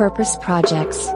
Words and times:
Purpose 0.00 0.34
Projects. 0.40 1.08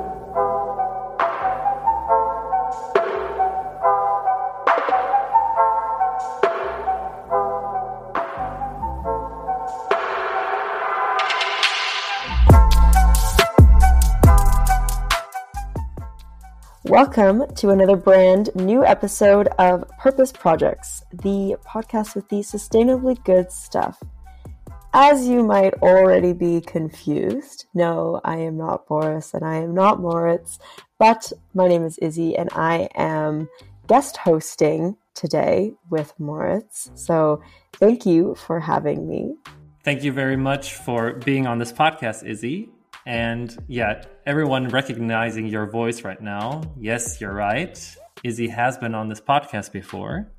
Welcome 16.84 17.46
to 17.54 17.70
another 17.70 17.96
brand 17.96 18.50
new 18.54 18.84
episode 18.84 19.48
of 19.58 19.88
Purpose 19.98 20.30
Projects, 20.30 21.02
the 21.10 21.56
podcast 21.66 22.14
with 22.14 22.28
the 22.28 22.40
sustainably 22.40 23.24
good 23.24 23.50
stuff. 23.50 24.02
As 24.96 25.26
you 25.26 25.42
might 25.42 25.74
already 25.82 26.32
be 26.32 26.60
confused, 26.60 27.66
no, 27.74 28.20
I 28.24 28.36
am 28.36 28.56
not 28.56 28.86
Boris 28.86 29.34
and 29.34 29.44
I 29.44 29.56
am 29.56 29.74
not 29.74 30.00
Moritz, 30.00 30.60
but 31.00 31.32
my 31.52 31.66
name 31.66 31.82
is 31.82 31.98
Izzy 31.98 32.36
and 32.36 32.48
I 32.52 32.88
am 32.94 33.48
guest 33.88 34.16
hosting 34.16 34.96
today 35.14 35.72
with 35.90 36.14
Moritz. 36.20 36.92
So 36.94 37.42
thank 37.72 38.06
you 38.06 38.36
for 38.36 38.60
having 38.60 39.08
me. 39.08 39.34
Thank 39.82 40.04
you 40.04 40.12
very 40.12 40.36
much 40.36 40.74
for 40.74 41.14
being 41.14 41.48
on 41.48 41.58
this 41.58 41.72
podcast, 41.72 42.24
Izzy. 42.24 42.68
And 43.04 43.52
yeah, 43.66 44.04
everyone 44.26 44.68
recognizing 44.68 45.48
your 45.48 45.66
voice 45.66 46.04
right 46.04 46.22
now. 46.22 46.62
Yes, 46.78 47.20
you're 47.20 47.34
right. 47.34 47.76
Izzy 48.22 48.46
has 48.46 48.78
been 48.78 48.94
on 48.94 49.08
this 49.08 49.20
podcast 49.20 49.72
before. 49.72 50.30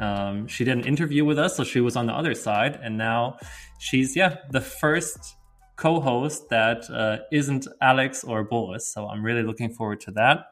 Um, 0.00 0.46
she 0.46 0.64
did 0.64 0.78
an 0.78 0.84
interview 0.84 1.24
with 1.24 1.38
us, 1.38 1.56
so 1.56 1.64
she 1.64 1.80
was 1.80 1.96
on 1.96 2.06
the 2.06 2.12
other 2.12 2.34
side, 2.34 2.78
and 2.82 2.96
now 2.96 3.36
she's 3.78 4.16
yeah 4.16 4.36
the 4.50 4.60
first 4.60 5.36
co-host 5.76 6.48
that 6.50 6.88
uh, 6.90 7.18
not 7.32 7.66
Alex 7.80 8.24
or 8.24 8.44
Boris. 8.44 8.92
So 8.92 9.08
I'm 9.08 9.22
really 9.22 9.42
looking 9.42 9.70
forward 9.70 10.00
to 10.02 10.12
that. 10.12 10.46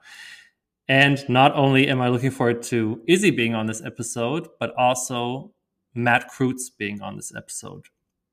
And 0.89 1.23
not 1.29 1.55
only 1.55 1.87
am 1.87 2.01
I 2.01 2.09
looking 2.09 2.33
forward 2.33 2.63
to 2.65 3.01
Izzy 3.07 3.31
being 3.31 3.55
on 3.55 3.67
this 3.67 3.81
episode, 3.85 4.49
but 4.59 4.75
also 4.77 5.53
Matt 5.95 6.31
Kreutz 6.33 6.65
being 6.77 7.01
on 7.01 7.17
this 7.17 7.33
episode. 7.37 7.87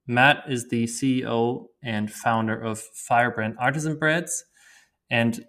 Matt 0.07 0.43
is 0.49 0.69
the 0.69 0.85
CEO 0.85 1.67
and 1.83 2.11
founder 2.11 2.59
of 2.59 2.79
Firebrand 2.79 3.57
Artisan 3.59 3.99
Breads, 3.99 4.45
and 5.09 5.45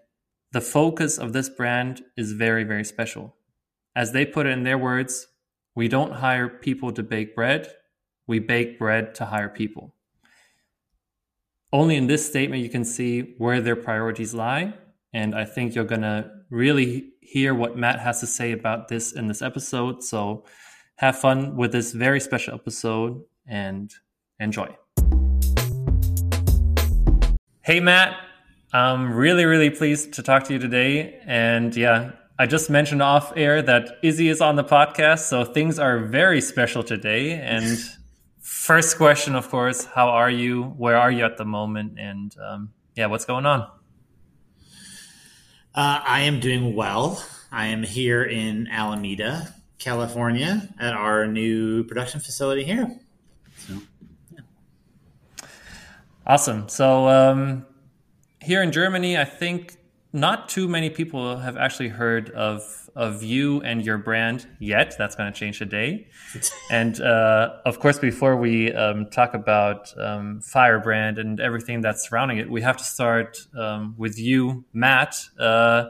the 0.53 0.61
focus 0.61 1.17
of 1.17 1.33
this 1.33 1.49
brand 1.49 2.03
is 2.17 2.33
very, 2.33 2.65
very 2.65 2.85
special. 2.85 3.37
As 3.95 4.13
they 4.13 4.27
put 4.27 4.47
it 4.47 4.51
in 4.51 4.65
their 4.65 4.79
words, 4.79 5.29
we 5.79 5.87
don't 5.87 6.11
hire 6.11 6.49
people 6.49 6.91
to 6.91 7.05
bake 7.05 7.37
bread, 7.37 7.71
we 8.27 8.41
bake 8.41 8.81
bread 8.81 9.15
to 9.15 9.25
hire 9.25 9.49
people. 9.49 9.95
Only 11.73 11.95
in 11.95 12.09
this 12.09 12.27
statement 12.27 12.65
you 12.65 12.69
can 12.69 12.85
see 12.85 13.37
where 13.39 13.61
their 13.61 13.77
priorities 13.77 14.35
lie. 14.35 14.75
And 15.13 15.37
I 15.37 15.45
think 15.45 15.77
you're 15.77 15.85
going 15.85 16.03
to 16.03 16.29
really 16.51 17.13
hear 17.21 17.55
what 17.55 17.77
Matt 17.77 18.01
has 18.01 18.19
to 18.19 18.27
say 18.27 18.51
about 18.51 18.89
this 18.89 19.13
in 19.13 19.29
this 19.29 19.41
episode. 19.41 20.03
So 20.03 20.45
have 20.97 21.17
fun 21.17 21.55
with 21.55 21.71
this 21.71 21.93
very 21.93 22.19
special 22.19 22.55
episode 22.55 23.23
and 23.47 23.95
enjoy. 24.41 24.75
Hey, 27.61 27.79
Matt. 27.79 28.17
I'm 28.73 29.15
really, 29.15 29.45
really 29.45 29.71
pleased 29.71 30.15
to 30.15 30.25
talk 30.25 30.43
to 30.49 30.55
you 30.55 30.59
today. 30.59 31.21
And 31.25 31.77
yeah, 31.77 32.11
I 32.41 32.47
just 32.47 32.71
mentioned 32.71 33.03
off 33.03 33.33
air 33.37 33.61
that 33.63 33.99
Izzy 34.01 34.29
is 34.29 34.41
on 34.41 34.55
the 34.55 34.63
podcast, 34.63 35.29
so 35.29 35.45
things 35.45 35.81
are 35.81 35.99
very 35.99 36.41
special 36.41 36.85
today. 36.85 37.33
And 37.33 37.79
first 38.41 38.97
question, 38.97 39.35
of 39.35 39.49
course, 39.49 39.85
how 39.87 40.11
are 40.11 40.31
you? 40.31 40.63
Where 40.63 40.97
are 40.97 41.11
you 41.11 41.25
at 41.25 41.37
the 41.37 41.45
moment? 41.45 41.99
And 41.99 42.33
um, 42.41 42.71
yeah, 42.95 43.07
what's 43.07 43.25
going 43.25 43.45
on? 43.45 43.63
Uh, 45.75 46.01
I 46.05 46.21
am 46.21 46.39
doing 46.39 46.77
well. 46.77 47.25
I 47.51 47.67
am 47.67 47.83
here 47.83 48.23
in 48.23 48.69
Alameda, 48.69 49.53
California, 49.81 50.69
at 50.79 50.93
our 50.93 51.27
new 51.27 51.83
production 51.85 52.21
facility 52.21 52.63
here. 52.63 53.01
So, 53.57 53.75
yeah. 54.33 54.41
Awesome. 56.25 56.69
So 56.69 57.09
um, 57.09 57.67
here 58.41 58.63
in 58.63 58.71
Germany, 58.71 59.19
I 59.19 59.25
think 59.25 59.78
not 60.13 60.49
too 60.49 60.69
many 60.69 60.89
people 60.89 61.37
have 61.37 61.57
actually 61.57 61.89
heard 61.89 62.31
of 62.31 62.89
of 62.97 63.23
you 63.23 63.61
and 63.63 63.85
your 63.85 63.99
brand 63.99 64.47
yet. 64.59 64.95
That's 64.99 65.15
going 65.15 65.33
to 65.33 65.39
change 65.39 65.59
today. 65.59 66.09
and 66.71 67.01
uh, 67.01 67.57
of 67.67 67.79
course, 67.79 67.99
before 67.99 68.37
we 68.37 68.73
um, 68.73 69.11
talk 69.11 69.35
about 69.35 69.93
um, 69.99 70.41
Firebrand 70.41 71.19
and 71.19 71.41
everything 71.41 71.81
that's 71.81 72.09
surrounding 72.09 72.39
it, 72.39 72.51
we 72.51 72.63
have 72.63 72.77
to 72.79 72.85
start 72.85 73.39
um, 73.57 73.95
with 73.99 74.19
you, 74.19 74.65
Matt, 74.73 75.15
uh, 75.39 75.87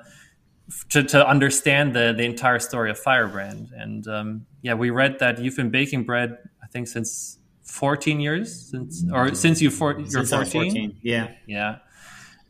to, 0.91 1.03
to 1.05 1.27
understand 1.27 1.95
the 1.95 2.13
the 2.17 2.25
entire 2.25 2.59
story 2.59 2.91
of 2.91 2.99
Firebrand. 2.99 3.71
And 3.77 4.07
um, 4.09 4.47
yeah, 4.63 4.75
we 4.75 4.91
read 4.91 5.21
that 5.21 5.39
you've 5.39 5.57
been 5.57 5.71
baking 5.71 6.05
bread, 6.05 6.39
I 6.63 6.67
think, 6.67 6.89
since 6.89 7.39
14 7.63 8.19
years, 8.19 8.71
since 8.71 9.05
or 9.13 9.33
since 9.35 9.63
you 9.63 9.71
for, 9.71 9.99
you're 10.01 10.25
14. 10.25 10.45
14. 10.51 10.99
Yeah, 11.03 11.31
yeah, 11.47 11.77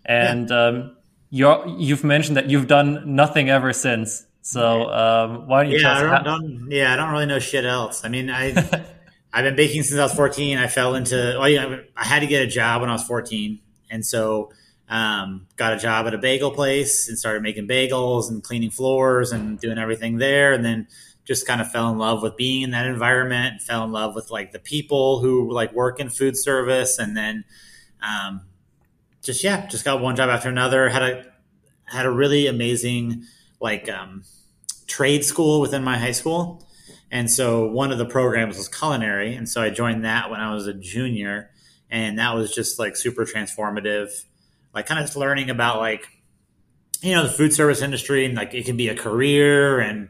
and. 0.06 0.48
Yeah 0.48 0.68
um, 0.68 0.94
you 1.30 1.76
you've 1.78 2.04
mentioned 2.04 2.36
that 2.36 2.48
you've 2.50 2.66
done 2.66 3.14
nothing 3.14 3.50
ever 3.50 3.72
since. 3.72 4.26
So 4.42 4.90
um, 4.90 5.46
why 5.46 5.64
don't 5.64 5.72
you? 5.72 5.78
Yeah, 5.78 5.94
I 5.96 6.00
don't, 6.00 6.10
how- 6.10 6.22
don't, 6.22 6.70
yeah, 6.70 6.92
I 6.92 6.96
don't 6.96 7.10
really 7.10 7.26
know 7.26 7.38
shit 7.38 7.64
else. 7.64 8.04
I 8.04 8.08
mean, 8.08 8.30
I 8.30 8.48
I've 9.32 9.44
been 9.44 9.56
baking 9.56 9.82
since 9.82 9.98
I 10.00 10.04
was 10.04 10.14
14. 10.14 10.56
I 10.58 10.68
fell 10.68 10.94
into 10.94 11.36
well, 11.38 11.48
you 11.48 11.56
know, 11.60 11.84
I 11.96 12.04
had 12.04 12.20
to 12.20 12.26
get 12.26 12.42
a 12.42 12.46
job 12.46 12.80
when 12.80 12.88
I 12.88 12.94
was 12.94 13.04
14, 13.04 13.58
and 13.90 14.04
so 14.04 14.52
um, 14.88 15.46
got 15.56 15.74
a 15.74 15.76
job 15.76 16.06
at 16.06 16.14
a 16.14 16.18
bagel 16.18 16.50
place 16.50 17.08
and 17.08 17.18
started 17.18 17.42
making 17.42 17.68
bagels 17.68 18.30
and 18.30 18.42
cleaning 18.42 18.70
floors 18.70 19.32
and 19.32 19.60
doing 19.60 19.76
everything 19.76 20.16
there, 20.16 20.54
and 20.54 20.64
then 20.64 20.86
just 21.26 21.46
kind 21.46 21.60
of 21.60 21.70
fell 21.70 21.90
in 21.90 21.98
love 21.98 22.22
with 22.22 22.36
being 22.38 22.62
in 22.62 22.70
that 22.70 22.86
environment. 22.86 23.60
Fell 23.60 23.84
in 23.84 23.92
love 23.92 24.14
with 24.14 24.30
like 24.30 24.52
the 24.52 24.58
people 24.58 25.20
who 25.20 25.52
like 25.52 25.74
work 25.74 26.00
in 26.00 26.08
food 26.08 26.38
service, 26.38 26.98
and 26.98 27.14
then 27.14 27.44
um, 28.00 28.40
just 29.22 29.42
yeah, 29.44 29.66
just 29.66 29.84
got 29.84 30.00
one 30.00 30.16
job 30.16 30.30
after 30.30 30.48
another. 30.48 30.88
Had 30.88 31.02
a 31.02 31.24
had 31.84 32.06
a 32.06 32.10
really 32.10 32.46
amazing 32.46 33.24
like 33.60 33.88
um, 33.90 34.24
trade 34.86 35.24
school 35.24 35.60
within 35.60 35.82
my 35.82 35.98
high 35.98 36.12
school, 36.12 36.66
and 37.10 37.30
so 37.30 37.66
one 37.66 37.92
of 37.92 37.98
the 37.98 38.06
programs 38.06 38.56
was 38.56 38.68
culinary, 38.68 39.34
and 39.34 39.48
so 39.48 39.62
I 39.62 39.70
joined 39.70 40.04
that 40.04 40.30
when 40.30 40.40
I 40.40 40.54
was 40.54 40.66
a 40.66 40.74
junior, 40.74 41.50
and 41.90 42.18
that 42.18 42.34
was 42.34 42.54
just 42.54 42.78
like 42.78 42.96
super 42.96 43.24
transformative. 43.24 44.10
Like 44.74 44.86
kind 44.86 45.02
of 45.02 45.16
learning 45.16 45.50
about 45.50 45.78
like 45.78 46.06
you 47.00 47.14
know 47.14 47.22
the 47.24 47.30
food 47.32 47.52
service 47.52 47.82
industry 47.82 48.24
and 48.24 48.34
like 48.34 48.54
it 48.54 48.66
can 48.66 48.76
be 48.76 48.88
a 48.88 48.96
career 48.96 49.80
and 49.80 50.08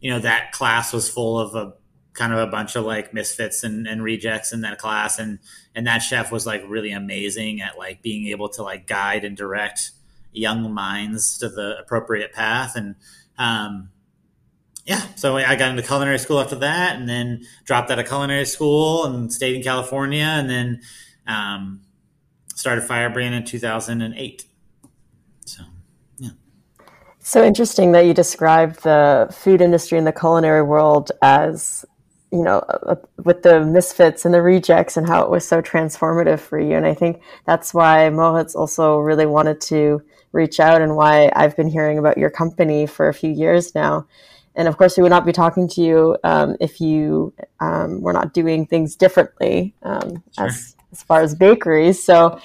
you 0.00 0.10
know 0.10 0.18
that 0.18 0.52
class 0.52 0.92
was 0.92 1.08
full 1.08 1.38
of 1.38 1.54
a 1.54 1.74
kind 2.12 2.32
of 2.32 2.38
a 2.38 2.46
bunch 2.46 2.76
of 2.76 2.84
like 2.84 3.14
misfits 3.14 3.62
and, 3.62 3.86
and 3.86 4.02
rejects 4.02 4.52
in 4.52 4.62
that 4.62 4.78
class 4.78 5.18
and 5.18 5.38
and 5.74 5.86
that 5.86 5.98
chef 5.98 6.32
was 6.32 6.46
like 6.46 6.62
really 6.66 6.90
amazing 6.90 7.60
at 7.60 7.78
like 7.78 8.02
being 8.02 8.26
able 8.26 8.48
to 8.48 8.62
like 8.62 8.86
guide 8.86 9.24
and 9.24 9.36
direct 9.36 9.92
young 10.32 10.72
minds 10.72 11.38
to 11.38 11.48
the 11.48 11.78
appropriate 11.78 12.32
path 12.32 12.74
and 12.74 12.96
um 13.38 13.90
yeah 14.84 15.02
so 15.14 15.36
i 15.36 15.54
got 15.56 15.70
into 15.70 15.82
culinary 15.82 16.18
school 16.18 16.40
after 16.40 16.56
that 16.56 16.96
and 16.96 17.08
then 17.08 17.44
dropped 17.64 17.90
out 17.90 17.98
of 17.98 18.06
culinary 18.06 18.44
school 18.44 19.04
and 19.04 19.32
stayed 19.32 19.54
in 19.54 19.62
california 19.62 20.24
and 20.24 20.50
then 20.50 20.80
um 21.26 21.80
started 22.54 22.82
firebrand 22.82 23.34
in 23.34 23.44
2008 23.44 24.44
so 25.44 25.62
yeah. 26.18 26.30
So 27.20 27.44
interesting 27.44 27.92
that 27.92 28.04
you 28.04 28.14
described 28.14 28.82
the 28.82 29.28
food 29.32 29.60
industry 29.60 29.96
and 29.96 30.06
the 30.06 30.12
culinary 30.12 30.62
world 30.62 31.12
as 31.22 31.84
you 32.32 32.42
know, 32.42 32.58
uh, 32.58 32.94
with 33.24 33.42
the 33.42 33.64
misfits 33.64 34.24
and 34.24 34.32
the 34.32 34.42
rejects 34.42 34.96
and 34.96 35.06
how 35.06 35.22
it 35.22 35.30
was 35.30 35.46
so 35.46 35.60
transformative 35.60 36.38
for 36.38 36.60
you. 36.60 36.76
And 36.76 36.86
I 36.86 36.94
think 36.94 37.20
that's 37.44 37.74
why 37.74 38.08
Moritz 38.10 38.54
also 38.54 38.98
really 38.98 39.26
wanted 39.26 39.60
to 39.62 40.02
reach 40.32 40.60
out 40.60 40.80
and 40.80 40.94
why 40.94 41.30
I've 41.34 41.56
been 41.56 41.68
hearing 41.68 41.98
about 41.98 42.18
your 42.18 42.30
company 42.30 42.86
for 42.86 43.08
a 43.08 43.14
few 43.14 43.30
years 43.30 43.74
now. 43.74 44.06
And 44.54 44.68
of 44.68 44.76
course, 44.76 44.96
we 44.96 45.02
would 45.02 45.10
not 45.10 45.26
be 45.26 45.32
talking 45.32 45.68
to 45.68 45.80
you 45.80 46.16
um, 46.22 46.56
if 46.60 46.80
you 46.80 47.32
um, 47.60 48.00
were 48.00 48.12
not 48.12 48.32
doing 48.32 48.66
things 48.66 48.94
differently 48.94 49.74
um, 49.82 50.22
sure. 50.32 50.46
as, 50.46 50.76
as 50.92 51.02
far 51.02 51.22
as 51.22 51.34
bakeries. 51.34 52.02
So 52.02 52.40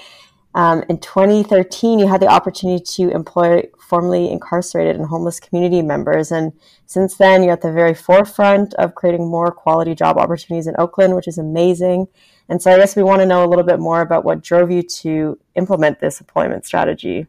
um, 0.56 0.86
in 0.88 1.00
2013, 1.00 2.00
you 2.00 2.07
had 2.07 2.22
the 2.22 2.28
opportunity 2.28 2.81
to 2.81 3.10
employ 3.10 3.63
formerly 3.78 4.31
incarcerated 4.31 4.96
and 4.96 5.06
homeless 5.06 5.38
community 5.38 5.81
members. 5.81 6.31
And 6.31 6.54
since 6.86 7.18
then, 7.18 7.44
you're 7.44 7.52
at 7.52 7.62
the 7.62 7.74
very 7.74 7.94
forefront 7.94 8.74
of 8.75 8.96
creating 8.96 9.28
more 9.30 9.52
quality 9.52 9.94
job 9.94 10.18
opportunities 10.18 10.66
in 10.66 10.74
Oakland, 10.80 11.13
which 11.13 11.28
is 11.28 11.38
amazing. 11.38 12.07
And 12.48 12.62
so 12.62 12.72
I 12.72 12.78
guess 12.78 12.96
we 12.96 13.04
want 13.04 13.19
to 13.19 13.25
know 13.25 13.44
a 13.44 13.50
little 13.50 13.66
bit 13.66 13.80
more 13.80 14.00
about 14.00 14.24
what 14.24 14.42
drove 14.42 14.72
you 14.72 14.81
to 14.81 15.38
implement 15.56 16.00
this 16.00 16.22
employment 16.22 16.66
strategy. 16.66 17.28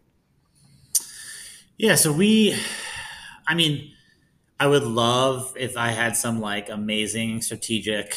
Yeah, 1.78 1.96
so 1.96 2.12
we, 2.12 2.56
I 3.48 3.56
mean, 3.56 3.90
I 4.60 4.68
would 4.68 4.84
love 4.84 5.52
if 5.56 5.76
I 5.76 5.88
had 5.88 6.16
some 6.16 6.40
like 6.40 6.68
amazing 6.68 7.42
strategic 7.42 8.16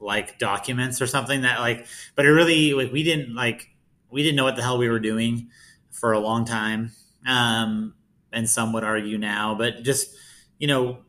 like 0.00 0.38
documents 0.38 1.02
or 1.02 1.06
something 1.06 1.42
that 1.42 1.60
like, 1.60 1.86
but 2.14 2.24
it 2.24 2.30
really 2.30 2.72
like 2.72 2.90
we 2.90 3.02
didn't 3.02 3.34
like 3.34 3.75
we 4.16 4.22
didn't 4.22 4.36
know 4.36 4.44
what 4.44 4.56
the 4.56 4.62
hell 4.62 4.78
we 4.78 4.88
were 4.88 4.98
doing 4.98 5.50
for 5.90 6.12
a 6.12 6.18
long 6.18 6.46
time, 6.46 6.92
um, 7.26 7.92
and 8.32 8.48
some 8.48 8.72
would 8.72 8.82
argue 8.82 9.18
now. 9.18 9.54
But 9.54 9.82
just 9.82 10.16
you 10.58 10.66
know, 10.66 11.00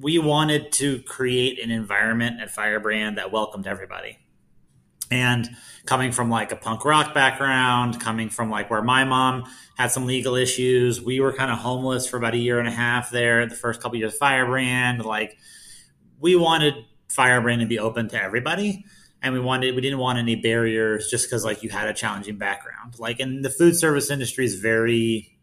we 0.00 0.20
wanted 0.20 0.70
to 0.74 1.02
create 1.02 1.60
an 1.60 1.72
environment 1.72 2.40
at 2.40 2.52
Firebrand 2.52 3.18
that 3.18 3.32
welcomed 3.32 3.66
everybody. 3.66 4.18
And 5.10 5.50
coming 5.84 6.12
from 6.12 6.30
like 6.30 6.52
a 6.52 6.56
punk 6.56 6.84
rock 6.84 7.12
background, 7.12 8.00
coming 8.00 8.30
from 8.30 8.50
like 8.50 8.70
where 8.70 8.82
my 8.82 9.04
mom 9.04 9.50
had 9.76 9.90
some 9.90 10.06
legal 10.06 10.36
issues, 10.36 11.02
we 11.02 11.18
were 11.18 11.32
kind 11.32 11.50
of 11.50 11.58
homeless 11.58 12.06
for 12.06 12.18
about 12.18 12.34
a 12.34 12.38
year 12.38 12.60
and 12.60 12.68
a 12.68 12.72
half 12.72 13.10
there. 13.10 13.46
The 13.46 13.56
first 13.56 13.82
couple 13.82 13.98
years, 13.98 14.12
of 14.12 14.18
Firebrand, 14.20 15.04
like 15.04 15.36
we 16.20 16.36
wanted 16.36 16.74
Firebrand 17.08 17.62
to 17.62 17.66
be 17.66 17.80
open 17.80 18.08
to 18.10 18.22
everybody, 18.22 18.84
and 19.24 19.32
we 19.32 19.40
wanted 19.40 19.74
we 19.74 19.80
didn't 19.80 19.98
want 19.98 20.18
any 20.18 20.36
barriers 20.36 21.10
just 21.10 21.26
because 21.26 21.44
like 21.46 21.62
you 21.62 21.70
had 21.70 21.88
a 21.88 21.94
challenging 21.94 22.36
background. 22.36 22.98
Like 22.98 23.18
in 23.18 23.40
the 23.40 23.48
food 23.48 23.74
service 23.74 24.10
industry 24.10 24.44
is 24.44 24.56
very, 24.56 25.38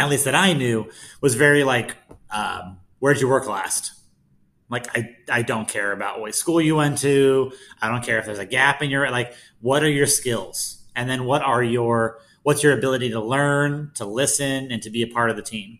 at 0.00 0.10
least 0.10 0.24
that 0.24 0.34
I 0.34 0.52
knew, 0.52 0.90
was 1.20 1.36
very 1.36 1.62
like, 1.62 1.96
um, 2.30 2.78
where'd 2.98 3.20
you 3.20 3.28
work 3.28 3.46
last? 3.46 3.92
Like 4.68 4.88
I, 4.98 5.14
I 5.30 5.42
don't 5.42 5.68
care 5.68 5.92
about 5.92 6.20
what 6.20 6.34
school 6.34 6.60
you 6.60 6.74
went 6.74 6.98
to. 6.98 7.52
I 7.80 7.88
don't 7.88 8.02
care 8.02 8.18
if 8.18 8.26
there's 8.26 8.40
a 8.40 8.46
gap 8.46 8.82
in 8.82 8.90
your 8.90 9.08
like. 9.08 9.32
What 9.60 9.84
are 9.84 9.90
your 9.90 10.08
skills? 10.08 10.84
And 10.96 11.08
then 11.08 11.24
what 11.24 11.42
are 11.42 11.62
your 11.62 12.18
what's 12.42 12.64
your 12.64 12.76
ability 12.76 13.10
to 13.10 13.20
learn, 13.20 13.92
to 13.94 14.04
listen, 14.04 14.72
and 14.72 14.82
to 14.82 14.90
be 14.90 15.02
a 15.02 15.06
part 15.06 15.30
of 15.30 15.36
the 15.36 15.42
team? 15.42 15.78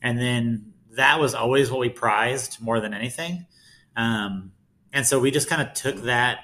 And 0.00 0.18
then 0.18 0.72
that 0.92 1.18
was 1.18 1.34
always 1.34 1.68
what 1.68 1.80
we 1.80 1.88
prized 1.88 2.62
more 2.62 2.78
than 2.78 2.94
anything. 2.94 3.46
Um, 3.96 4.52
and 4.92 5.04
so 5.04 5.18
we 5.18 5.32
just 5.32 5.48
kind 5.48 5.62
of 5.62 5.74
took 5.74 6.02
that 6.02 6.38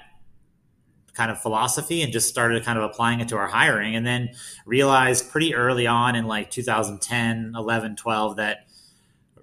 kind 1.17 1.31
of 1.31 1.41
philosophy 1.41 2.01
and 2.03 2.13
just 2.13 2.29
started 2.29 2.63
kind 2.63 2.77
of 2.77 2.85
applying 2.85 3.19
it 3.19 3.27
to 3.29 3.35
our 3.35 3.47
hiring 3.47 3.95
and 3.95 4.05
then 4.05 4.29
realized 4.65 5.29
pretty 5.31 5.55
early 5.55 5.87
on 5.87 6.15
in 6.15 6.25
like 6.25 6.49
2010 6.51 7.53
11 7.55 7.95
12 7.95 8.35
that 8.37 8.67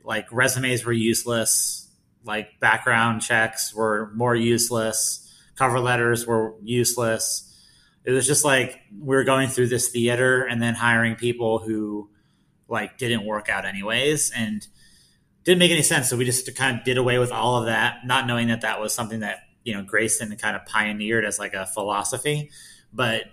like 0.04 0.26
resumes 0.30 0.84
were 0.84 0.92
useless 0.92 1.84
like 2.24 2.58
background 2.58 3.22
checks 3.22 3.74
were 3.74 4.10
more 4.14 4.34
useless, 4.34 5.30
cover 5.56 5.78
letters 5.78 6.26
were 6.26 6.54
useless. 6.62 7.50
It 8.04 8.12
was 8.12 8.26
just 8.26 8.44
like 8.44 8.80
we 8.98 9.14
were 9.14 9.24
going 9.24 9.48
through 9.48 9.68
this 9.68 9.88
theater 9.88 10.42
and 10.44 10.60
then 10.60 10.74
hiring 10.74 11.16
people 11.16 11.58
who 11.58 12.10
like 12.68 12.98
didn't 12.98 13.24
work 13.24 13.48
out 13.48 13.64
anyways 13.64 14.30
and 14.30 14.66
didn't 15.44 15.58
make 15.58 15.70
any 15.70 15.82
sense. 15.82 16.08
So 16.08 16.16
we 16.16 16.24
just 16.24 16.54
kind 16.56 16.78
of 16.78 16.84
did 16.84 16.96
away 16.98 17.18
with 17.18 17.30
all 17.30 17.58
of 17.58 17.66
that, 17.66 18.06
not 18.06 18.26
knowing 18.26 18.48
that 18.48 18.62
that 18.62 18.80
was 18.80 18.94
something 18.94 19.20
that 19.20 19.40
you 19.64 19.74
know 19.74 19.82
Greyston 19.82 20.38
kind 20.40 20.56
of 20.56 20.64
pioneered 20.66 21.24
as 21.24 21.38
like 21.38 21.54
a 21.54 21.66
philosophy. 21.66 22.50
But 22.92 23.24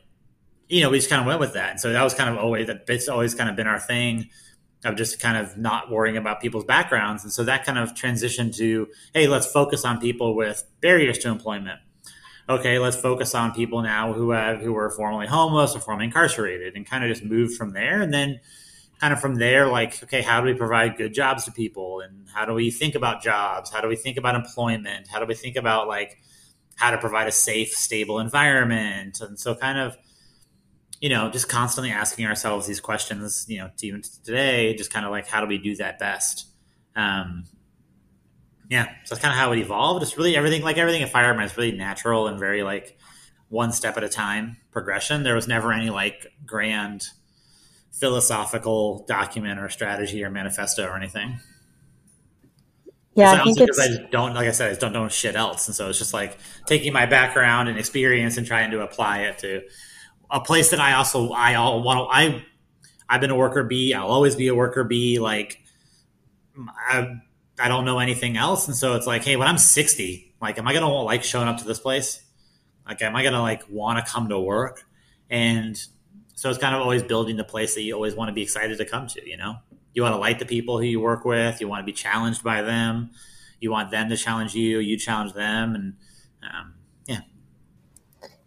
you 0.68 0.81
know, 0.81 0.89
we 0.89 0.98
just 0.98 1.10
kind 1.10 1.19
of 1.19 1.28
went 1.28 1.39
with 1.39 1.54
that. 1.54 1.72
And 1.72 1.80
so 1.80 1.92
that 1.92 2.01
was 2.04 2.13
kind 2.13 2.30
of 2.30 2.38
always 2.38 2.68
that 2.68 2.86
it's 2.88 3.10
always 3.10 3.36
kind 3.36 3.50
of 3.50 3.57
been 3.57 3.68
our 3.68 3.80
thing 3.80 4.30
of 4.86 4.95
just 4.95 5.19
kind 5.19 5.38
of 5.38 5.57
not 5.57 5.92
worrying 5.92 6.18
about 6.18 6.42
people's 6.42 6.63
backgrounds. 6.63 7.24
And 7.24 7.31
so 7.31 7.44
that 7.44 7.66
kind 7.66 7.78
of 7.78 7.94
transitioned 7.94 8.56
to, 8.57 8.88
hey, 9.13 9.28
let's 9.28 9.45
focus 9.45 9.86
on 9.86 10.00
people 10.00 10.36
with 10.36 10.63
barriers 10.81 11.18
to 11.19 11.30
employment. 11.30 11.80
Okay, 12.50 12.80
let's 12.80 12.95
focus 12.95 13.36
on 13.36 13.54
people 13.54 13.81
now 13.81 14.13
who 14.13 14.31
have 14.31 14.62
who 14.62 14.74
were 14.74 14.89
formerly 14.89 15.28
homeless 15.28 15.75
or 15.75 15.80
formerly 15.80 16.06
incarcerated 16.06 16.75
and 16.75 16.89
kind 16.89 17.04
of 17.04 17.10
just 17.10 17.24
moved 17.24 17.56
from 17.56 17.74
there. 17.74 18.01
And 18.01 18.13
then 18.13 18.39
kind 19.01 19.13
of 19.13 19.19
from 19.19 19.36
there, 19.36 19.68
like, 19.68 20.01
okay, 20.03 20.21
how 20.21 20.39
do 20.39 20.45
we 20.45 20.53
provide 20.53 20.95
good 20.95 21.13
jobs 21.13 21.44
to 21.45 21.51
people? 21.51 22.00
And 22.00 22.27
how 22.33 22.45
do 22.45 22.53
we 22.53 22.71
think 22.71 22.95
about 22.95 23.21
jobs? 23.21 23.71
How 23.71 23.81
do 23.81 23.88
we 23.88 23.98
think 23.98 24.15
about 24.15 24.36
employment? 24.36 25.07
How 25.07 25.19
do 25.19 25.25
we 25.25 25.33
think 25.33 25.57
about 25.57 25.88
like 25.88 26.21
how 26.75 26.92
to 26.92 26.98
provide 26.98 27.27
a 27.27 27.31
safe, 27.31 27.71
stable 27.71 28.19
environment? 28.19 29.19
And 29.19 29.39
so 29.39 29.56
kind 29.56 29.80
of 29.80 29.98
you 31.01 31.09
know, 31.09 31.31
just 31.31 31.50
constantly 31.50 31.92
asking 31.92 32.27
ourselves 32.27 32.68
these 32.68 32.80
questions, 32.80 33.45
you 33.50 33.57
know, 33.57 33.71
to 33.75 33.88
even 33.88 34.03
today, 34.24 34.75
just 34.75 34.94
kind 34.94 35.04
of 35.04 35.12
like, 35.12 35.27
how 35.27 35.42
do 35.42 35.47
we 35.47 35.57
do 35.57 35.75
that 35.77 35.97
best? 35.97 36.45
Um, 36.95 37.45
yeah, 38.69 38.86
so 38.86 39.15
that's 39.15 39.21
kind 39.21 39.33
of 39.33 39.38
how 39.38 39.51
it 39.51 39.57
evolved. 39.57 40.04
It's 40.04 40.15
really 40.15 40.38
everything, 40.38 40.62
like 40.62 40.77
everything 40.77 41.01
at 41.01 41.09
Firebrand 41.09 41.50
is 41.50 41.57
really 41.57 41.71
natural 41.71 42.27
and 42.27 42.39
very 42.39 42.62
like 42.62 42.97
one 43.50 43.71
step 43.71 43.97
at 43.97 44.04
a 44.04 44.09
time 44.09 44.57
progression. 44.71 45.24
There 45.24 45.33
was 45.33 45.47
never 45.47 45.74
any 45.74 45.89
like 45.89 46.27
grand 46.45 47.07
philosophical 47.91 49.05
document 49.07 49.59
or 49.59 49.69
strategy 49.69 50.23
or 50.23 50.29
manifesto 50.29 50.88
or 50.88 50.95
anything. 50.95 51.39
Yeah, 53.13 53.33
I 53.33 53.43
think 53.43 53.57
because 53.57 53.77
I 53.77 53.88
just 53.88 54.09
don't, 54.11 54.33
like 54.33 54.47
I 54.47 54.51
said, 54.51 54.71
I 54.71 54.79
don't 54.79 54.93
know 54.93 55.09
shit 55.09 55.35
else, 55.35 55.67
and 55.67 55.75
so 55.75 55.89
it's 55.89 55.97
just 55.97 56.13
like 56.13 56.38
taking 56.65 56.93
my 56.93 57.05
background 57.05 57.67
and 57.67 57.77
experience 57.77 58.38
and 58.38 58.47
trying 58.47 58.71
to 58.71 58.81
apply 58.81 59.23
it 59.23 59.39
to 59.39 59.63
a 60.29 60.39
place 60.39 60.69
that 60.69 60.79
I 60.79 60.93
also 60.93 61.31
I 61.31 61.55
all 61.55 61.83
want 61.83 61.97
to 61.99 62.15
I 62.15 62.45
I've 63.09 63.19
been 63.19 63.31
a 63.31 63.35
worker 63.35 63.63
bee. 63.63 63.94
I'll 63.94 64.07
always 64.07 64.35
be 64.37 64.47
a 64.47 64.55
worker 64.55 64.85
bee. 64.85 65.19
Like 65.19 65.61
I 66.89 67.15
I 67.59 67.67
don't 67.67 67.83
know 67.83 67.99
anything 67.99 68.37
else, 68.37 68.67
and 68.67 68.77
so 68.77 68.95
it's 68.95 69.05
like, 69.05 69.25
hey, 69.25 69.35
when 69.35 69.47
I'm 69.47 69.57
60, 69.57 70.33
like, 70.41 70.57
am 70.57 70.67
I 70.67 70.73
gonna 70.73 70.89
like 70.89 71.23
showing 71.23 71.49
up 71.49 71.57
to 71.57 71.65
this 71.65 71.79
place? 71.79 72.23
Like, 72.87 73.01
am 73.01 73.15
I 73.15 73.23
gonna 73.23 73.41
like 73.41 73.63
want 73.69 74.03
to 74.03 74.09
come 74.09 74.29
to 74.29 74.39
work? 74.39 74.85
And 75.29 75.77
so 76.36 76.50
it's 76.50 76.60
kind 76.60 76.75
of 76.75 76.81
always 76.81 77.04
building 77.04 77.38
the 77.38 77.44
place 77.44 77.75
that 77.75 77.81
you 77.81 77.94
always 77.94 78.16
want 78.16 78.30
to 78.30 78.33
be 78.33 78.42
excited 78.42 78.78
to 78.78 78.86
come 78.86 79.07
to. 79.07 79.30
You 79.30 79.38
know, 79.38 79.57
you 79.94 80.01
want 80.01 80.13
to 80.13 80.19
like 80.19 80.39
the 80.39 80.45
people 80.45 80.78
who 80.78 80.86
you 80.86 81.00
work 81.00 81.25
with. 81.25 81.62
You 81.62 81.68
want 81.68 81.81
to 81.81 81.86
be 81.86 81.94
challenged 81.94 82.44
by 82.44 82.62
them. 82.62 83.12
You 83.60 83.72
want 83.72 83.92
them 83.92 84.10
to 84.10 84.18
challenge 84.18 84.56
you. 84.56 84.80
You 84.80 84.98
challenge 84.98 85.33
them, 85.33 85.75
and 85.75 85.94
um, 86.44 86.74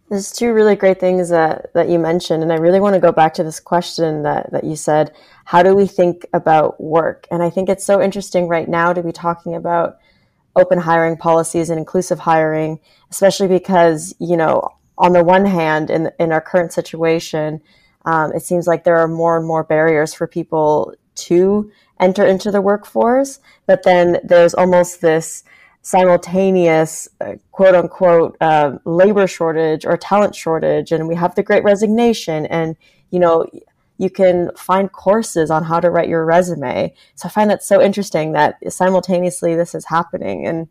there's 0.09 0.31
two 0.31 0.53
really 0.53 0.75
great 0.75 0.99
things 0.99 1.29
that, 1.29 1.73
that 1.73 1.89
you 1.89 1.97
mentioned, 1.97 2.43
and 2.43 2.53
I 2.53 2.57
really 2.57 2.79
want 2.79 2.93
to 2.93 2.99
go 2.99 3.11
back 3.11 3.33
to 3.35 3.43
this 3.43 3.59
question 3.59 4.21
that, 4.21 4.51
that 4.51 4.63
you 4.63 4.75
said, 4.75 5.11
how 5.45 5.63
do 5.63 5.75
we 5.75 5.87
think 5.87 6.25
about 6.31 6.79
work? 6.79 7.27
And 7.31 7.41
I 7.41 7.49
think 7.49 7.69
it's 7.69 7.85
so 7.85 7.99
interesting 7.99 8.47
right 8.47 8.69
now 8.69 8.93
to 8.93 9.01
be 9.01 9.11
talking 9.11 9.55
about 9.55 9.97
open 10.55 10.77
hiring 10.77 11.17
policies 11.17 11.71
and 11.71 11.79
inclusive 11.79 12.19
hiring, 12.19 12.79
especially 13.09 13.47
because, 13.47 14.13
you 14.19 14.37
know, 14.37 14.69
on 14.97 15.13
the 15.13 15.23
one 15.23 15.45
hand, 15.45 15.89
in, 15.89 16.11
in 16.19 16.31
our 16.31 16.41
current 16.41 16.73
situation, 16.73 17.61
um, 18.05 18.31
it 18.33 18.43
seems 18.43 18.67
like 18.67 18.83
there 18.83 18.97
are 18.97 19.07
more 19.07 19.37
and 19.37 19.45
more 19.45 19.63
barriers 19.63 20.13
for 20.13 20.27
people 20.27 20.93
to 21.15 21.71
enter 21.99 22.25
into 22.25 22.51
the 22.51 22.61
workforce, 22.61 23.39
but 23.65 23.83
then 23.83 24.19
there's 24.23 24.53
almost 24.53 25.01
this 25.01 25.43
simultaneous 25.81 27.07
uh, 27.21 27.35
quote 27.51 27.75
unquote 27.75 28.35
uh, 28.41 28.77
labor 28.85 29.27
shortage 29.27 29.85
or 29.85 29.95
talent 29.95 30.33
shortage 30.33 30.91
and 30.91 31.07
we 31.07 31.13
have 31.13 31.35
the 31.35 31.43
great 31.43 31.63
resignation 31.63 32.47
and 32.47 32.75
you 33.11 33.19
know 33.19 33.45
you 33.99 34.09
can 34.09 34.49
find 34.57 34.91
courses 34.91 35.51
on 35.51 35.63
how 35.63 35.79
to 35.79 35.91
write 35.91 36.09
your 36.09 36.25
resume. 36.25 36.91
So 37.13 37.27
i 37.27 37.29
find 37.29 37.51
that 37.51 37.61
so 37.61 37.79
interesting 37.79 38.31
that 38.31 38.57
simultaneously 38.73 39.55
this 39.55 39.75
is 39.75 39.85
happening 39.85 40.47
and 40.47 40.67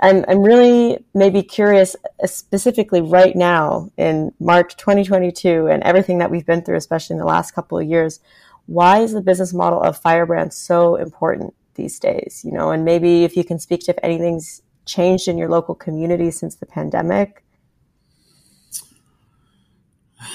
i'm, 0.00 0.24
I'm 0.28 0.42
really 0.42 1.04
maybe 1.14 1.42
curious 1.42 1.96
uh, 2.22 2.26
specifically 2.26 3.00
right 3.00 3.34
now 3.34 3.90
in 3.96 4.32
march 4.40 4.76
2022 4.76 5.66
and 5.66 5.82
everything 5.82 6.18
that 6.18 6.30
we've 6.30 6.46
been 6.46 6.62
through 6.62 6.76
especially 6.76 7.14
in 7.14 7.20
the 7.20 7.26
last 7.26 7.52
couple 7.52 7.78
of 7.78 7.86
years 7.86 8.20
why 8.66 8.98
is 8.98 9.12
the 9.12 9.22
business 9.22 9.54
model 9.54 9.82
of 9.82 9.96
firebrand 9.96 10.52
so 10.52 10.96
important 10.96 11.54
these 11.78 11.98
days, 11.98 12.42
you 12.44 12.52
know, 12.52 12.70
and 12.70 12.84
maybe 12.84 13.24
if 13.24 13.34
you 13.34 13.42
can 13.42 13.58
speak 13.58 13.80
to 13.80 13.92
if 13.92 13.98
anything's 14.02 14.60
changed 14.84 15.28
in 15.28 15.38
your 15.38 15.48
local 15.48 15.74
community 15.74 16.30
since 16.30 16.56
the 16.56 16.66
pandemic. 16.66 17.42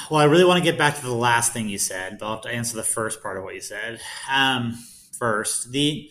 Well, 0.09 0.21
I 0.21 0.23
really 0.23 0.45
want 0.45 0.63
to 0.63 0.63
get 0.63 0.79
back 0.79 0.95
to 0.95 1.05
the 1.05 1.13
last 1.13 1.53
thing 1.53 1.69
you 1.69 1.77
said, 1.77 2.17
but 2.17 2.25
I'll 2.25 2.33
have 2.35 2.41
to 2.43 2.49
answer 2.49 2.75
the 2.75 2.83
first 2.83 3.21
part 3.21 3.37
of 3.37 3.43
what 3.43 3.53
you 3.53 3.61
said. 3.61 3.99
Um, 4.31 4.79
first, 5.19 5.71
the 5.71 6.09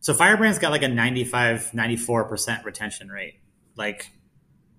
so 0.00 0.14
Firebrand's 0.14 0.58
got 0.58 0.70
like 0.70 0.82
a 0.82 0.88
95, 0.88 1.72
94% 1.74 2.64
retention 2.64 3.08
rate, 3.08 3.34
like 3.76 4.10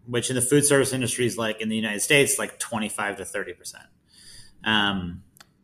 which 0.08 0.30
in 0.30 0.36
the 0.36 0.42
food 0.42 0.66
service 0.66 0.94
industry 0.94 1.26
is 1.26 1.38
like 1.38 1.62
in 1.62 1.70
the 1.70 1.76
United 1.76 2.02
States, 2.02 2.40
like 2.40 2.58
25 2.60 3.18
to 3.18 3.24
30%. 3.24 3.76
Um, 4.64 5.24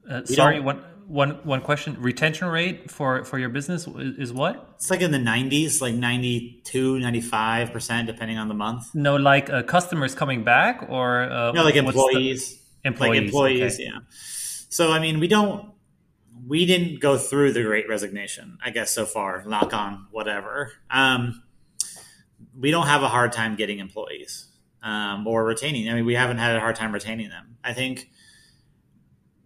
uh, 0.09 0.23
sorry, 0.25 0.59
one 0.59 0.83
one 1.07 1.31
one 1.43 1.61
question. 1.61 1.97
Retention 1.99 2.47
rate 2.47 2.91
for 2.91 3.23
for 3.23 3.39
your 3.39 3.49
business 3.49 3.87
is, 3.87 4.31
what? 4.31 4.73
It's 4.75 4.89
like 4.89 5.01
in 5.01 5.11
the 5.11 5.17
90s 5.17 5.81
like 5.81 5.95
92 5.95 6.99
95 6.99 7.71
percent 7.71 8.07
depending 8.07 8.37
on 8.37 8.47
the 8.47 8.53
month. 8.53 8.93
No 8.93 9.15
like 9.15 9.49
uh, 9.49 9.63
customers 9.63 10.15
coming 10.15 10.43
back 10.43 10.85
or 10.89 11.23
uh, 11.23 11.51
no 11.51 11.63
like 11.63 11.75
employees 11.75 12.61
employees. 12.83 13.15
Like 13.15 13.23
employees 13.23 13.73
okay. 13.75 13.83
yeah. 13.85 13.99
So 14.69 14.91
i 14.91 14.99
mean 14.99 15.19
we 15.19 15.27
don't 15.27 15.71
we 16.45 16.65
didn't 16.65 16.99
go 16.99 17.17
through 17.17 17.53
the 17.53 17.63
great 17.63 17.87
resignation 17.87 18.57
i 18.63 18.69
guess 18.69 18.93
so 18.93 19.05
far 19.05 19.43
knock 19.45 19.73
on 19.73 20.07
whatever 20.11 20.71
um, 20.91 21.43
we 22.59 22.71
don't 22.71 22.87
have 22.87 23.03
a 23.03 23.07
hard 23.07 23.31
time 23.31 23.55
getting 23.55 23.79
employees 23.79 24.47
um, 24.83 25.25
or 25.25 25.43
retaining 25.45 25.89
i 25.89 25.93
mean 25.93 26.05
we 26.05 26.15
haven't 26.15 26.37
had 26.37 26.55
a 26.55 26.59
hard 26.59 26.75
time 26.75 26.91
retaining 26.91 27.29
them 27.29 27.57
i 27.63 27.73
think 27.73 28.09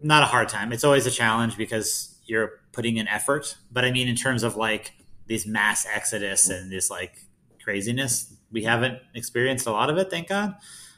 not 0.01 0.23
a 0.23 0.25
hard 0.25 0.49
time. 0.49 0.73
It's 0.73 0.83
always 0.83 1.05
a 1.05 1.11
challenge 1.11 1.57
because 1.57 2.15
you're 2.25 2.61
putting 2.71 2.97
in 2.97 3.07
effort. 3.07 3.57
But 3.71 3.85
I 3.85 3.91
mean, 3.91 4.07
in 4.07 4.15
terms 4.15 4.43
of 4.43 4.55
like 4.55 4.93
these 5.27 5.45
mass 5.45 5.85
exodus 5.85 6.49
and 6.49 6.71
this 6.71 6.89
like 6.89 7.13
craziness, 7.63 8.33
we 8.51 8.63
haven't 8.63 8.99
experienced 9.13 9.67
a 9.67 9.71
lot 9.71 9.89
of 9.89 9.97
it, 9.97 10.09
thank 10.09 10.27
God. 10.27 10.55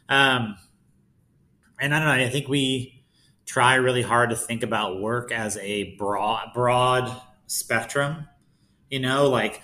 Um, 0.10 0.56
and 1.80 1.94
I 1.94 2.00
don't 2.00 2.08
know. 2.08 2.26
I 2.26 2.30
think 2.30 2.48
we 2.48 2.93
try 3.46 3.76
really 3.76 4.02
hard 4.02 4.30
to 4.30 4.36
think 4.36 4.64
about 4.64 5.00
work 5.00 5.32
as 5.32 5.58
a 5.58 5.96
broad 5.96 6.52
broad 6.54 7.16
spectrum. 7.48 8.28
You 8.90 9.00
know, 9.00 9.30
like 9.30 9.62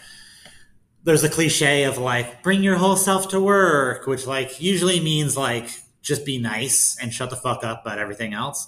there's 1.03 1.24
a 1.24 1.29
cliche 1.29 1.83
of 1.83 1.98
like 1.98 2.43
bring 2.43 2.63
your 2.63 2.75
whole 2.75 2.95
self 2.95 3.29
to 3.29 3.39
work, 3.39 4.07
which 4.07 4.27
like 4.27 4.62
usually 4.62 5.00
means 5.00 5.38
like 5.38 5.69
just 6.01 6.25
be 6.25 6.38
nice 6.38 6.98
and 7.01 7.13
shut 7.13 7.29
the 7.29 7.36
fuck 7.36 7.63
up 7.63 7.81
about 7.81 8.00
everything 8.00 8.33
else. 8.33 8.67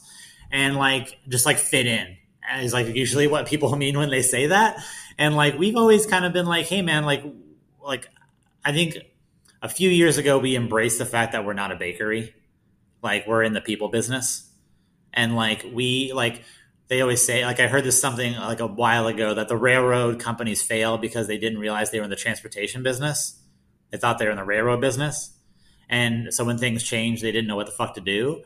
And 0.51 0.75
like 0.75 1.17
just 1.27 1.45
like 1.45 1.57
fit 1.57 1.87
in 1.87 2.17
is 2.59 2.73
like 2.73 2.87
usually 2.87 3.27
what 3.27 3.47
people 3.47 3.75
mean 3.77 3.97
when 3.97 4.09
they 4.09 4.21
say 4.21 4.47
that. 4.47 4.77
And 5.17 5.35
like 5.35 5.57
we've 5.57 5.75
always 5.75 6.05
kind 6.05 6.25
of 6.25 6.33
been 6.33 6.45
like 6.45 6.67
hey 6.67 6.81
man 6.81 7.05
like 7.05 7.23
like 7.83 8.07
i 8.63 8.71
think 8.71 8.97
a 9.61 9.69
few 9.69 9.89
years 9.89 10.17
ago 10.17 10.37
we 10.39 10.55
embraced 10.55 10.99
the 10.99 11.05
fact 11.05 11.33
that 11.33 11.45
we're 11.45 11.53
not 11.53 11.71
a 11.71 11.75
bakery. 11.75 12.33
Like 13.03 13.27
we're 13.27 13.43
in 13.43 13.53
the 13.53 13.61
people 13.61 13.89
business 13.89 14.50
and 15.13 15.35
like 15.35 15.65
we 15.71 16.11
like 16.13 16.43
they 16.87 17.01
always 17.01 17.23
say 17.23 17.45
like 17.45 17.59
i 17.59 17.67
heard 17.67 17.83
this 17.83 17.99
something 17.99 18.33
like 18.35 18.59
a 18.59 18.67
while 18.67 19.07
ago 19.07 19.33
that 19.33 19.47
the 19.47 19.57
railroad 19.57 20.19
companies 20.19 20.61
failed 20.61 21.01
because 21.01 21.27
they 21.27 21.37
didn't 21.37 21.59
realize 21.59 21.91
they 21.91 21.99
were 21.99 22.03
in 22.05 22.09
the 22.09 22.15
transportation 22.15 22.83
business. 22.83 23.37
They 23.91 23.97
thought 23.97 24.19
they 24.19 24.25
were 24.25 24.31
in 24.31 24.37
the 24.37 24.43
railroad 24.45 24.81
business. 24.81 25.33
And 25.89 26.33
so 26.33 26.45
when 26.45 26.57
things 26.57 26.83
changed 26.83 27.23
they 27.23 27.31
didn't 27.31 27.47
know 27.47 27.55
what 27.55 27.65
the 27.65 27.73
fuck 27.73 27.95
to 27.95 28.01
do. 28.01 28.43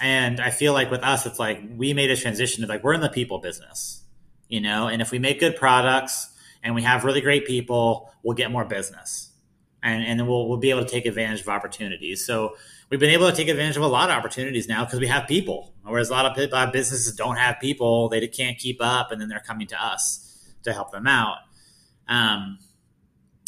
And 0.00 0.40
I 0.40 0.50
feel 0.50 0.72
like 0.72 0.90
with 0.90 1.02
us, 1.02 1.26
it's 1.26 1.38
like 1.38 1.60
we 1.76 1.92
made 1.92 2.10
a 2.10 2.16
transition 2.16 2.62
to 2.62 2.68
like 2.68 2.82
we're 2.82 2.94
in 2.94 3.00
the 3.00 3.10
people 3.10 3.38
business, 3.38 4.02
you 4.48 4.60
know, 4.60 4.88
and 4.88 5.02
if 5.02 5.10
we 5.10 5.18
make 5.18 5.38
good 5.40 5.56
products 5.56 6.30
and 6.62 6.74
we 6.74 6.82
have 6.82 7.04
really 7.04 7.20
great 7.20 7.46
people, 7.46 8.10
we'll 8.22 8.36
get 8.36 8.50
more 8.50 8.64
business, 8.64 9.30
and 9.82 10.02
and 10.02 10.26
we'll 10.26 10.48
we'll 10.48 10.58
be 10.58 10.70
able 10.70 10.84
to 10.84 10.90
take 10.90 11.06
advantage 11.06 11.42
of 11.42 11.48
opportunities. 11.48 12.24
So 12.24 12.56
we've 12.90 13.00
been 13.00 13.10
able 13.10 13.30
to 13.30 13.36
take 13.36 13.48
advantage 13.48 13.76
of 13.76 13.82
a 13.82 13.88
lot 13.88 14.10
of 14.10 14.16
opportunities 14.16 14.68
now 14.68 14.84
because 14.84 15.00
we 15.00 15.06
have 15.06 15.26
people. 15.26 15.74
Whereas 15.82 16.10
a 16.10 16.12
lot 16.12 16.26
of, 16.26 16.72
businesses 16.72 17.14
don't 17.14 17.36
have 17.36 17.58
people, 17.60 18.08
they 18.08 18.26
can't 18.28 18.58
keep 18.58 18.78
up, 18.80 19.10
and 19.10 19.20
then 19.20 19.28
they're 19.28 19.40
coming 19.40 19.66
to 19.68 19.82
us 19.82 20.54
to 20.64 20.72
help 20.72 20.92
them 20.92 21.06
out. 21.06 21.38
Um, 22.08 22.58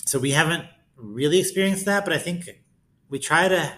so 0.06 0.18
we 0.18 0.30
haven't 0.30 0.64
really 0.96 1.38
experienced 1.38 1.84
that, 1.86 2.04
but 2.04 2.12
I 2.12 2.18
think 2.18 2.48
we 3.08 3.18
try 3.18 3.48
to 3.48 3.72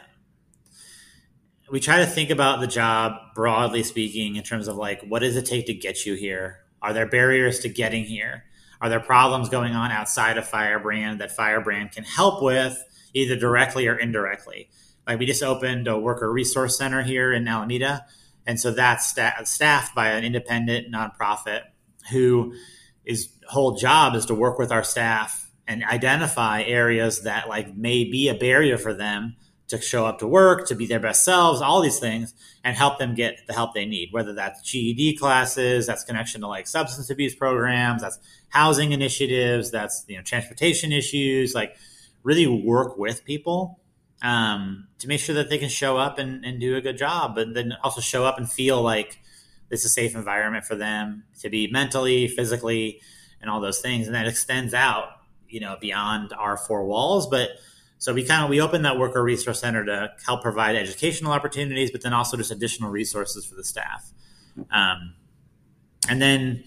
we 1.71 1.81
try 1.81 1.99
to 1.99 2.07
think 2.07 2.31
about 2.31 2.61
the 2.61 2.67
job 2.67 3.15
broadly 3.35 3.83
speaking 3.83 4.37
in 4.37 4.45
terms 4.45 4.69
of 4.69 4.77
like 4.77 5.03
what 5.03 5.21
does 5.21 5.35
it 5.37 5.47
take 5.47 5.67
to 5.67 5.75
get 5.75 6.05
you 6.05 6.15
here 6.15 6.59
are 6.83 6.93
there 6.93 7.07
barriers 7.07 7.59
to 7.61 7.69
getting 7.69 8.05
here 8.05 8.45
are 8.81 8.89
there 8.89 9.01
problems 9.01 9.49
going 9.49 9.75
on 9.75 9.91
outside 9.91 10.37
of 10.37 10.47
firebrand 10.47 11.21
that 11.21 11.35
firebrand 11.35 11.91
can 11.91 12.05
help 12.05 12.43
with 12.43 12.79
either 13.15 13.35
directly 13.35 13.89
or 13.89 13.97
indirectly 13.97 14.69
like 15.07 15.19
we 15.19 15.27
just 15.27 15.43
opened 15.43 15.89
a 15.89 15.99
worker 15.99 16.31
resource 16.33 16.79
center 16.79 17.03
here 17.03 17.33
in 17.33 17.47
alameda. 17.47 18.07
And 18.47 18.61
so 18.61 18.71
that's 18.71 19.07
sta- 19.07 19.45
staffed 19.45 19.95
by 19.95 20.11
an 20.11 20.25
independent 20.25 20.93
nonprofit 20.93 21.63
who 22.11 22.55
is 23.05 23.29
whole 23.49 23.77
job 23.77 24.15
is 24.15 24.27
to 24.27 24.35
work 24.35 24.59
with 24.59 24.73
our 24.73 24.85
staff 24.85 25.51
and 25.67 25.85
identify 25.85 26.63
areas 26.63 27.23
that 27.23 27.49
like 27.49 27.75
may 27.77 28.05
be 28.05 28.29
a 28.29 28.35
barrier 28.35 28.77
for 28.77 28.95
them 28.95 29.37
to 29.69 29.81
show 29.81 30.05
up 30.05 30.19
to 30.19 30.27
work, 30.27 30.67
to 30.69 30.75
be 30.75 30.87
their 30.87 31.01
best 31.01 31.25
selves, 31.25 31.63
all 31.63 31.81
these 31.81 31.99
things, 31.99 32.35
and 32.63 32.77
help 32.77 32.99
them 32.99 33.15
get 33.15 33.41
the 33.47 33.55
help 33.55 33.73
they 33.75 33.87
need, 33.87 34.11
whether 34.13 34.35
that's 34.35 34.61
GED 34.63 35.17
classes, 35.17 35.87
that's 35.87 36.05
connection 36.05 36.43
to 36.43 36.49
like 36.49 36.67
substance 36.67 37.09
abuse 37.09 37.35
programs, 37.35 38.03
that's 38.03 38.19
housing 38.51 38.93
initiatives, 38.93 39.71
that's 39.71 40.05
you 40.07 40.17
know 40.17 40.23
transportation 40.23 40.93
issues, 40.93 41.55
like 41.55 41.77
really 42.23 42.47
work 42.47 42.99
with 42.99 43.25
people 43.25 43.81
um, 44.25 44.89
to 44.99 45.07
make 45.07 45.21
sure 45.21 45.35
that 45.35 45.51
they 45.51 45.59
can 45.59 45.69
show 45.69 45.99
up 45.99 46.19
and, 46.19 46.45
and 46.45 46.59
do 46.59 46.75
a 46.77 46.81
good 46.81 46.97
job, 46.97 47.35
but 47.35 47.55
then 47.55 47.75
also 47.85 48.01
show 48.01 48.25
up 48.25 48.39
and 48.39 48.51
feel 48.51 48.83
like 48.83 49.21
it's 49.71 49.85
a 49.85 49.89
safe 49.89 50.15
environment 50.15 50.65
for 50.65 50.75
them 50.75 51.25
to 51.41 51.51
be 51.51 51.71
mentally, 51.71 52.27
physically, 52.27 53.01
and 53.41 53.51
all 53.51 53.61
those 53.61 53.81
things, 53.81 54.07
and 54.07 54.15
that 54.15 54.27
extends 54.27 54.73
out, 54.73 55.09
you 55.49 55.61
know, 55.61 55.77
beyond 55.81 56.33
our 56.33 56.57
four 56.57 56.87
walls, 56.87 57.29
but 57.29 57.51
so 57.99 58.13
we 58.13 58.25
kind 58.25 58.45
of 58.45 58.51
we 58.51 58.61
opened 58.61 58.85
that 58.85 58.99
worker 58.99 59.23
resource 59.23 59.61
center 59.61 59.85
to 59.85 60.13
help 60.27 60.43
provide 60.43 60.77
educational 60.77 61.33
opportunities, 61.33 61.91
but 61.91 62.03
then 62.03 62.13
also 62.13 62.37
just 62.37 62.51
additional 62.51 62.91
resources 62.91 63.47
for 63.47 63.55
the 63.55 63.65
staff. 63.65 64.11
Um, 64.71 65.15
and 66.09 66.21
then 66.21 66.65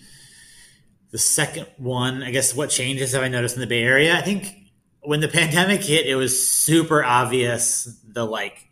the 1.11 1.17
second 1.17 1.67
one, 1.77 2.23
I 2.23 2.31
guess, 2.31 2.55
what 2.55 2.69
changes 2.69 3.13
have 3.13 3.23
I 3.23 3.27
noticed 3.27 3.55
in 3.55 3.61
the 3.61 3.67
Bay 3.67 3.83
Area? 3.83 4.17
I 4.17 4.21
think 4.21 4.66
when 5.07 5.21
the 5.21 5.27
pandemic 5.39 5.81
hit, 5.83 6.05
it 6.05 6.15
was 6.15 6.47
super 6.47 7.03
obvious 7.03 7.85
the 8.05 8.25
like 8.25 8.67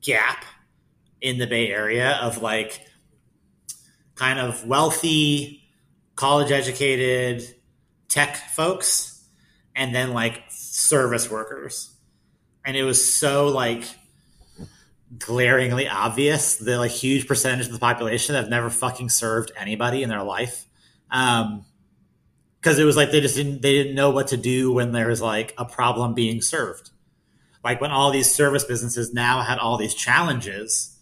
gap 0.00 0.44
in 1.20 1.38
the 1.38 1.46
Bay 1.46 1.68
Area 1.68 2.18
of 2.22 2.40
like 2.40 2.80
kind 4.14 4.38
of 4.38 4.64
wealthy, 4.64 5.64
college 6.14 6.52
educated 6.52 7.42
tech 8.08 8.36
folks, 8.36 9.24
and 9.74 9.92
then 9.92 10.12
like 10.14 10.40
service 10.50 11.28
workers. 11.28 11.92
And 12.64 12.76
it 12.76 12.84
was 12.84 13.14
so 13.14 13.48
like 13.48 13.82
glaringly 15.18 15.88
obvious 15.88 16.56
the 16.56 16.78
like 16.78 16.92
huge 16.92 17.26
percentage 17.26 17.66
of 17.66 17.72
the 17.72 17.78
population 17.80 18.34
that 18.34 18.42
have 18.42 18.50
never 18.50 18.70
fucking 18.70 19.08
served 19.08 19.50
anybody 19.56 20.04
in 20.04 20.08
their 20.08 20.22
life. 20.22 20.64
Um, 21.10 21.65
because 22.66 22.80
it 22.80 22.84
was 22.84 22.96
like 22.96 23.12
they 23.12 23.20
just 23.20 23.36
didn't 23.36 23.62
they 23.62 23.74
didn't 23.74 23.94
know 23.94 24.10
what 24.10 24.26
to 24.26 24.36
do 24.36 24.72
when 24.72 24.90
there 24.90 25.06
was 25.06 25.22
like 25.22 25.54
a 25.56 25.64
problem 25.64 26.14
being 26.14 26.42
served. 26.42 26.90
Like 27.62 27.80
when 27.80 27.92
all 27.92 28.10
these 28.10 28.34
service 28.34 28.64
businesses 28.64 29.14
now 29.14 29.42
had 29.42 29.58
all 29.58 29.76
these 29.76 29.94
challenges 29.94 30.98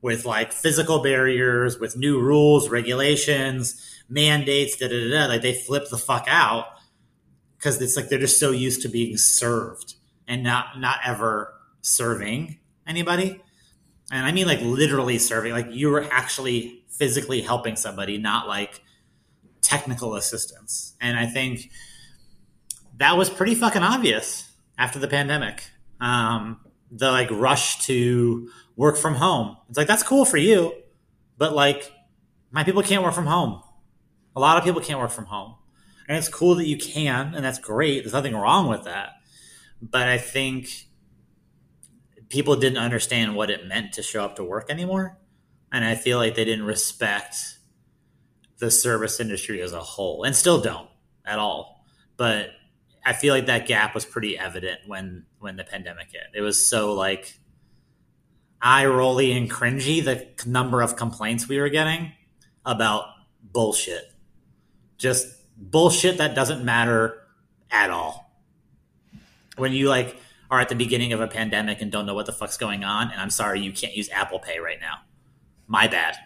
with 0.00 0.24
like 0.24 0.52
physical 0.52 1.02
barriers, 1.02 1.76
with 1.80 1.96
new 1.96 2.20
rules, 2.20 2.68
regulations, 2.68 3.84
mandates, 4.08 4.76
da 4.76 4.86
da 4.86 5.10
da. 5.10 5.26
Like 5.26 5.42
they 5.42 5.54
flip 5.54 5.90
the 5.90 5.98
fuck 5.98 6.26
out 6.28 6.66
because 7.56 7.82
it's 7.82 7.96
like 7.96 8.08
they're 8.08 8.20
just 8.20 8.38
so 8.38 8.52
used 8.52 8.82
to 8.82 8.88
being 8.88 9.16
served 9.16 9.94
and 10.28 10.44
not 10.44 10.78
not 10.78 11.00
ever 11.04 11.52
serving 11.80 12.60
anybody. 12.86 13.42
And 14.12 14.24
I 14.24 14.30
mean 14.30 14.46
like 14.46 14.60
literally 14.60 15.18
serving, 15.18 15.50
like 15.50 15.66
you 15.72 15.90
were 15.90 16.04
actually 16.12 16.84
physically 16.90 17.40
helping 17.40 17.74
somebody, 17.74 18.18
not 18.18 18.46
like 18.46 18.82
technical 19.62 20.14
assistance. 20.14 20.94
And 21.00 21.18
I 21.18 21.26
think 21.26 21.70
that 22.96 23.16
was 23.16 23.30
pretty 23.30 23.54
fucking 23.54 23.82
obvious 23.82 24.50
after 24.76 24.98
the 24.98 25.08
pandemic. 25.08 25.62
Um, 26.00 26.60
the 26.90 27.10
like 27.10 27.30
rush 27.30 27.84
to 27.86 28.50
work 28.76 28.96
from 28.96 29.14
home. 29.14 29.56
It's 29.68 29.76
like 29.76 29.88
that's 29.88 30.02
cool 30.02 30.24
for 30.24 30.36
you, 30.36 30.72
but 31.36 31.54
like 31.54 31.92
my 32.50 32.64
people 32.64 32.82
can't 32.82 33.02
work 33.02 33.14
from 33.14 33.26
home. 33.26 33.62
A 34.34 34.40
lot 34.40 34.56
of 34.56 34.64
people 34.64 34.80
can't 34.80 35.00
work 35.00 35.10
from 35.10 35.26
home 35.26 35.56
and 36.08 36.16
it's 36.16 36.28
cool 36.28 36.54
that 36.56 36.66
you 36.66 36.78
can, 36.78 37.34
and 37.34 37.44
that's 37.44 37.58
great. 37.58 38.02
There's 38.02 38.14
nothing 38.14 38.34
wrong 38.34 38.68
with 38.68 38.84
that. 38.84 39.10
But 39.82 40.08
I 40.08 40.16
think 40.16 40.86
people 42.30 42.56
didn't 42.56 42.78
understand 42.78 43.36
what 43.36 43.50
it 43.50 43.66
meant 43.66 43.92
to 43.92 44.02
show 44.02 44.24
up 44.24 44.36
to 44.36 44.44
work 44.44 44.70
anymore. 44.70 45.18
And 45.70 45.84
I 45.84 45.94
feel 45.94 46.16
like 46.16 46.34
they 46.34 46.46
didn't 46.46 46.64
respect 46.64 47.57
the 48.58 48.70
service 48.70 49.20
industry 49.20 49.62
as 49.62 49.72
a 49.72 49.80
whole 49.80 50.24
and 50.24 50.34
still 50.34 50.60
don't 50.60 50.88
at 51.24 51.38
all. 51.38 51.84
But 52.16 52.50
I 53.04 53.12
feel 53.12 53.34
like 53.34 53.46
that 53.46 53.66
gap 53.66 53.94
was 53.94 54.04
pretty 54.04 54.38
evident 54.38 54.80
when 54.86 55.24
when 55.38 55.56
the 55.56 55.64
pandemic 55.64 56.10
hit. 56.12 56.22
It 56.34 56.40
was 56.40 56.66
so 56.66 56.92
like 56.94 57.38
eye 58.60 58.86
rolly 58.86 59.32
and 59.32 59.50
cringy 59.50 60.04
the 60.04 60.26
number 60.48 60.82
of 60.82 60.96
complaints 60.96 61.48
we 61.48 61.58
were 61.58 61.68
getting 61.68 62.12
about 62.66 63.04
bullshit. 63.42 64.12
Just 64.96 65.28
bullshit 65.56 66.18
that 66.18 66.34
doesn't 66.34 66.64
matter 66.64 67.22
at 67.70 67.90
all. 67.90 68.32
When 69.56 69.72
you 69.72 69.88
like 69.88 70.16
are 70.50 70.60
at 70.60 70.68
the 70.68 70.74
beginning 70.74 71.12
of 71.12 71.20
a 71.20 71.28
pandemic 71.28 71.82
and 71.82 71.92
don't 71.92 72.06
know 72.06 72.14
what 72.14 72.26
the 72.26 72.32
fuck's 72.32 72.56
going 72.56 72.84
on, 72.84 73.10
and 73.10 73.20
I'm 73.20 73.30
sorry 73.30 73.60
you 73.60 73.72
can't 73.72 73.94
use 73.94 74.08
Apple 74.10 74.38
Pay 74.38 74.58
right 74.58 74.80
now. 74.80 75.00
My 75.66 75.88
bad. 75.88 76.16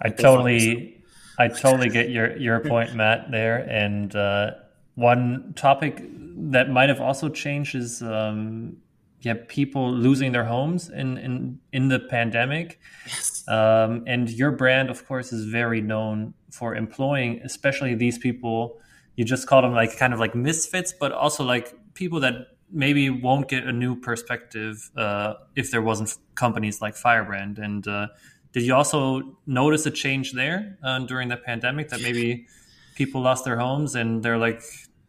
I 0.00 0.10
totally, 0.10 1.01
I 1.38 1.48
totally 1.48 1.88
get 1.88 2.10
your 2.10 2.36
your 2.36 2.60
point, 2.60 2.94
Matt. 2.94 3.30
There, 3.30 3.58
and 3.58 4.14
uh, 4.14 4.52
one 4.94 5.54
topic 5.56 6.02
that 6.50 6.70
might 6.70 6.88
have 6.88 7.00
also 7.00 7.28
changed 7.28 7.74
is 7.74 8.02
um, 8.02 8.76
yeah, 9.20 9.34
people 9.48 9.92
losing 9.92 10.32
their 10.32 10.44
homes 10.44 10.88
in 10.88 11.16
in 11.18 11.58
in 11.72 11.88
the 11.88 12.00
pandemic. 12.00 12.80
Yes. 13.06 13.44
Um, 13.48 14.04
and 14.06 14.28
your 14.30 14.50
brand, 14.50 14.90
of 14.90 15.06
course, 15.06 15.32
is 15.32 15.44
very 15.46 15.80
known 15.80 16.34
for 16.50 16.74
employing, 16.74 17.40
especially 17.44 17.94
these 17.94 18.18
people. 18.18 18.78
You 19.16 19.24
just 19.24 19.46
call 19.46 19.62
them 19.62 19.72
like 19.72 19.96
kind 19.96 20.12
of 20.12 20.20
like 20.20 20.34
misfits, 20.34 20.92
but 20.92 21.12
also 21.12 21.44
like 21.44 21.74
people 21.94 22.20
that 22.20 22.34
maybe 22.72 23.10
won't 23.10 23.48
get 23.48 23.64
a 23.64 23.72
new 23.72 23.94
perspective 23.94 24.90
uh, 24.96 25.34
if 25.54 25.70
there 25.70 25.82
wasn't 25.82 26.16
companies 26.34 26.80
like 26.80 26.96
Firebrand. 26.96 27.58
And 27.58 27.86
uh, 27.86 28.08
did 28.52 28.62
you 28.64 28.74
also 28.74 29.36
notice 29.46 29.86
a 29.86 29.90
change 29.90 30.32
there 30.32 30.78
uh, 30.82 31.00
during 31.00 31.28
the 31.28 31.36
pandemic 31.36 31.88
that 31.88 32.00
maybe 32.02 32.46
people 32.94 33.20
lost 33.22 33.44
their 33.44 33.58
homes 33.58 33.94
and 33.94 34.22
they're 34.22 34.38
like 34.38 34.62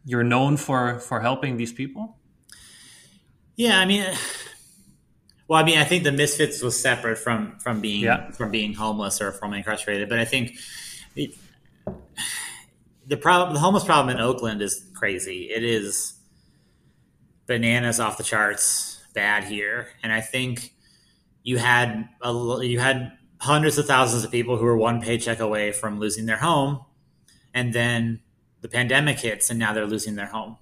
you're 0.06 0.24
known 0.24 0.56
for 0.56 0.98
for 1.00 1.20
helping 1.20 1.56
these 1.56 1.72
people? 1.72 2.16
Yeah, 3.56 3.78
I 3.78 3.84
mean, 3.86 4.04
Well, 5.46 5.60
I 5.60 5.64
mean, 5.64 5.78
I 5.78 5.84
think 5.84 6.04
the 6.04 6.12
Misfits 6.12 6.62
was 6.62 6.80
separate 6.80 7.18
from 7.18 7.58
from 7.58 7.80
being 7.80 8.02
Yeah. 8.02 8.30
from 8.32 8.50
being 8.50 8.74
homeless 8.74 9.20
or 9.20 9.30
from 9.32 9.52
incarcerated, 9.52 10.08
but 10.08 10.18
I 10.18 10.24
think 10.24 10.56
it, 11.16 11.34
the 13.06 13.16
problem, 13.18 13.52
the 13.54 13.60
homeless 13.60 13.84
problem 13.84 14.16
in 14.16 14.22
Oakland 14.22 14.62
is 14.62 14.90
crazy. 14.94 15.50
It 15.50 15.62
is 15.62 16.14
bananas 17.46 18.00
off 18.00 18.16
the 18.16 18.24
charts 18.24 19.02
bad 19.14 19.44
here, 19.44 19.88
and 20.02 20.12
I 20.12 20.22
think 20.22 20.72
you 21.42 21.58
had 21.58 22.08
a, 22.22 22.32
you 22.62 22.78
had 22.80 23.12
hundreds 23.44 23.78
of 23.78 23.86
thousands 23.86 24.24
of 24.24 24.30
people 24.30 24.56
who 24.56 24.64
were 24.64 24.76
one 24.76 25.00
paycheck 25.00 25.38
away 25.38 25.72
from 25.72 25.98
losing 25.98 26.26
their 26.26 26.38
home, 26.38 26.84
and 27.52 27.72
then 27.72 28.20
the 28.60 28.68
pandemic 28.68 29.18
hits, 29.20 29.50
and 29.50 29.58
now 29.58 29.72
they're 29.72 29.86
losing 29.86 30.14
their 30.14 30.26
home, 30.26 30.56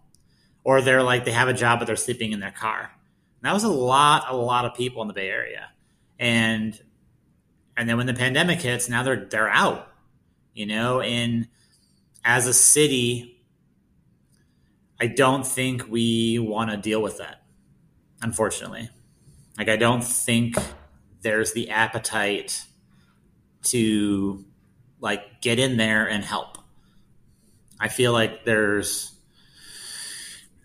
or 0.65 0.81
they're 0.81 1.03
like 1.03 1.25
they 1.25 1.33
have 1.33 1.49
a 1.49 1.55
job 1.55 1.79
but 1.79 1.87
they're 1.87 1.97
sleeping 1.97 2.33
in 2.33 2.41
their 2.41 2.51
car. 2.51 2.91
And 3.41 3.49
that 3.49 3.55
was 3.55 3.65
a 3.65 3.69
lot, 3.69 4.27
a 4.29 4.37
lot 4.37 4.65
of 4.65 4.75
people 4.75 5.01
in 5.03 5.09
the 5.09 5.15
Bay 5.15 5.29
Area, 5.29 5.69
and 6.19 6.79
and 7.77 7.89
then 7.89 7.97
when 7.97 8.07
the 8.07 8.15
pandemic 8.15 8.61
hits, 8.61 8.89
now 8.89 9.03
they're 9.03 9.25
they're 9.25 9.49
out, 9.49 9.89
you 10.53 10.67
know. 10.67 11.01
And 11.01 11.49
as 12.25 12.47
a 12.47 12.55
city, 12.55 13.43
I 15.01 15.07
don't 15.07 15.47
think 15.47 15.89
we 15.89 16.39
want 16.39 16.71
to 16.71 16.77
deal 16.77 17.01
with 17.01 17.19
that, 17.19 17.43
unfortunately. 18.21 18.91
Like 19.57 19.69
I 19.69 19.77
don't 19.77 20.05
think 20.05 20.57
there's 21.23 21.53
the 21.53 21.71
appetite 21.71 22.65
to 23.64 24.45
like 25.00 25.40
get 25.40 25.59
in 25.59 25.76
there 25.76 26.09
and 26.09 26.25
help. 26.25 26.59
I 27.81 27.88
feel 27.88 28.12
like 28.12 28.45
there's 28.45 29.12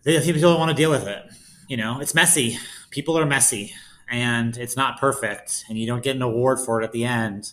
people 0.04 0.42
don't 0.42 0.60
want 0.60 0.70
to 0.70 0.78
deal 0.78 0.92
with 0.92 1.08
it. 1.08 1.24
You 1.68 1.78
know, 1.78 2.00
it's 2.00 2.14
messy. 2.14 2.58
People 2.92 3.18
are 3.18 3.26
messy, 3.26 3.74
and 4.10 4.56
it's 4.56 4.78
not 4.78 5.00
perfect, 5.00 5.66
and 5.68 5.78
you 5.78 5.86
don't 5.86 6.04
get 6.04 6.16
an 6.16 6.22
award 6.22 6.60
for 6.60 6.82
it 6.82 6.86
at 6.86 6.92
the 6.92 7.04
end. 7.04 7.52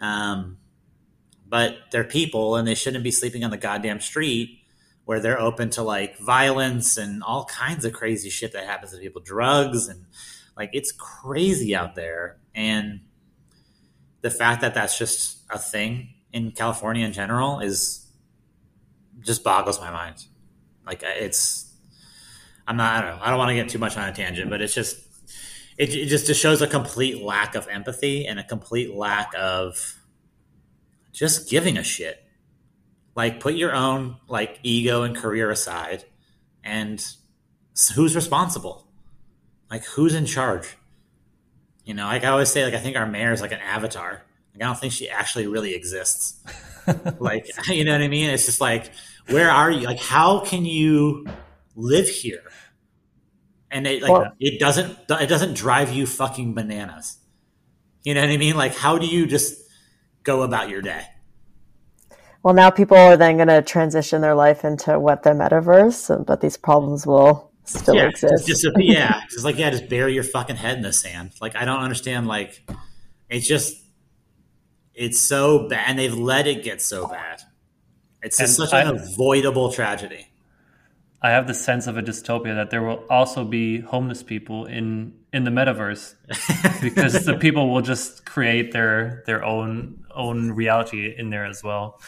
Um, 0.00 0.58
but 1.48 1.76
they're 1.90 2.04
people, 2.04 2.56
and 2.56 2.66
they 2.66 2.74
shouldn't 2.74 3.02
be 3.02 3.10
sleeping 3.10 3.42
on 3.44 3.50
the 3.50 3.56
goddamn 3.56 4.00
street 4.00 4.60
where 5.06 5.20
they're 5.20 5.40
open 5.40 5.70
to 5.70 5.82
like 5.82 6.18
violence 6.18 6.96
and 6.96 7.22
all 7.22 7.44
kinds 7.44 7.84
of 7.84 7.92
crazy 7.92 8.28
shit 8.28 8.52
that 8.52 8.66
happens 8.66 8.92
to 8.92 8.98
people, 8.98 9.22
drugs, 9.22 9.88
and 9.88 10.04
like 10.56 10.70
it's 10.72 10.92
crazy 10.92 11.74
out 11.74 11.94
there. 11.94 12.38
And 12.54 13.00
the 14.26 14.30
fact 14.30 14.60
that 14.60 14.74
that's 14.74 14.98
just 14.98 15.38
a 15.50 15.58
thing 15.58 16.08
in 16.32 16.50
California 16.50 17.06
in 17.06 17.12
general 17.12 17.60
is 17.60 18.10
just 19.20 19.44
boggles 19.44 19.80
my 19.80 19.92
mind. 19.92 20.24
Like 20.84 21.04
it's 21.04 21.72
I'm 22.66 22.76
not. 22.76 22.96
I 22.96 23.00
don't 23.06 23.16
know. 23.16 23.22
I 23.24 23.30
don't 23.30 23.38
want 23.38 23.50
to 23.50 23.54
get 23.54 23.68
too 23.68 23.78
much 23.78 23.96
on 23.96 24.08
a 24.08 24.12
tangent, 24.12 24.50
but 24.50 24.60
it's 24.60 24.74
just 24.74 24.96
it, 25.78 25.94
it 25.94 26.06
just 26.06 26.26
just 26.26 26.40
shows 26.40 26.60
a 26.60 26.66
complete 26.66 27.22
lack 27.22 27.54
of 27.54 27.68
empathy 27.68 28.26
and 28.26 28.40
a 28.40 28.42
complete 28.42 28.96
lack 28.96 29.32
of 29.38 29.94
just 31.12 31.48
giving 31.48 31.78
a 31.78 31.84
shit. 31.84 32.24
Like 33.14 33.38
put 33.38 33.54
your 33.54 33.76
own 33.76 34.16
like 34.26 34.58
ego 34.64 35.04
and 35.04 35.14
career 35.14 35.52
aside, 35.52 36.04
and 36.64 37.00
who's 37.94 38.16
responsible? 38.16 38.88
Like 39.70 39.84
who's 39.84 40.14
in 40.14 40.26
charge? 40.26 40.76
You 41.86 41.94
know, 41.94 42.04
like 42.04 42.24
I 42.24 42.28
always 42.28 42.50
say, 42.50 42.64
like 42.64 42.74
I 42.74 42.78
think 42.78 42.96
our 42.96 43.06
mayor 43.06 43.32
is 43.32 43.40
like 43.40 43.52
an 43.52 43.60
avatar. 43.60 44.22
Like 44.52 44.62
I 44.62 44.66
don't 44.66 44.78
think 44.78 44.92
she 44.92 45.08
actually 45.08 45.46
really 45.46 45.72
exists. 45.72 46.44
like 47.20 47.48
you 47.68 47.84
know 47.84 47.92
what 47.92 48.02
I 48.02 48.08
mean? 48.08 48.28
It's 48.28 48.44
just 48.44 48.60
like 48.60 48.90
where 49.28 49.50
are 49.50 49.70
you? 49.70 49.86
Like 49.86 50.00
how 50.00 50.40
can 50.40 50.64
you 50.64 51.26
live 51.76 52.08
here? 52.08 52.42
And 53.70 53.86
it 53.86 54.02
like 54.02 54.10
Well- 54.10 54.32
it 54.40 54.58
doesn't 54.58 54.98
it 55.08 55.28
doesn't 55.28 55.54
drive 55.54 55.92
you 55.92 56.06
fucking 56.06 56.54
bananas. 56.54 57.18
You 58.02 58.14
know 58.14 58.20
what 58.20 58.30
I 58.30 58.36
mean? 58.36 58.56
Like 58.56 58.74
how 58.74 58.98
do 58.98 59.06
you 59.06 59.26
just 59.26 59.62
go 60.24 60.42
about 60.42 60.68
your 60.68 60.82
day? 60.82 61.04
Well, 62.42 62.54
now 62.54 62.70
people 62.70 62.96
are 62.96 63.16
then 63.16 63.38
going 63.38 63.48
to 63.48 63.60
transition 63.60 64.20
their 64.20 64.36
life 64.36 64.64
into 64.64 65.00
what 65.00 65.24
the 65.24 65.30
metaverse, 65.30 66.24
but 66.24 66.40
these 66.40 66.56
problems 66.56 67.04
will 67.04 67.50
still 67.66 67.94
yeah, 67.94 68.08
exist. 68.08 68.46
Just, 68.46 68.62
just 68.62 68.76
yeah, 68.78 69.22
just 69.30 69.44
like 69.44 69.58
yeah, 69.58 69.70
just 69.70 69.88
bury 69.88 70.14
your 70.14 70.24
fucking 70.24 70.56
head 70.56 70.76
in 70.76 70.82
the 70.82 70.92
sand. 70.92 71.32
Like 71.40 71.56
I 71.56 71.64
don't 71.64 71.80
understand. 71.80 72.26
Like 72.26 72.62
it's 73.28 73.46
just 73.46 73.76
it's 74.94 75.20
so 75.20 75.68
bad, 75.68 75.84
and 75.88 75.98
they've 75.98 76.14
let 76.14 76.46
it 76.46 76.64
get 76.64 76.80
so 76.80 77.06
bad. 77.06 77.42
It's 78.22 78.38
just 78.38 78.58
And 78.58 78.68
such 78.68 78.86
an 78.86 78.96
avoidable 78.96 79.72
tragedy. 79.72 80.28
I 81.22 81.30
have 81.30 81.46
the 81.46 81.54
sense 81.54 81.86
of 81.86 81.96
a 81.96 82.02
dystopia 82.02 82.54
that 82.54 82.70
there 82.70 82.82
will 82.82 83.04
also 83.10 83.44
be 83.44 83.80
homeless 83.80 84.22
people 84.22 84.66
in 84.66 85.14
in 85.32 85.44
the 85.44 85.50
metaverse 85.50 86.14
because 86.80 87.24
the 87.24 87.36
people 87.36 87.68
will 87.68 87.82
just 87.82 88.24
create 88.24 88.72
their 88.72 89.22
their 89.26 89.44
own 89.44 90.04
own 90.14 90.52
reality 90.52 91.14
in 91.16 91.30
there 91.30 91.44
as 91.44 91.62
well. 91.62 92.00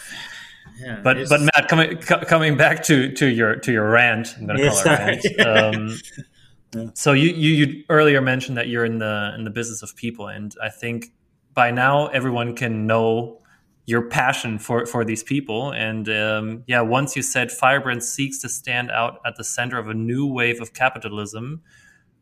Yeah, 0.81 1.01
But 1.03 1.17
it's- 1.19 1.29
but 1.29 1.41
Matt, 1.41 1.69
coming 1.69 1.97
co- 1.99 2.21
coming 2.25 2.57
back 2.57 2.83
to 2.85 3.11
to 3.13 3.27
your 3.27 3.57
to 3.57 3.73
your 3.73 3.91
rant, 3.91 4.35
I'm 4.39 4.47
gonna 4.47 4.63
Yeah, 4.63 4.71
call 4.71 4.81
it 4.81 4.87
rant. 4.87 5.27
Um, 5.47 6.91
So 6.95 7.13
you, 7.15 7.31
you 7.31 7.51
you 7.67 7.85
earlier 7.89 8.21
mentioned 8.21 8.59
that 8.59 8.69
you're 8.69 8.85
in 8.85 8.99
the 8.99 9.33
in 9.37 9.45
the 9.45 9.51
business 9.51 9.83
of 9.83 9.97
people, 9.97 10.29
and 10.29 10.55
I 10.63 10.69
think 10.69 11.07
by 11.55 11.71
now 11.71 12.09
everyone 12.09 12.55
can 12.55 12.87
know 12.87 13.41
your 13.87 14.03
passion 14.03 14.59
for 14.59 14.85
for 14.85 15.03
these 15.05 15.23
people. 15.23 15.73
And 15.73 16.09
um, 16.11 16.65
yeah, 16.67 16.83
once 16.83 17.17
you 17.17 17.23
said 17.23 17.51
Firebrand 17.51 18.05
seeks 18.05 18.39
to 18.43 18.49
stand 18.51 18.91
out 18.91 19.21
at 19.25 19.37
the 19.37 19.45
center 19.45 19.79
of 19.79 19.89
a 19.89 19.95
new 19.95 20.27
wave 20.27 20.61
of 20.61 20.75
capitalism 20.75 21.63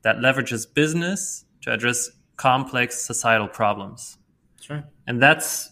that 0.02 0.18
leverages 0.18 0.64
business 0.72 1.44
to 1.62 1.72
address 1.72 2.08
complex 2.36 3.02
societal 3.02 3.48
problems 3.48 4.18
sure. 4.60 4.84
and 5.06 5.20
that's 5.22 5.70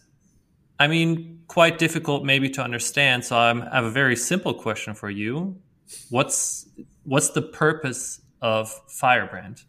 i 0.79 0.87
mean 0.87 1.39
quite 1.47 1.77
difficult 1.77 2.23
maybe 2.23 2.49
to 2.49 2.61
understand 2.61 3.23
so 3.23 3.37
I'm, 3.37 3.61
i 3.63 3.75
have 3.75 3.85
a 3.85 3.91
very 3.91 4.15
simple 4.15 4.53
question 4.53 4.93
for 4.93 5.09
you. 5.09 5.57
What's 6.09 6.67
what's 7.03 7.29
the 7.29 7.41
purpose 7.41 8.21
of 8.41 8.71
firebrand? 8.87 9.61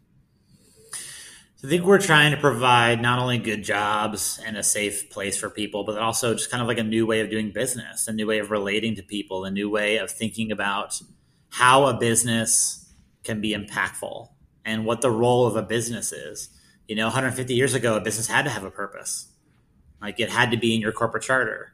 I 1.63 1.67
think 1.67 1.85
we're 1.85 1.99
trying 1.99 2.31
to 2.31 2.37
provide 2.37 3.01
not 3.01 3.17
only 3.17 3.39
good 3.39 3.63
jobs 3.63 4.39
and 4.45 4.55
a 4.55 4.63
safe 4.63 5.09
place 5.09 5.37
for 5.37 5.49
people, 5.49 5.83
but 5.83 5.97
also 5.97 6.35
just 6.35 6.51
kind 6.51 6.61
of 6.61 6.67
like 6.67 6.77
a 6.77 6.83
new 6.83 7.07
way 7.07 7.19
of 7.19 7.31
doing 7.31 7.51
business, 7.51 8.07
a 8.07 8.13
new 8.13 8.27
way 8.27 8.37
of 8.37 8.51
relating 8.51 8.95
to 8.95 9.03
people, 9.03 9.43
a 9.43 9.49
new 9.49 9.69
way 9.69 9.97
of 9.97 10.11
thinking 10.11 10.51
about 10.51 11.01
how 11.49 11.87
a 11.87 11.97
business 11.97 12.93
can 13.23 13.41
be 13.41 13.55
impactful 13.55 14.29
and 14.65 14.85
what 14.85 15.01
the 15.01 15.09
role 15.09 15.47
of 15.47 15.55
a 15.55 15.63
business 15.63 16.11
is. 16.11 16.49
You 16.87 16.95
know, 16.95 17.05
150 17.05 17.53
years 17.55 17.73
ago, 17.73 17.97
a 17.97 18.01
business 18.01 18.27
had 18.27 18.45
to 18.45 18.51
have 18.51 18.63
a 18.63 18.71
purpose, 18.71 19.27
like 20.01 20.19
it 20.19 20.29
had 20.29 20.51
to 20.51 20.57
be 20.57 20.75
in 20.75 20.81
your 20.81 20.91
corporate 20.91 21.23
charter. 21.23 21.73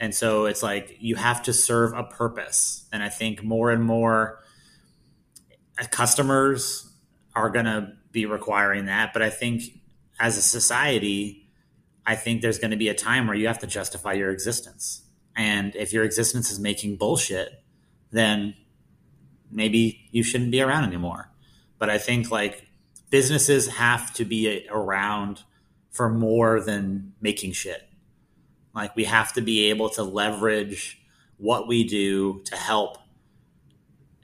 And 0.00 0.14
so 0.14 0.46
it's 0.46 0.62
like 0.62 0.96
you 1.00 1.16
have 1.16 1.42
to 1.44 1.52
serve 1.52 1.92
a 1.92 2.04
purpose. 2.04 2.86
And 2.92 3.02
I 3.02 3.08
think 3.08 3.42
more 3.42 3.70
and 3.70 3.82
more 3.82 4.40
uh, 5.80 5.84
customers 5.90 6.88
are 7.34 7.50
going 7.50 7.64
to 7.64 7.92
be 8.12 8.26
requiring 8.26 8.86
that. 8.86 9.12
But 9.12 9.22
I 9.22 9.30
think 9.30 9.62
as 10.20 10.36
a 10.36 10.42
society, 10.42 11.48
I 12.06 12.14
think 12.14 12.42
there's 12.42 12.58
going 12.58 12.70
to 12.70 12.76
be 12.76 12.88
a 12.88 12.94
time 12.94 13.26
where 13.26 13.36
you 13.36 13.48
have 13.48 13.58
to 13.60 13.66
justify 13.66 14.12
your 14.14 14.30
existence. 14.30 15.02
And 15.36 15.74
if 15.76 15.92
your 15.92 16.04
existence 16.04 16.50
is 16.50 16.58
making 16.58 16.96
bullshit, 16.96 17.62
then 18.10 18.54
maybe 19.50 20.08
you 20.10 20.22
shouldn't 20.22 20.50
be 20.50 20.60
around 20.60 20.84
anymore. 20.84 21.30
But 21.78 21.90
I 21.90 21.98
think 21.98 22.30
like 22.30 22.66
businesses 23.10 23.68
have 23.68 24.12
to 24.14 24.24
be 24.24 24.66
around 24.70 25.42
for 25.98 26.08
more 26.08 26.60
than 26.60 27.12
making 27.20 27.50
shit. 27.50 27.82
Like 28.72 28.94
we 28.94 29.02
have 29.02 29.32
to 29.32 29.40
be 29.40 29.68
able 29.70 29.90
to 29.90 30.04
leverage 30.04 31.02
what 31.38 31.66
we 31.66 31.82
do 31.82 32.40
to 32.44 32.54
help 32.54 32.98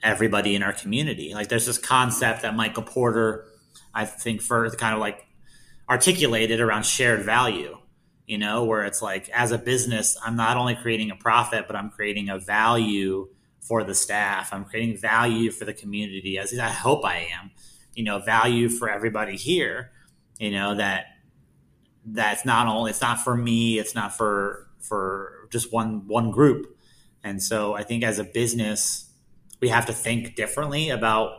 everybody 0.00 0.54
in 0.54 0.62
our 0.62 0.72
community. 0.72 1.34
Like 1.34 1.48
there's 1.48 1.66
this 1.66 1.76
concept 1.76 2.42
that 2.42 2.54
Michael 2.54 2.84
Porter, 2.84 3.46
I 3.92 4.04
think, 4.04 4.40
first 4.40 4.78
kind 4.78 4.94
of 4.94 5.00
like 5.00 5.26
articulated 5.90 6.60
around 6.60 6.86
shared 6.86 7.24
value. 7.24 7.76
You 8.24 8.38
know, 8.38 8.64
where 8.64 8.84
it's 8.84 9.02
like 9.02 9.28
as 9.30 9.50
a 9.50 9.58
business, 9.58 10.16
I'm 10.24 10.36
not 10.36 10.56
only 10.56 10.76
creating 10.76 11.10
a 11.10 11.16
profit, 11.16 11.66
but 11.66 11.74
I'm 11.74 11.90
creating 11.90 12.28
a 12.28 12.38
value 12.38 13.30
for 13.60 13.82
the 13.82 13.94
staff. 13.94 14.52
I'm 14.52 14.64
creating 14.64 14.96
value 14.98 15.50
for 15.50 15.64
the 15.64 15.74
community, 15.74 16.38
as 16.38 16.56
I 16.56 16.68
hope 16.68 17.04
I 17.04 17.26
am. 17.36 17.50
You 17.94 18.04
know, 18.04 18.20
value 18.20 18.68
for 18.68 18.88
everybody 18.88 19.36
here. 19.36 19.90
You 20.38 20.52
know 20.52 20.76
that 20.76 21.06
that's 22.04 22.44
not 22.44 22.66
only 22.66 22.90
it's 22.90 23.00
not 23.00 23.20
for 23.20 23.36
me, 23.36 23.78
it's 23.78 23.94
not 23.94 24.16
for 24.16 24.68
for 24.80 25.48
just 25.50 25.72
one 25.72 26.06
one 26.06 26.30
group. 26.30 26.76
And 27.22 27.42
so 27.42 27.74
I 27.74 27.82
think 27.82 28.04
as 28.04 28.18
a 28.18 28.24
business, 28.24 29.10
we 29.60 29.68
have 29.68 29.86
to 29.86 29.92
think 29.92 30.36
differently 30.36 30.90
about 30.90 31.32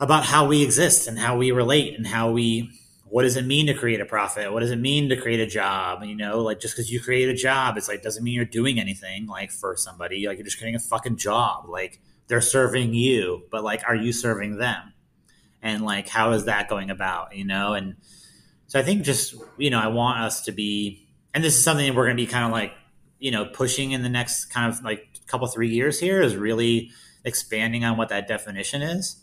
about 0.00 0.24
how 0.24 0.46
we 0.46 0.62
exist 0.62 1.08
and 1.08 1.18
how 1.18 1.36
we 1.36 1.50
relate 1.50 1.94
and 1.96 2.06
how 2.06 2.30
we 2.30 2.70
what 3.10 3.22
does 3.22 3.36
it 3.36 3.46
mean 3.46 3.66
to 3.66 3.74
create 3.74 4.02
a 4.02 4.04
profit? 4.04 4.52
What 4.52 4.60
does 4.60 4.70
it 4.70 4.76
mean 4.76 5.08
to 5.08 5.16
create 5.16 5.40
a 5.40 5.46
job? 5.46 6.04
You 6.04 6.14
know 6.14 6.40
like 6.40 6.60
just 6.60 6.76
because 6.76 6.92
you 6.92 7.00
create 7.00 7.28
a 7.28 7.34
job 7.34 7.76
it's 7.76 7.88
like 7.88 8.02
doesn't 8.02 8.22
mean 8.22 8.34
you're 8.34 8.44
doing 8.44 8.78
anything 8.78 9.26
like 9.26 9.50
for 9.50 9.76
somebody 9.76 10.26
like 10.26 10.36
you're 10.36 10.44
just 10.44 10.58
creating 10.58 10.76
a 10.76 10.80
fucking 10.80 11.16
job 11.16 11.68
like 11.68 12.00
they're 12.26 12.42
serving 12.42 12.92
you 12.92 13.44
but 13.50 13.64
like 13.64 13.82
are 13.88 13.96
you 13.96 14.12
serving 14.12 14.58
them? 14.58 14.92
And 15.62 15.82
like 15.82 16.08
how 16.08 16.32
is 16.32 16.44
that 16.44 16.68
going 16.68 16.90
about 16.90 17.34
you 17.34 17.46
know? 17.46 17.72
And 17.72 17.96
so 18.68 18.78
i 18.78 18.82
think 18.82 19.02
just 19.02 19.34
you 19.56 19.68
know 19.68 19.80
i 19.80 19.88
want 19.88 20.20
us 20.20 20.42
to 20.42 20.52
be 20.52 21.08
and 21.34 21.44
this 21.44 21.56
is 21.56 21.62
something 21.62 21.86
that 21.86 21.94
we're 21.94 22.06
going 22.06 22.16
to 22.16 22.22
be 22.22 22.26
kind 22.26 22.44
of 22.44 22.52
like 22.52 22.72
you 23.18 23.30
know 23.30 23.44
pushing 23.46 23.92
in 23.92 24.02
the 24.02 24.08
next 24.08 24.46
kind 24.46 24.72
of 24.72 24.82
like 24.82 25.06
couple 25.26 25.46
three 25.46 25.68
years 25.68 26.00
here 26.00 26.20
is 26.20 26.36
really 26.36 26.90
expanding 27.24 27.84
on 27.84 27.96
what 27.96 28.08
that 28.08 28.26
definition 28.26 28.82
is. 28.82 29.22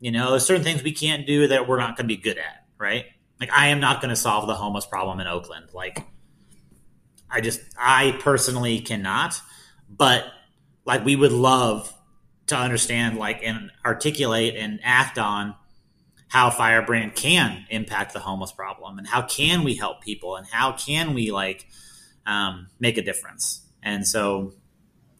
You 0.00 0.10
know 0.10 0.36
certain 0.38 0.64
things 0.64 0.82
we 0.82 0.92
can't 0.92 1.26
do 1.26 1.46
that 1.48 1.68
we're 1.68 1.78
not 1.78 1.96
going 1.96 2.08
to 2.08 2.14
be 2.14 2.20
good 2.20 2.38
at 2.38 2.66
right? 2.78 3.06
Like 3.40 3.50
i 3.52 3.68
am 3.68 3.80
not 3.80 4.00
going 4.00 4.10
to 4.10 4.16
solve 4.16 4.46
the 4.46 4.54
homeless 4.54 4.86
problem 4.86 5.20
in 5.20 5.26
oakland. 5.26 5.66
Like 5.72 6.04
i 7.30 7.40
just 7.40 7.60
i 7.78 8.16
personally 8.20 8.80
cannot 8.80 9.40
but 9.88 10.24
like 10.84 11.04
we 11.04 11.16
would 11.16 11.32
love 11.32 11.92
to 12.46 12.56
understand 12.56 13.16
like 13.16 13.42
and 13.42 13.70
articulate 13.84 14.54
and 14.56 14.80
act 14.82 15.18
on 15.18 15.54
how 16.34 16.50
firebrand 16.50 17.14
can 17.14 17.64
impact 17.70 18.12
the 18.12 18.18
homeless 18.18 18.50
problem 18.50 18.98
and 18.98 19.06
how 19.06 19.22
can 19.22 19.62
we 19.62 19.76
help 19.76 20.00
people 20.00 20.34
and 20.34 20.44
how 20.48 20.72
can 20.72 21.14
we 21.14 21.30
like 21.30 21.68
um, 22.26 22.66
make 22.80 22.98
a 22.98 23.02
difference 23.02 23.62
and 23.84 24.04
so 24.04 24.52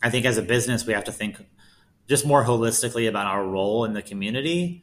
i 0.03 0.11
think 0.11 0.27
as 0.27 0.39
a 0.39 0.43
business 0.43 0.85
we 0.85 0.93
have 0.93 1.05
to 1.05 1.13
think 1.13 1.37
just 2.09 2.27
more 2.27 2.43
holistically 2.43 3.09
about 3.09 3.29
our 3.29 3.47
role 3.47 3.85
in 3.85 3.93
the 3.93 4.03
community 4.03 4.83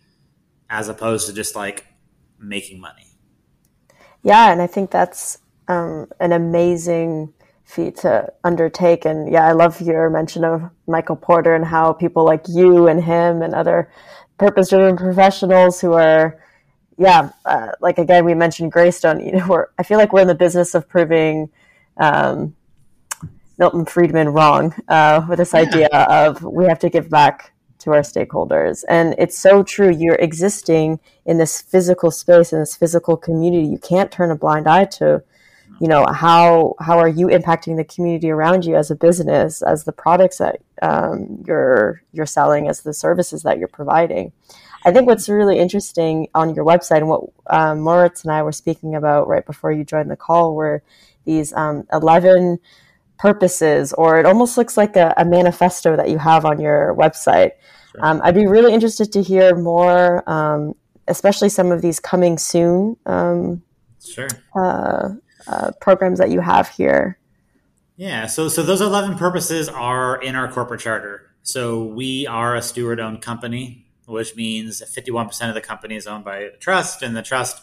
as 0.70 0.88
opposed 0.88 1.28
to 1.28 1.34
just 1.34 1.54
like 1.54 1.86
making 2.40 2.80
money 2.80 3.08
yeah 4.24 4.54
and 4.54 4.62
i 4.62 4.68
think 4.68 4.90
that's 4.90 5.38
um, 5.68 6.08
an 6.22 6.32
amazing 6.32 7.34
feat 7.66 7.96
to 7.98 8.32
undertake. 8.44 9.06
And 9.06 9.32
yeah, 9.32 9.48
I 9.48 9.54
love 9.54 9.80
your 9.80 10.10
mention 10.10 10.44
of 10.44 10.70
Michael 10.88 11.16
Porter 11.16 11.56
and 11.56 11.64
how 11.64 11.94
people 11.94 12.26
like 12.26 12.44
you 12.50 12.88
and 12.88 13.02
him 13.02 13.42
and 13.42 13.54
other 13.56 13.90
purpose 14.42 14.70
driven 14.70 14.98
professionals 14.98 15.80
who 15.80 15.94
are, 15.94 16.40
yeah, 16.98 17.30
uh, 17.46 17.74
like 17.80 18.00
again, 18.00 18.26
we 18.26 18.34
mentioned 18.34 18.74
Greyston, 18.74 19.24
you 19.24 19.34
know, 19.34 19.46
we're, 19.48 19.68
I 19.78 19.84
feel 19.84 20.00
like 20.00 20.12
we're 20.12 20.22
in 20.22 20.28
the 20.28 20.34
business 20.34 20.74
of 20.74 20.90
proving, 20.90 21.52
um, 21.98 22.56
Milton 23.60 23.86
Friedman 23.86 24.30
wrong 24.30 24.74
uh, 24.88 25.24
with 25.30 25.38
this 25.38 25.54
idea 25.54 25.90
of 25.90 26.42
we 26.42 26.66
have 26.66 26.80
to 26.80 26.90
give 26.90 27.08
back 27.08 27.54
to 27.78 27.92
our 27.92 28.02
stakeholders. 28.02 28.84
And 28.90 29.14
it's 29.20 29.38
so 29.38 29.62
true. 29.62 29.92
You're 29.92 30.16
existing 30.16 31.00
in 31.28 31.38
this 31.38 31.62
physical 31.62 32.10
space, 32.10 32.52
in 32.52 32.60
this 32.60 32.76
physical 32.76 33.16
community. 33.18 33.68
You 33.68 33.78
can't 33.78 34.12
turn 34.12 34.32
a 34.32 34.36
blind 34.36 34.68
eye 34.68 34.86
to 34.86 35.22
you 35.82 35.88
know 35.88 36.06
how 36.06 36.76
how 36.80 37.00
are 37.00 37.08
you 37.08 37.26
impacting 37.26 37.76
the 37.76 37.84
community 37.84 38.30
around 38.30 38.66
you 38.66 38.76
as 38.76 38.92
a 38.92 38.96
business 38.96 39.64
as 39.64 39.84
the 39.84 39.92
products 39.92 40.38
that 40.38 40.62
um, 40.84 41.44
you're 41.48 42.04
you're 42.14 42.28
selling 42.28 42.68
as 42.68 42.82
the 42.82 42.94
services 42.94 43.42
that 43.42 43.58
you're 43.58 43.68
providing? 43.68 44.32
I 44.86 44.92
think 44.92 45.08
what's 45.08 45.28
really 45.28 45.58
interesting 45.58 46.28
on 46.36 46.54
your 46.54 46.66
website 46.66 46.98
and 46.98 47.10
what 47.10 47.24
um, 47.48 47.80
moritz 47.80 48.24
and 48.24 48.32
i 48.32 48.44
were 48.44 48.52
speaking 48.52 48.96
about 48.96 49.28
right 49.28 49.46
before 49.46 49.72
you 49.72 49.84
joined 49.84 50.12
the 50.12 50.16
call 50.16 50.54
were 50.54 50.84
these 51.26 51.52
um, 51.54 51.88
11 51.92 52.60
purposes 53.18 53.92
or 53.94 54.20
it 54.20 54.26
almost 54.26 54.58
looks 54.58 54.78
like 54.78 54.96
a, 54.96 55.14
a 55.18 55.26
manifesto 55.26 55.96
that 55.96 56.10
you 56.10 56.18
have 56.18 56.46
on 56.46 56.60
your 56.60 56.96
website. 56.96 57.52
Sure. 57.92 58.06
Um, 58.06 58.22
i'd 58.24 58.36
be 58.36 58.46
really 58.46 58.72
interested 58.74 59.12
to 59.14 59.22
hear 59.24 59.56
more 59.56 60.30
um, 60.30 60.76
especially 61.08 61.50
some 61.50 61.72
of 61.72 61.82
these 61.82 62.00
coming 62.00 62.38
soon 62.38 62.98
um, 63.08 63.64
sure. 64.04 64.30
uh, 64.56 65.10
uh, 65.48 65.72
programs 65.82 66.20
that 66.20 66.30
you 66.32 66.42
have 66.42 66.70
here? 66.70 67.18
Yeah, 67.98 68.26
so 68.26 68.50
so 68.50 68.64
those 68.64 68.82
eleven 68.82 69.18
purposes 69.18 69.70
are 69.70 70.22
in 70.22 70.36
our 70.36 70.52
corporate 70.52 70.82
charter. 70.82 71.28
So 71.44 71.84
we 71.84 72.28
are 72.28 72.56
a 72.56 72.62
steward-owned 72.62 73.22
company, 73.22 73.86
which 74.06 74.36
means 74.36 74.82
fifty-one 74.94 75.28
percent 75.28 75.50
of 75.50 75.56
the 75.56 75.62
company 75.62 75.96
is 75.96 76.08
owned 76.08 76.24
by 76.24 76.38
a 76.38 76.58
trust, 76.58 77.02
and 77.02 77.16
the 77.16 77.22
trust 77.22 77.62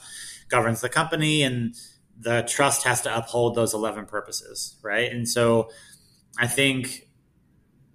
governs 0.49 0.81
the 0.81 0.89
company, 0.89 1.43
and 1.43 1.75
the 2.21 2.43
trust 2.43 2.85
has 2.85 3.01
to 3.03 3.17
uphold 3.17 3.55
those 3.55 3.75
eleven 3.75 4.07
purposes, 4.07 4.77
right? 4.83 5.11
And 5.11 5.29
so 5.29 5.71
I 6.39 6.47
think 6.47 7.09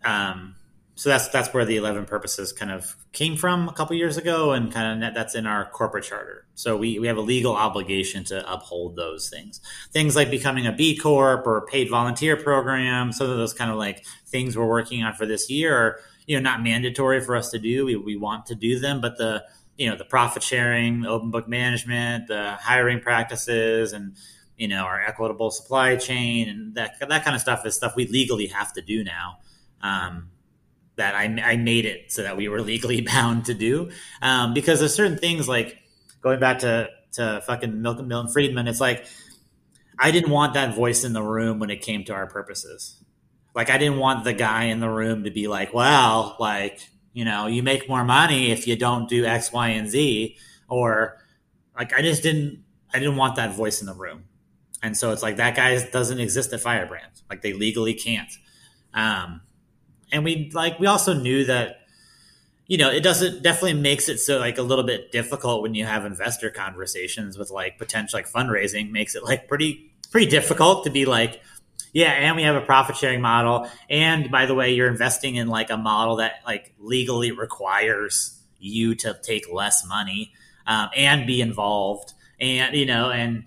um, 0.04 0.56
so 1.04 1.10
that's 1.10 1.28
that's 1.28 1.54
where 1.54 1.66
the 1.66 1.76
11 1.76 2.06
purposes 2.06 2.54
kind 2.54 2.72
of 2.72 2.96
came 3.12 3.36
from 3.36 3.68
a 3.68 3.74
couple 3.74 3.94
years 3.94 4.16
ago 4.16 4.54
and 4.54 4.72
kind 4.72 5.04
of 5.04 5.13
that's 5.13 5.36
in 5.36 5.46
our 5.46 5.70
corporate 5.70 6.06
charter. 6.06 6.46
So 6.56 6.78
we, 6.78 6.98
we 6.98 7.08
have 7.08 7.18
a 7.18 7.22
legal 7.22 7.58
obligation 7.58 8.24
to 8.24 8.50
uphold 8.50 8.96
those 8.96 9.30
things. 9.30 9.60
Things 9.92 10.16
like 10.16 10.32
becoming 10.32 10.66
a 10.66 10.72
b 10.72 10.98
corp 10.98 11.46
or 11.46 11.66
paid 11.66 11.89
volunteer 11.89 12.38
program 12.38 13.12
some 13.12 13.30
of 13.30 13.36
those 13.36 13.54
kind 13.54 13.70
of 13.70 13.76
like 13.76 14.06
things 14.28 14.56
we're 14.56 14.66
working 14.66 15.04
on 15.04 15.13
for 15.13 15.26
this 15.26 15.50
year 15.50 15.76
are 15.76 16.00
you 16.26 16.38
know 16.38 16.42
not 16.42 16.63
mandatory 16.63 17.20
for 17.20 17.36
us 17.36 17.52
to 17.52 17.60
do. 17.60 17.84
We, 17.84 17.98
we 17.98 18.16
want 18.16 18.46
to 18.46 18.56
do 18.56 18.80
them 18.80 19.02
but 19.02 19.18
the 19.18 19.44
you 19.76 19.89
know 19.89 19.98
the 19.98 20.06
profit 20.06 20.42
sharing 20.42 21.02
the 21.02 21.10
open 21.10 21.32
book 21.32 21.50
management 21.50 22.28
the 22.28 22.56
hiring 22.62 23.02
practices 23.02 23.92
and 23.92 24.16
you 24.56 24.70
know 24.70 24.86
our 24.86 25.04
equitable 25.04 25.52
supply 25.52 25.98
chain 25.98 26.48
and 26.48 26.76
that 26.76 26.98
that 27.02 27.26
kind 27.26 27.36
of 27.36 27.42
stuff 27.42 27.66
is 27.66 27.76
stuff 27.76 27.94
we 27.98 28.08
legally 28.08 28.48
have 28.48 28.72
to 28.72 28.82
do 28.82 29.04
now. 29.04 29.39
Um, 29.82 30.30
that 30.96 31.16
I, 31.16 31.24
I 31.44 31.58
made 31.58 31.86
it 31.86 32.12
so 32.12 32.24
that 32.24 32.38
we 32.38 32.48
were 32.48 32.62
legally 32.74 33.02
bound 33.02 33.46
to 33.46 33.54
do. 33.54 33.92
Um, 34.22 34.54
because 34.54 34.80
there's 34.80 34.94
certain 34.94 35.18
things 35.18 35.48
like 35.48 35.78
going 36.22 36.40
back 36.40 36.60
to, 36.60 36.90
to 37.14 37.42
fucking 37.46 37.82
Milton, 37.82 38.08
Milton 38.08 38.32
Friedman, 38.32 38.68
it's 38.68 38.82
like, 38.82 39.06
I 40.00 40.12
didn't 40.12 40.32
want 40.32 40.56
that 40.56 40.76
voice 40.76 41.04
in 41.04 41.14
the 41.14 41.22
room 41.22 41.60
when 41.60 41.70
it 41.70 41.82
came 41.82 42.04
to 42.06 42.14
our 42.14 42.28
purposes. 42.28 43.04
Like, 43.56 43.70
I 43.70 43.78
didn't 43.78 44.00
want 44.00 44.24
the 44.24 44.34
guy 44.34 44.66
in 44.66 44.80
the 44.80 44.90
room 44.90 45.26
to 45.26 45.32
be 45.32 45.48
like, 45.48 45.74
well, 45.74 46.36
like, 46.40 46.80
you 47.14 47.24
know, 47.24 47.46
you 47.46 47.62
make 47.62 47.88
more 47.88 48.04
money 48.04 48.52
if 48.52 48.68
you 48.68 48.76
don't 48.76 49.08
do 49.08 49.26
X, 49.26 49.52
Y, 49.52 49.70
and 49.70 49.88
Z. 49.88 50.36
Or 50.68 51.20
like, 51.78 51.94
I 51.94 52.02
just 52.02 52.24
didn't, 52.24 52.64
I 52.94 53.00
didn't 53.00 53.18
want 53.18 53.36
that 53.36 53.56
voice 53.56 53.82
in 53.82 53.88
the 53.88 53.94
room. 53.94 54.24
And 54.82 54.98
so 54.98 55.12
it's 55.12 55.22
like 55.22 55.38
that 55.38 55.56
guy 55.56 55.82
doesn't 55.92 56.20
exist 56.20 56.52
at 56.52 56.62
Firebrand. 56.62 57.22
Like, 57.30 57.42
they 57.42 57.54
legally 57.54 57.94
can't. 57.94 58.32
Um, 58.94 59.42
and 60.13 60.23
we 60.23 60.49
like 60.54 60.80
we 60.80 60.88
also 60.88 61.13
knew 61.13 61.43
that 61.45 61.82
you 62.67 62.78
know 62.78 62.89
it 62.89 63.02
doesn't 63.02 63.43
definitely 63.43 63.73
makes 63.73 64.08
it 64.08 64.19
so 64.19 64.39
like 64.39 64.58
a 64.58 64.62
little 64.62 64.86
bit 64.86 65.12
difficult 65.12 65.62
when 65.62 65.73
you 65.73 65.86
have 65.86 66.06
investor 66.06 66.49
conversations 66.49 67.38
with 67.38 67.49
like 67.49 67.78
potential 67.78 68.17
like 68.17 68.30
fundraising 68.30 68.91
makes 68.91 69.15
it 69.15 69.23
like 69.23 69.47
pretty 69.47 69.91
pretty 70.12 70.28
difficult 70.28 70.86
to 70.86 70.89
be 70.89 71.06
like 71.06 71.41
yeah 71.91 72.12
and 72.12 72.36
we 72.36 72.43
have 72.43 72.56
a 72.56 72.62
profit 72.62 72.95
sharing 72.95 73.21
model. 73.21 73.67
And 73.89 74.32
by 74.32 74.45
the 74.45 74.56
way 74.56 74.73
you're 74.73 74.88
investing 74.88 75.36
in 75.36 75.47
like 75.47 75.69
a 75.69 75.78
model 75.78 76.17
that 76.17 76.36
like 76.45 76.73
legally 76.80 77.32
requires 77.32 78.39
you 78.60 78.95
to 78.95 79.19
take 79.21 79.52
less 79.52 79.86
money 79.86 80.32
um, 80.65 80.89
and 80.95 81.28
be 81.28 81.41
involved. 81.41 82.13
And 82.39 82.76
you 82.76 82.86
know 82.86 83.10
and 83.10 83.45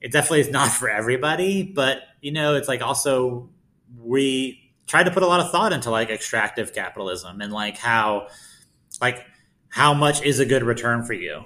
it 0.00 0.12
definitely 0.12 0.40
is 0.40 0.50
not 0.50 0.68
for 0.80 0.88
everybody 0.88 1.62
but 1.62 1.98
you 2.20 2.32
know 2.32 2.54
it's 2.54 2.68
like 2.68 2.82
also 2.82 3.50
we 3.98 4.69
tried 4.90 5.04
to 5.04 5.12
put 5.12 5.22
a 5.22 5.26
lot 5.26 5.38
of 5.38 5.52
thought 5.52 5.72
into 5.72 5.88
like 5.88 6.10
extractive 6.10 6.74
capitalism 6.74 7.40
and 7.40 7.52
like 7.52 7.78
how 7.78 8.26
like 9.00 9.24
how 9.68 9.94
much 9.94 10.20
is 10.22 10.40
a 10.40 10.44
good 10.44 10.64
return 10.64 11.04
for 11.04 11.12
you? 11.12 11.44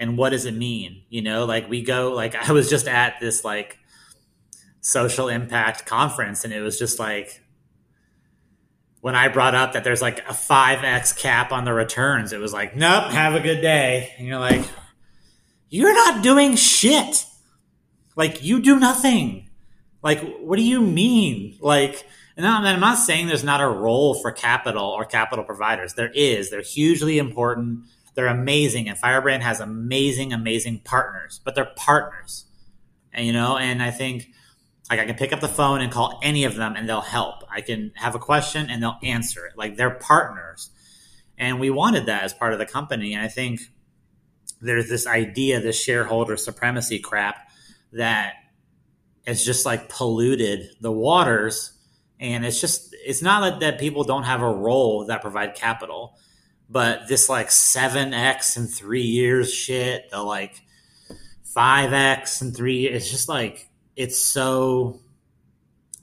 And 0.00 0.18
what 0.18 0.30
does 0.30 0.44
it 0.44 0.56
mean? 0.56 1.04
You 1.08 1.22
know 1.22 1.44
like 1.44 1.70
we 1.70 1.82
go 1.82 2.12
like 2.12 2.34
i 2.34 2.50
was 2.52 2.68
just 2.68 2.88
at 2.88 3.20
this 3.20 3.44
like 3.44 3.78
social 4.80 5.28
impact 5.28 5.86
conference 5.86 6.44
and 6.44 6.52
it 6.52 6.62
was 6.62 6.78
just 6.78 6.98
like 6.98 7.40
when 9.02 9.14
i 9.14 9.28
brought 9.28 9.54
up 9.54 9.74
that 9.74 9.84
there's 9.84 10.02
like 10.02 10.18
a 10.20 10.32
5x 10.32 11.16
cap 11.16 11.52
on 11.52 11.64
the 11.64 11.72
returns 11.72 12.32
it 12.32 12.40
was 12.40 12.52
like 12.52 12.74
nope 12.74 13.12
have 13.12 13.34
a 13.34 13.40
good 13.40 13.60
day. 13.60 14.12
And 14.18 14.26
you're 14.26 14.40
like 14.40 14.64
you're 15.68 15.94
not 15.94 16.24
doing 16.24 16.56
shit. 16.56 17.24
Like 18.16 18.42
you 18.42 18.60
do 18.60 18.80
nothing. 18.80 19.48
Like 20.02 20.20
what 20.40 20.56
do 20.56 20.64
you 20.64 20.80
mean? 20.80 21.56
Like 21.60 22.04
and 22.44 22.66
I'm 22.66 22.80
not 22.80 22.98
saying 22.98 23.26
there's 23.26 23.44
not 23.44 23.60
a 23.60 23.68
role 23.68 24.14
for 24.14 24.30
capital 24.32 24.84
or 24.84 25.04
capital 25.04 25.44
providers. 25.44 25.94
There 25.94 26.10
is. 26.14 26.50
They're 26.50 26.62
hugely 26.62 27.18
important. 27.18 27.84
They're 28.14 28.26
amazing, 28.26 28.88
and 28.88 28.98
Firebrand 28.98 29.42
has 29.42 29.60
amazing, 29.60 30.32
amazing 30.32 30.80
partners. 30.84 31.40
But 31.44 31.54
they're 31.54 31.72
partners, 31.76 32.46
and 33.12 33.26
you 33.26 33.32
know. 33.32 33.56
And 33.56 33.82
I 33.82 33.90
think 33.90 34.28
like 34.90 35.00
I 35.00 35.06
can 35.06 35.16
pick 35.16 35.32
up 35.32 35.40
the 35.40 35.48
phone 35.48 35.80
and 35.80 35.92
call 35.92 36.20
any 36.22 36.44
of 36.44 36.56
them, 36.56 36.74
and 36.76 36.88
they'll 36.88 37.00
help. 37.00 37.44
I 37.50 37.60
can 37.60 37.92
have 37.96 38.14
a 38.14 38.18
question, 38.18 38.68
and 38.68 38.82
they'll 38.82 38.98
answer 39.02 39.46
it. 39.46 39.56
Like 39.56 39.76
they're 39.76 39.90
partners, 39.90 40.70
and 41.38 41.60
we 41.60 41.70
wanted 41.70 42.06
that 42.06 42.24
as 42.24 42.32
part 42.32 42.52
of 42.52 42.58
the 42.58 42.66
company. 42.66 43.14
And 43.14 43.22
I 43.22 43.28
think 43.28 43.60
there's 44.60 44.88
this 44.88 45.06
idea, 45.06 45.60
this 45.60 45.80
shareholder 45.80 46.36
supremacy 46.36 46.98
crap 46.98 47.50
that 47.92 48.34
has 49.26 49.44
just 49.44 49.66
like 49.66 49.88
polluted 49.88 50.70
the 50.80 50.92
waters 50.92 51.72
and 52.20 52.46
it's 52.46 52.60
just 52.60 52.94
it's 53.06 53.22
not 53.22 53.40
that, 53.42 53.60
that 53.60 53.80
people 53.80 54.04
don't 54.04 54.24
have 54.24 54.42
a 54.42 54.50
role 54.50 55.06
that 55.06 55.22
provide 55.22 55.56
capital 55.56 56.16
but 56.70 57.08
this 57.08 57.28
like 57.28 57.48
7x 57.48 58.56
in 58.56 58.66
three 58.68 59.02
years 59.02 59.52
shit 59.52 60.10
the 60.10 60.22
like 60.22 60.62
5x 61.56 62.42
in 62.42 62.52
three 62.52 62.86
it's 62.86 63.10
just 63.10 63.28
like 63.28 63.68
it's 63.96 64.18
so 64.18 65.00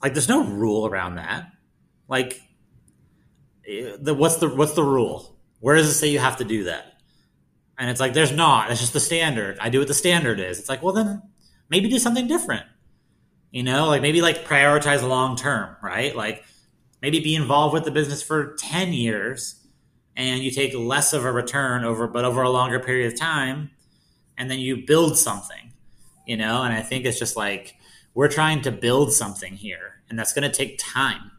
like 0.02 0.14
there's 0.14 0.28
no 0.28 0.44
rule 0.44 0.86
around 0.86 1.16
that 1.16 1.52
like 2.08 2.40
eh, 3.68 3.96
the 4.00 4.14
what's 4.14 4.36
the 4.36 4.48
what's 4.48 4.74
the 4.74 4.84
rule 4.84 5.36
where 5.60 5.76
does 5.76 5.88
it 5.88 5.94
say 5.94 6.08
you 6.08 6.18
have 6.18 6.36
to 6.38 6.44
do 6.44 6.64
that 6.64 6.86
And 7.78 7.90
it's 7.90 8.00
like, 8.00 8.14
there's 8.14 8.32
not. 8.32 8.68
That's 8.68 8.80
just 8.80 8.92
the 8.92 9.00
standard. 9.00 9.58
I 9.60 9.70
do 9.70 9.78
what 9.80 9.88
the 9.88 9.94
standard 9.94 10.40
is. 10.40 10.58
It's 10.58 10.68
like, 10.68 10.82
well, 10.82 10.94
then 10.94 11.22
maybe 11.70 11.88
do 11.88 11.98
something 11.98 12.26
different. 12.28 12.66
You 13.50 13.62
know, 13.62 13.86
like 13.86 14.02
maybe 14.02 14.20
like 14.20 14.44
prioritize 14.44 15.06
long 15.06 15.36
term, 15.36 15.76
right? 15.82 16.14
Like 16.14 16.44
maybe 17.00 17.20
be 17.20 17.34
involved 17.34 17.72
with 17.72 17.84
the 17.84 17.90
business 17.90 18.22
for 18.22 18.54
10 18.58 18.92
years 18.92 19.56
and 20.16 20.42
you 20.42 20.50
take 20.50 20.74
less 20.74 21.12
of 21.12 21.24
a 21.24 21.32
return 21.32 21.84
over, 21.84 22.06
but 22.08 22.24
over 22.24 22.42
a 22.42 22.50
longer 22.50 22.80
period 22.80 23.12
of 23.12 23.18
time. 23.18 23.70
And 24.36 24.50
then 24.50 24.58
you 24.58 24.84
build 24.86 25.16
something, 25.16 25.72
you 26.26 26.36
know? 26.36 26.62
And 26.62 26.74
I 26.74 26.82
think 26.82 27.04
it's 27.04 27.18
just 27.18 27.36
like, 27.36 27.76
we're 28.14 28.28
trying 28.28 28.62
to 28.62 28.72
build 28.72 29.12
something 29.12 29.54
here 29.54 30.02
and 30.10 30.18
that's 30.18 30.32
going 30.32 30.48
to 30.48 30.56
take 30.56 30.78
time. 30.78 31.30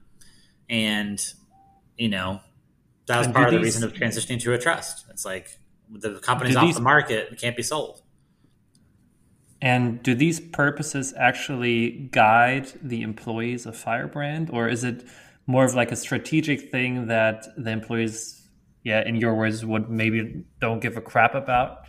And, 0.69 1.21
you 1.97 2.09
know, 2.09 2.41
that 3.07 3.17
was 3.17 3.27
part 3.27 3.47
of 3.47 3.53
the 3.53 3.59
reason 3.59 3.83
of 3.83 3.93
transitioning 3.93 4.41
to 4.41 4.53
a 4.53 4.57
trust. 4.57 5.05
It's 5.09 5.25
like 5.25 5.57
the 5.89 6.19
company's 6.19 6.55
off 6.55 6.65
these, 6.65 6.75
the 6.75 6.81
market, 6.81 7.31
it 7.31 7.39
can't 7.39 7.57
be 7.57 7.63
sold. 7.63 8.01
And 9.61 10.01
do 10.01 10.15
these 10.15 10.39
purposes 10.39 11.13
actually 11.17 12.09
guide 12.11 12.71
the 12.81 13.01
employees 13.01 13.65
of 13.65 13.75
Firebrand, 13.75 14.49
or 14.51 14.69
is 14.69 14.83
it 14.85 15.03
more 15.47 15.65
of 15.65 15.73
like 15.73 15.91
a 15.91 15.97
strategic 15.97 16.71
thing 16.71 17.07
that 17.07 17.45
the 17.57 17.71
employees, 17.71 18.41
yeah, 18.83 19.05
in 19.05 19.15
your 19.17 19.35
words, 19.35 19.65
would 19.65 19.89
maybe 19.89 20.45
don't 20.61 20.79
give 20.79 20.95
a 20.95 21.01
crap 21.01 21.35
about? 21.35 21.85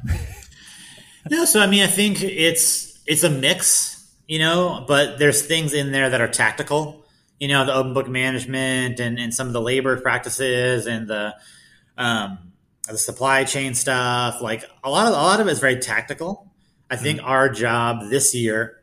no, 1.31 1.45
so 1.45 1.61
I 1.61 1.69
mean, 1.69 1.85
I 1.85 1.87
think 1.87 2.23
it's 2.23 3.01
it's 3.07 3.23
a 3.23 3.31
mix, 3.31 4.05
you 4.27 4.41
know, 4.41 4.85
but 4.89 5.21
there's 5.21 5.47
things 5.47 5.73
in 5.73 5.93
there 5.93 6.11
that 6.11 6.21
are 6.21 6.29
tactical. 6.29 7.07
You 7.39 7.49
know 7.49 7.65
the 7.65 7.73
open 7.73 7.95
book 7.95 8.09
management 8.09 9.01
and, 9.01 9.19
and 9.19 9.33
some 9.33 9.47
of 9.47 9.55
the 9.55 9.63
labor 9.63 9.99
practices 9.99 10.87
and 10.87 11.09
the 11.09 11.35
um, 11.97 12.39
the 12.87 12.99
supply 12.99 13.45
chain 13.45 13.75
stuff. 13.75 14.43
Like 14.43 14.65
a 14.83 14.91
lot 14.91 15.07
of 15.07 15.13
a 15.13 15.17
lot 15.17 15.41
of 15.41 15.47
it 15.47 15.53
is 15.53 15.61
very 15.61 15.79
tactical 15.79 16.50
i 16.91 16.97
think 16.97 17.19
mm-hmm. 17.19 17.29
our 17.29 17.49
job 17.49 18.11
this 18.11 18.35
year 18.35 18.77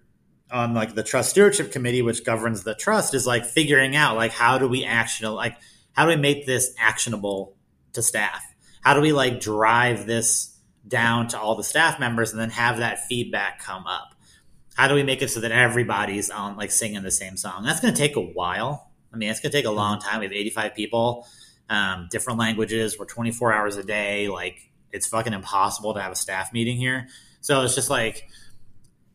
on 0.49 0.73
like 0.73 0.95
the 0.95 1.03
trust 1.03 1.29
stewardship 1.29 1.71
committee 1.71 2.01
which 2.01 2.23
governs 2.23 2.63
the 2.63 2.75
trust 2.75 3.13
is 3.13 3.27
like 3.27 3.45
figuring 3.45 3.95
out 3.95 4.15
like 4.15 4.31
how 4.31 4.57
do 4.57 4.67
we 4.67 4.83
action 4.83 5.29
like 5.31 5.57
how 5.93 6.05
do 6.05 6.09
we 6.09 6.15
make 6.15 6.45
this 6.45 6.73
actionable 6.79 7.55
to 7.93 8.01
staff 8.01 8.43
how 8.81 8.93
do 8.93 9.01
we 9.01 9.11
like 9.11 9.39
drive 9.39 10.05
this 10.05 10.57
down 10.87 11.27
to 11.27 11.39
all 11.39 11.55
the 11.55 11.63
staff 11.63 11.99
members 11.99 12.31
and 12.31 12.39
then 12.39 12.49
have 12.49 12.77
that 12.77 13.05
feedback 13.07 13.59
come 13.59 13.85
up 13.85 14.13
how 14.77 14.87
do 14.87 14.93
we 14.93 15.01
make 15.01 15.23
it 15.23 15.29
so 15.29 15.39
that 15.39 15.51
everybody's 15.51 16.29
on 16.29 16.55
like 16.55 16.71
singing 16.71 17.01
the 17.01 17.11
same 17.11 17.35
song? 17.35 17.63
That's 17.63 17.79
going 17.79 17.93
to 17.93 17.99
take 17.99 18.15
a 18.15 18.21
while. 18.21 18.91
I 19.11 19.17
mean, 19.17 19.29
it's 19.29 19.39
going 19.39 19.51
to 19.51 19.57
take 19.57 19.65
a 19.65 19.71
long 19.71 19.99
time. 19.99 20.19
We 20.19 20.27
have 20.27 20.33
85 20.33 20.75
people, 20.75 21.27
um, 21.67 22.07
different 22.11 22.37
languages. 22.37 22.97
We're 22.97 23.05
24 23.05 23.53
hours 23.53 23.77
a 23.77 23.83
day. 23.83 24.27
Like, 24.27 24.59
it's 24.91 25.07
fucking 25.07 25.33
impossible 25.33 25.95
to 25.95 26.01
have 26.01 26.11
a 26.11 26.15
staff 26.15 26.53
meeting 26.53 26.77
here. 26.77 27.07
So 27.47 27.61
it's 27.61 27.75
just 27.75 27.89
like, 27.89 28.27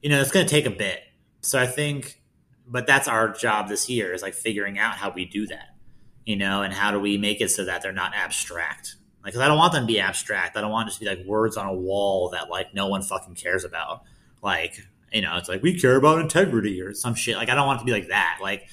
you 0.01 0.09
know, 0.09 0.19
it's 0.19 0.31
going 0.31 0.47
to 0.47 0.51
take 0.51 0.65
a 0.65 0.71
bit. 0.71 1.01
So 1.43 1.61
I 1.61 1.67
think, 1.67 2.19
but 2.67 2.87
that's 2.87 3.07
our 3.07 3.29
job 3.29 3.69
this 3.69 3.91
year 3.91 4.15
is 4.15 4.23
like 4.23 4.33
figuring 4.33 4.79
out 4.79 4.95
how 4.95 5.11
we 5.11 5.27
do 5.27 5.47
that, 5.49 5.77
you 6.25 6.37
know, 6.37 6.63
and 6.63 6.73
how 6.73 6.93
do 6.93 6.99
we 6.99 7.19
make 7.19 7.43
it 7.43 7.51
so 7.51 7.67
that 7.67 7.83
they're 7.83 7.93
not 7.93 8.15
abstract. 8.15 8.97
Like, 9.23 9.37
I 9.37 9.47
don't 9.49 9.59
want 9.59 9.75
them 9.75 9.83
to 9.83 9.87
be 9.87 10.01
abstract. 10.01 10.57
I 10.57 10.63
don't 10.63 10.71
want 10.71 10.89
it 10.89 10.93
to 10.95 11.01
be 11.01 11.05
like 11.05 11.27
words 11.27 11.59
on 11.59 11.67
a 11.67 11.75
wall 11.75 12.31
that 12.31 12.49
like 12.49 12.73
no 12.73 12.87
one 12.87 13.03
fucking 13.03 13.35
cares 13.35 13.65
about. 13.65 14.01
Like, 14.43 14.81
you 15.13 15.21
know, 15.21 15.37
it's 15.37 15.51
like 15.51 15.63
we 15.63 15.79
care 15.79 15.97
about 15.97 16.19
integrity 16.19 16.81
or 16.81 16.95
some 16.95 17.15
shit. 17.15 17.37
Like 17.37 17.51
I 17.51 17.55
don't 17.55 17.67
want 17.67 17.81
it 17.81 17.85
to 17.85 17.85
be 17.85 17.93
like 17.93 18.09
that. 18.09 18.39
Like 18.41 18.67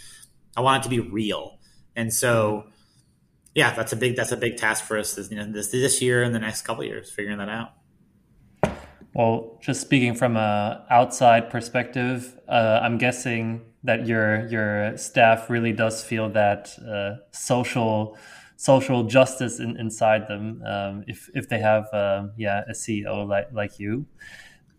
I 0.55 0.61
want 0.61 0.83
it 0.85 0.89
to 0.89 0.89
be 0.89 1.01
real. 1.01 1.59
And 1.97 2.13
so, 2.13 2.67
yeah, 3.53 3.75
that's 3.75 3.91
a 3.91 3.97
big 3.97 4.15
that's 4.15 4.31
a 4.31 4.37
big 4.37 4.55
task 4.55 4.85
for 4.85 4.97
us 4.97 5.15
this 5.15 5.29
you 5.29 5.35
know, 5.35 5.51
this 5.51 5.67
this 5.67 6.01
year 6.01 6.23
and 6.23 6.33
the 6.33 6.39
next 6.39 6.61
couple 6.61 6.85
years 6.85 7.11
figuring 7.11 7.39
that 7.39 7.49
out. 7.49 7.73
Well, 9.13 9.57
just 9.61 9.81
speaking 9.81 10.13
from 10.13 10.37
a 10.37 10.85
outside 10.89 11.49
perspective, 11.49 12.37
uh, 12.47 12.79
I'm 12.81 12.97
guessing 12.97 13.61
that 13.83 14.07
your 14.07 14.47
your 14.47 14.97
staff 14.97 15.49
really 15.49 15.73
does 15.73 16.03
feel 16.03 16.29
that 16.29 16.77
uh, 16.79 17.21
social 17.31 18.17
social 18.57 19.03
justice 19.03 19.59
in, 19.59 19.77
inside 19.77 20.27
them 20.27 20.61
um, 20.65 21.03
if 21.07 21.29
if 21.33 21.47
they 21.47 21.59
have 21.59 21.85
uh, 21.93 22.27
yeah 22.37 22.63
a 22.67 22.73
CEO 22.73 23.27
like 23.27 23.47
like 23.51 23.79
you. 23.79 24.05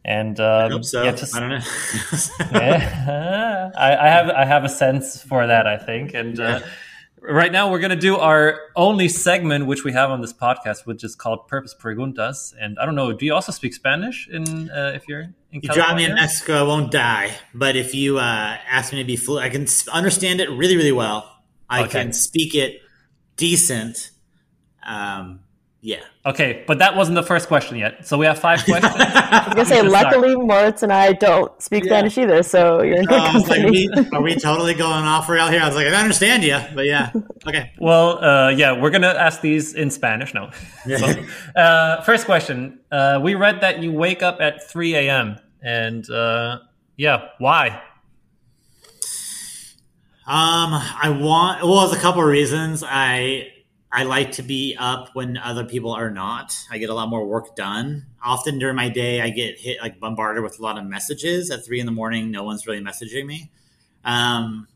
And 0.03 0.41
um, 0.41 0.83
so. 0.83 1.03
Yeah, 1.03 1.13
just, 1.13 1.37
I 1.37 1.41
don't 1.41 1.51
know. 1.51 1.61
yeah, 2.59 3.71
I, 3.77 3.97
I, 3.97 4.09
have 4.09 4.31
I 4.31 4.45
have 4.47 4.65
a 4.65 4.69
sense 4.69 5.23
for 5.23 5.47
that. 5.47 5.67
I 5.67 5.77
think, 5.77 6.15
and 6.15 6.41
uh, 6.41 6.61
right 7.23 7.53
now 7.53 7.71
we're 7.71 7.79
gonna 7.79 7.97
do 7.97 8.17
our 8.17 8.59
only 8.77 9.09
segment 9.09 9.67
which 9.67 9.85
we 9.85 9.93
have 9.93 10.11
on 10.11 10.21
this 10.21 10.33
podcast, 10.33 10.87
which 10.87 11.05
is 11.05 11.15
called 11.15 11.47
Purpose 11.49 11.75
Preguntas. 11.79 12.55
And 12.59 12.79
I 12.79 12.87
don't 12.87 12.95
know, 12.95 13.13
do 13.13 13.27
you 13.27 13.35
also 13.35 13.53
speak 13.53 13.75
Spanish 13.75 14.29
in 14.29 14.71
uh, 14.71 14.93
if 14.95 15.09
you're 15.09 15.23
in 15.23 15.35
You 15.51 15.61
drop 15.61 15.97
me 15.97 16.05
in 16.05 16.15
Mexico, 16.15 16.61
I 16.61 16.63
won't 16.63 16.91
die. 16.91 17.33
But 17.55 17.77
if 17.77 17.95
you 17.95 18.19
uh, 18.19 18.57
ask 18.69 18.93
me 18.93 18.99
to 19.01 19.07
be 19.07 19.17
fluent, 19.17 19.45
I 19.45 19.51
can 19.51 19.67
understand 19.93 20.41
it 20.41 20.51
really, 20.51 20.77
really 20.77 20.93
well. 20.93 21.31
I 21.69 21.83
okay. 21.83 21.91
can 21.91 22.13
speak 22.13 22.55
it 22.55 22.81
decent. 23.37 24.11
Um, 24.87 25.41
yeah. 25.83 26.01
Okay, 26.27 26.63
but 26.67 26.79
that 26.79 26.95
wasn't 26.95 27.15
the 27.15 27.23
first 27.23 27.49
question 27.49 27.79
yet. 27.79 28.07
So 28.07 28.19
we 28.19 28.27
have 28.27 28.39
five 28.39 28.63
questions. 28.65 28.93
I 28.95 29.45
was 29.47 29.55
gonna 29.55 29.65
say, 29.65 29.83
luckily, 29.83 30.37
Moritz 30.37 30.83
and 30.83 30.93
I 30.93 31.15
don't 31.15 31.51
speak 31.61 31.85
yeah. 31.85 31.91
Spanish 31.91 32.19
either, 32.19 32.43
so 32.43 32.83
you're 32.83 32.99
in 32.99 33.07
good 33.07 33.19
um, 33.19 33.43
company. 33.43 33.89
Like, 33.89 34.11
we, 34.11 34.19
are 34.19 34.23
we 34.23 34.35
totally 34.35 34.75
going 34.75 35.05
off 35.05 35.29
rail 35.31 35.49
here? 35.49 35.63
I 35.63 35.67
was 35.67 35.77
like, 35.77 35.87
I 35.87 36.01
understand 36.01 36.45
you, 36.45 36.59
but 36.75 36.85
yeah, 36.85 37.11
okay. 37.47 37.73
Well, 37.79 38.23
uh, 38.23 38.51
yeah, 38.51 38.79
we're 38.79 38.91
gonna 38.91 39.09
ask 39.09 39.41
these 39.41 39.73
in 39.73 39.91
Spanish. 39.91 40.35
No. 40.35 40.51
so, 40.87 41.15
uh, 41.57 42.03
first 42.03 42.27
question: 42.27 42.81
uh, 42.93 43.19
We 43.23 43.35
read 43.35 43.63
that 43.63 43.83
you 43.83 43.93
wake 43.93 44.23
up 44.23 44.39
at 44.41 44.69
3 44.71 44.97
a.m. 44.97 45.39
and 45.63 46.09
uh, 46.11 46.59
yeah, 46.99 47.29
why? 47.39 47.81
Um, 50.27 50.75
I 50.75 51.17
want. 51.19 51.63
Well, 51.63 51.87
there's 51.87 51.99
a 51.99 52.03
couple 52.03 52.21
of 52.21 52.29
reasons. 52.29 52.85
I 52.87 53.49
I 53.93 54.05
like 54.05 54.33
to 54.33 54.43
be 54.43 54.77
up 54.79 55.11
when 55.15 55.37
other 55.37 55.65
people 55.65 55.93
are 55.93 56.11
not. 56.11 56.55
I 56.71 56.79
get 56.79 56.91
a 56.91 56.95
lot 56.95 57.09
more 57.09 57.27
work 57.27 57.57
done. 57.57 58.07
Often 58.25 58.61
during 58.61 58.77
my 58.77 58.89
day, 58.89 59.21
I 59.21 59.31
get 59.31 59.59
hit 59.59 59.81
like 59.81 59.99
bombarded 59.99 60.45
with 60.45 60.61
a 60.61 60.63
lot 60.63 60.79
of 60.79 60.85
messages 60.85 61.51
at 61.51 61.65
three 61.65 61.81
in 61.81 61.87
the 61.87 61.93
morning. 61.93 62.31
No 62.31 62.45
one's 62.45 62.67
really 62.67 62.81
messaging 62.81 63.27
me. 63.27 63.51
Um, 64.05 64.69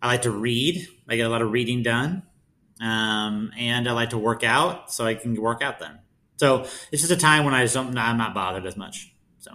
I 0.00 0.08
like 0.08 0.22
to 0.22 0.32
read. 0.32 0.88
I 1.08 1.14
get 1.14 1.26
a 1.26 1.28
lot 1.28 1.42
of 1.42 1.52
reading 1.52 1.84
done, 1.84 2.24
um, 2.80 3.52
and 3.56 3.88
I 3.88 3.92
like 3.92 4.10
to 4.10 4.18
work 4.18 4.42
out, 4.42 4.92
so 4.92 5.06
I 5.06 5.14
can 5.14 5.40
work 5.40 5.62
out 5.62 5.78
then. 5.78 6.00
So 6.38 6.62
it's 6.90 7.02
just 7.02 7.12
a 7.12 7.16
time 7.16 7.44
when 7.44 7.54
I 7.54 7.62
just 7.62 7.74
don't. 7.74 7.96
I'm 7.96 8.18
not 8.18 8.34
bothered 8.34 8.66
as 8.66 8.76
much. 8.76 9.14
So. 9.38 9.52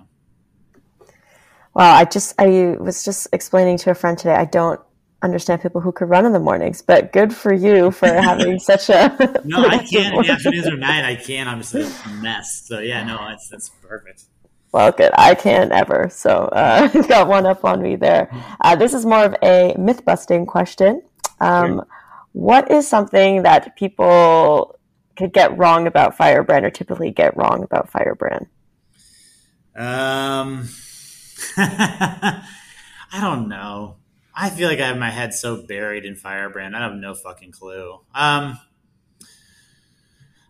Well, 1.73 1.93
I 1.93 2.05
just 2.05 2.33
I 2.39 2.77
was 2.79 3.03
just 3.03 3.27
explaining 3.33 3.77
to 3.79 3.91
a 3.91 3.95
friend 3.95 4.17
today. 4.17 4.35
I 4.35 4.45
don't 4.45 4.79
understand 5.21 5.61
people 5.61 5.81
who 5.81 5.91
could 5.91 6.09
run 6.09 6.25
in 6.25 6.33
the 6.33 6.39
mornings, 6.39 6.81
but 6.81 7.11
good 7.11 7.33
for 7.33 7.53
you 7.53 7.91
for 7.91 8.07
having 8.07 8.59
such 8.71 8.89
a. 8.89 9.41
no, 9.43 9.65
I 9.65 9.77
can't 9.91 10.15
in 10.15 10.21
the 10.21 10.31
afternoons 10.31 10.67
or 10.67 10.77
night. 10.77 11.03
I 11.03 11.15
can't. 11.15 11.49
I'm 11.49 11.61
just 11.61 11.73
a 11.73 12.09
mess. 12.21 12.63
So 12.65 12.79
yeah, 12.79 13.03
no, 13.03 13.27
it's 13.29 13.49
that's 13.49 13.69
perfect. 13.69 14.25
Well, 14.71 14.91
good. 14.91 15.11
I 15.17 15.33
can't 15.33 15.71
ever. 15.71 16.09
So 16.11 16.49
uh, 16.51 16.87
got 17.07 17.27
one 17.27 17.45
up 17.45 17.63
on 17.65 17.81
me 17.81 17.95
there. 17.95 18.29
Uh, 18.61 18.75
this 18.75 18.93
is 18.93 19.05
more 19.05 19.23
of 19.23 19.35
a 19.41 19.75
myth 19.77 20.05
busting 20.05 20.45
question. 20.45 21.01
Um, 21.39 21.75
sure. 21.75 21.87
What 22.33 22.69
is 22.69 22.87
something 22.87 23.43
that 23.43 23.75
people 23.75 24.77
could 25.15 25.33
get 25.33 25.57
wrong 25.57 25.87
about 25.87 26.15
Firebrand 26.15 26.65
or 26.65 26.69
typically 26.69 27.09
get 27.09 27.35
wrong 27.35 27.63
about 27.63 27.89
Firebrand? 27.89 28.47
Um, 29.75 30.67
I 31.57 32.43
don't 33.13 33.47
know. 33.47 33.95
I 34.39 34.51
feel 34.51 34.69
like 34.69 34.79
I 34.79 34.87
have 34.87 34.99
my 34.99 35.09
head 35.09 35.33
so 35.33 35.65
buried 35.65 36.05
in 36.05 36.15
Firebrand. 36.15 36.75
I 36.75 36.81
have 36.81 36.93
no 36.93 37.15
fucking 37.15 37.51
clue. 37.51 37.99
Um, 38.13 38.59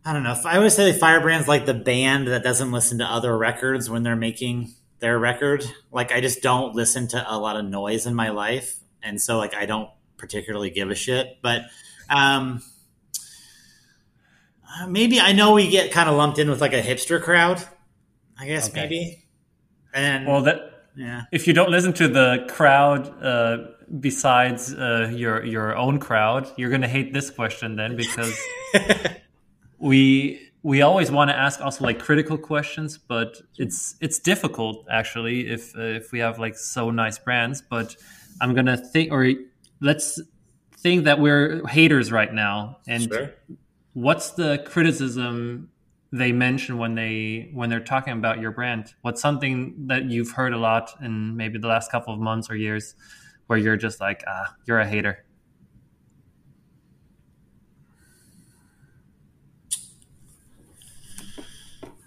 I 0.03 0.11
don't 0.11 0.23
know. 0.23 0.35
I 0.43 0.57
always 0.57 0.73
say 0.73 0.91
Firebrand's 0.91 1.47
like 1.47 1.65
the 1.65 1.73
band 1.73 2.27
that 2.27 2.43
doesn't 2.43 2.73
listen 2.73 2.97
to 2.97 3.05
other 3.05 3.35
records 3.37 3.89
when 3.89 4.03
they're 4.03 4.17
making 4.17 4.73
their 4.99 5.17
record. 5.17 5.63
Like 5.89 6.11
I 6.11 6.19
just 6.19 6.41
don't 6.41 6.75
listen 6.75 7.07
to 7.09 7.25
a 7.25 7.39
lot 7.39 7.55
of 7.55 7.63
noise 7.63 8.05
in 8.05 8.13
my 8.13 8.29
life, 8.29 8.77
and 9.01 9.21
so 9.21 9.37
like 9.37 9.53
I 9.55 9.65
don't 9.65 9.89
particularly 10.17 10.69
give 10.69 10.91
a 10.91 10.95
shit. 10.95 11.37
But 11.41 11.61
um, 12.09 12.61
uh, 14.69 14.87
maybe 14.87 15.21
I 15.21 15.31
know 15.31 15.53
we 15.53 15.69
get 15.69 15.93
kind 15.93 16.09
of 16.09 16.15
lumped 16.15 16.39
in 16.39 16.49
with 16.49 16.59
like 16.59 16.73
a 16.73 16.81
hipster 16.81 17.21
crowd. 17.21 17.63
I 18.37 18.47
guess 18.47 18.69
okay. 18.69 18.81
maybe. 18.81 19.23
And 19.93 20.27
well, 20.27 20.41
that 20.41 20.77
yeah. 20.97 21.23
If 21.31 21.47
you 21.47 21.53
don't 21.53 21.69
listen 21.69 21.93
to 21.93 22.07
the 22.07 22.47
crowd 22.49 23.23
uh, 23.23 23.57
besides 23.99 24.73
uh, 24.73 25.11
your 25.13 25.43
your 25.45 25.75
own 25.75 25.99
crowd, 25.99 26.51
you're 26.57 26.69
gonna 26.69 26.87
hate 26.87 27.13
this 27.13 27.29
question 27.29 27.75
then 27.75 27.95
because 27.95 28.37
we 29.79 30.41
we 30.63 30.81
always 30.81 31.11
want 31.11 31.29
to 31.29 31.37
ask 31.37 31.61
also 31.61 31.83
like 31.83 31.99
critical 31.99 32.37
questions, 32.37 32.97
but 32.97 33.41
it's 33.57 33.95
it's 34.01 34.19
difficult 34.19 34.85
actually 34.91 35.47
if 35.49 35.75
uh, 35.77 35.81
if 35.81 36.11
we 36.11 36.19
have 36.19 36.39
like 36.39 36.57
so 36.57 36.91
nice 36.91 37.17
brands. 37.17 37.61
But 37.61 37.95
I'm 38.41 38.53
gonna 38.53 38.77
think 38.77 39.11
or 39.11 39.31
let's 39.79 40.19
think 40.77 41.05
that 41.05 41.19
we're 41.19 41.65
haters 41.67 42.11
right 42.11 42.33
now, 42.33 42.77
and 42.87 43.03
sure. 43.03 43.33
what's 43.93 44.31
the 44.31 44.63
criticism 44.65 45.69
they 46.11 46.31
mention 46.31 46.77
when 46.77 46.95
they 46.95 47.49
when 47.53 47.69
they're 47.69 47.79
talking 47.79 48.13
about 48.13 48.39
your 48.39 48.51
brand? 48.51 48.93
What's 49.01 49.21
something 49.21 49.87
that 49.87 50.05
you've 50.05 50.31
heard 50.31 50.53
a 50.53 50.57
lot 50.57 50.91
in 51.01 51.37
maybe 51.37 51.59
the 51.59 51.67
last 51.67 51.91
couple 51.91 52.13
of 52.13 52.19
months 52.19 52.49
or 52.49 52.55
years, 52.55 52.95
where 53.47 53.57
you're 53.57 53.77
just 53.77 53.99
like, 53.99 54.23
ah, 54.27 54.55
you're 54.65 54.79
a 54.79 54.87
hater. 54.87 55.25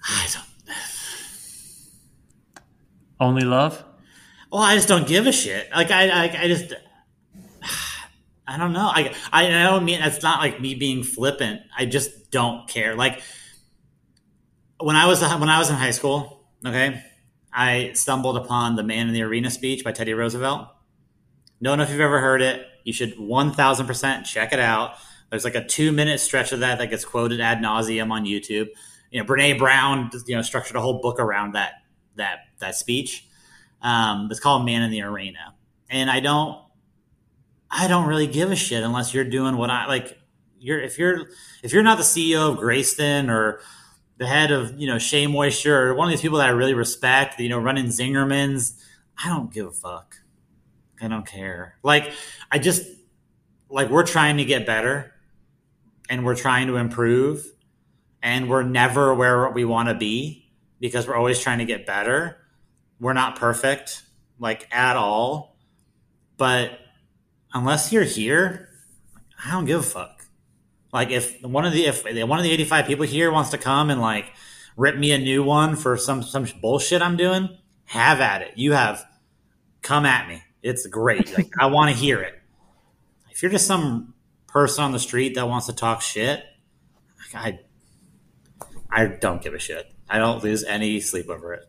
I 0.08 0.26
don't. 0.32 0.76
Only 3.18 3.44
love. 3.44 3.84
Well, 4.50 4.62
I 4.62 4.74
just 4.74 4.88
don't 4.88 5.06
give 5.06 5.26
a 5.26 5.32
shit. 5.32 5.70
Like 5.70 5.90
I, 5.90 6.08
I, 6.08 6.42
I 6.42 6.48
just, 6.48 6.72
I 8.46 8.56
don't 8.56 8.72
know. 8.72 8.90
I, 8.92 9.14
I, 9.32 9.46
I 9.46 9.62
don't 9.64 9.84
mean 9.84 10.00
it's 10.02 10.22
not 10.22 10.40
like 10.40 10.60
me 10.60 10.74
being 10.74 11.02
flippant. 11.02 11.60
I 11.76 11.86
just 11.86 12.30
don't 12.30 12.68
care. 12.68 12.96
Like 12.96 13.22
when 14.80 14.96
I 14.96 15.06
was 15.06 15.20
when 15.20 15.48
I 15.48 15.58
was 15.58 15.70
in 15.70 15.76
high 15.76 15.90
school, 15.90 16.44
okay, 16.64 17.02
I 17.52 17.92
stumbled 17.94 18.36
upon 18.36 18.76
the 18.76 18.82
"Man 18.82 19.08
in 19.08 19.14
the 19.14 19.22
Arena" 19.22 19.50
speech 19.50 19.84
by 19.84 19.92
Teddy 19.92 20.14
Roosevelt. 20.14 20.68
Don't 21.62 21.78
know 21.78 21.84
if 21.84 21.90
you've 21.90 22.00
ever 22.00 22.20
heard 22.20 22.42
it. 22.42 22.66
You 22.84 22.92
should 22.92 23.18
one 23.18 23.52
thousand 23.52 23.86
percent 23.86 24.26
check 24.26 24.52
it 24.52 24.60
out. 24.60 24.94
There's 25.30 25.44
like 25.44 25.54
a 25.54 25.64
two 25.64 25.92
minute 25.92 26.20
stretch 26.20 26.52
of 26.52 26.60
that 26.60 26.78
that 26.78 26.90
gets 26.90 27.04
quoted 27.04 27.40
ad 27.40 27.58
nauseum 27.58 28.10
on 28.10 28.24
YouTube. 28.24 28.68
You 29.10 29.20
know, 29.20 29.24
Brene 29.24 29.58
Brown, 29.58 30.10
you 30.26 30.36
know, 30.36 30.42
structured 30.42 30.76
a 30.76 30.80
whole 30.80 31.00
book 31.00 31.20
around 31.20 31.52
that 31.52 31.74
that 32.16 32.40
that 32.58 32.76
speech. 32.76 33.26
Um, 33.82 34.28
it's 34.30 34.40
called 34.40 34.64
"Man 34.64 34.82
in 34.82 34.90
the 34.90 35.02
Arena," 35.02 35.54
and 35.88 36.10
I 36.10 36.20
don't, 36.20 36.58
I 37.70 37.88
don't 37.88 38.06
really 38.06 38.26
give 38.26 38.50
a 38.50 38.56
shit 38.56 38.82
unless 38.82 39.14
you're 39.14 39.24
doing 39.24 39.56
what 39.56 39.70
I 39.70 39.86
like. 39.86 40.18
You're 40.58 40.80
if 40.80 40.98
you're 40.98 41.28
if 41.62 41.72
you're 41.72 41.82
not 41.82 41.98
the 41.98 42.04
CEO 42.04 42.52
of 42.52 42.58
Greyston 42.58 43.30
or 43.30 43.60
the 44.18 44.26
head 44.26 44.50
of 44.50 44.78
you 44.78 44.86
know 44.86 44.98
Shea 44.98 45.26
Moisture 45.26 45.88
or 45.88 45.94
one 45.94 46.08
of 46.08 46.12
these 46.12 46.20
people 46.20 46.38
that 46.38 46.48
I 46.48 46.52
really 46.52 46.74
respect, 46.74 47.40
you 47.40 47.48
know, 47.48 47.58
running 47.58 47.86
Zingerman's. 47.86 48.74
I 49.22 49.28
don't 49.28 49.52
give 49.52 49.66
a 49.66 49.72
fuck. 49.72 50.16
I 51.00 51.08
don't 51.08 51.26
care. 51.26 51.76
Like 51.82 52.12
I 52.50 52.58
just 52.58 52.86
like 53.68 53.88
we're 53.90 54.06
trying 54.06 54.38
to 54.38 54.44
get 54.44 54.66
better 54.66 55.12
and 56.08 56.24
we're 56.24 56.36
trying 56.36 56.66
to 56.66 56.76
improve 56.76 57.46
and 58.22 58.48
we're 58.48 58.62
never 58.62 59.14
where 59.14 59.48
we 59.50 59.64
want 59.64 59.88
to 59.88 59.94
be 59.94 60.50
because 60.80 61.06
we're 61.06 61.16
always 61.16 61.40
trying 61.40 61.58
to 61.58 61.64
get 61.64 61.86
better. 61.86 62.36
We're 63.00 63.12
not 63.12 63.36
perfect 63.36 64.02
like 64.38 64.66
at 64.72 64.96
all. 64.96 65.56
But 66.36 66.78
unless 67.52 67.92
you're 67.92 68.02
here, 68.02 68.68
I 69.44 69.52
don't 69.52 69.66
give 69.66 69.80
a 69.80 69.84
fuck. 69.84 70.24
Like 70.92 71.10
if 71.10 71.40
one 71.42 71.64
of 71.64 71.72
the 71.72 71.86
if 71.86 72.04
one 72.04 72.38
of 72.38 72.42
the 72.42 72.50
85 72.50 72.86
people 72.86 73.04
here 73.04 73.30
wants 73.30 73.50
to 73.50 73.58
come 73.58 73.90
and 73.90 74.00
like 74.00 74.32
rip 74.76 74.96
me 74.96 75.12
a 75.12 75.18
new 75.18 75.44
one 75.44 75.76
for 75.76 75.96
some 75.96 76.22
some 76.22 76.46
bullshit 76.60 77.02
I'm 77.02 77.16
doing, 77.16 77.56
have 77.84 78.20
at 78.20 78.42
it. 78.42 78.52
You 78.56 78.72
have 78.72 79.04
come 79.82 80.04
at 80.04 80.28
me. 80.28 80.42
It's 80.62 80.86
great. 80.86 81.36
Like 81.36 81.52
I 81.58 81.66
want 81.66 81.90
to 81.90 81.96
hear 81.96 82.20
it. 82.20 82.34
If 83.30 83.42
you're 83.42 83.50
just 83.50 83.66
some 83.66 84.14
person 84.46 84.84
on 84.84 84.92
the 84.92 84.98
street 84.98 85.34
that 85.34 85.48
wants 85.48 85.66
to 85.66 85.72
talk 85.72 86.02
shit, 86.02 86.44
I 87.34 87.60
I 88.90 89.06
don't 89.06 89.42
give 89.42 89.54
a 89.54 89.58
shit. 89.58 89.92
I 90.08 90.18
don't 90.18 90.42
lose 90.42 90.64
any 90.64 91.00
sleep 91.00 91.28
over 91.28 91.54
it. 91.54 91.66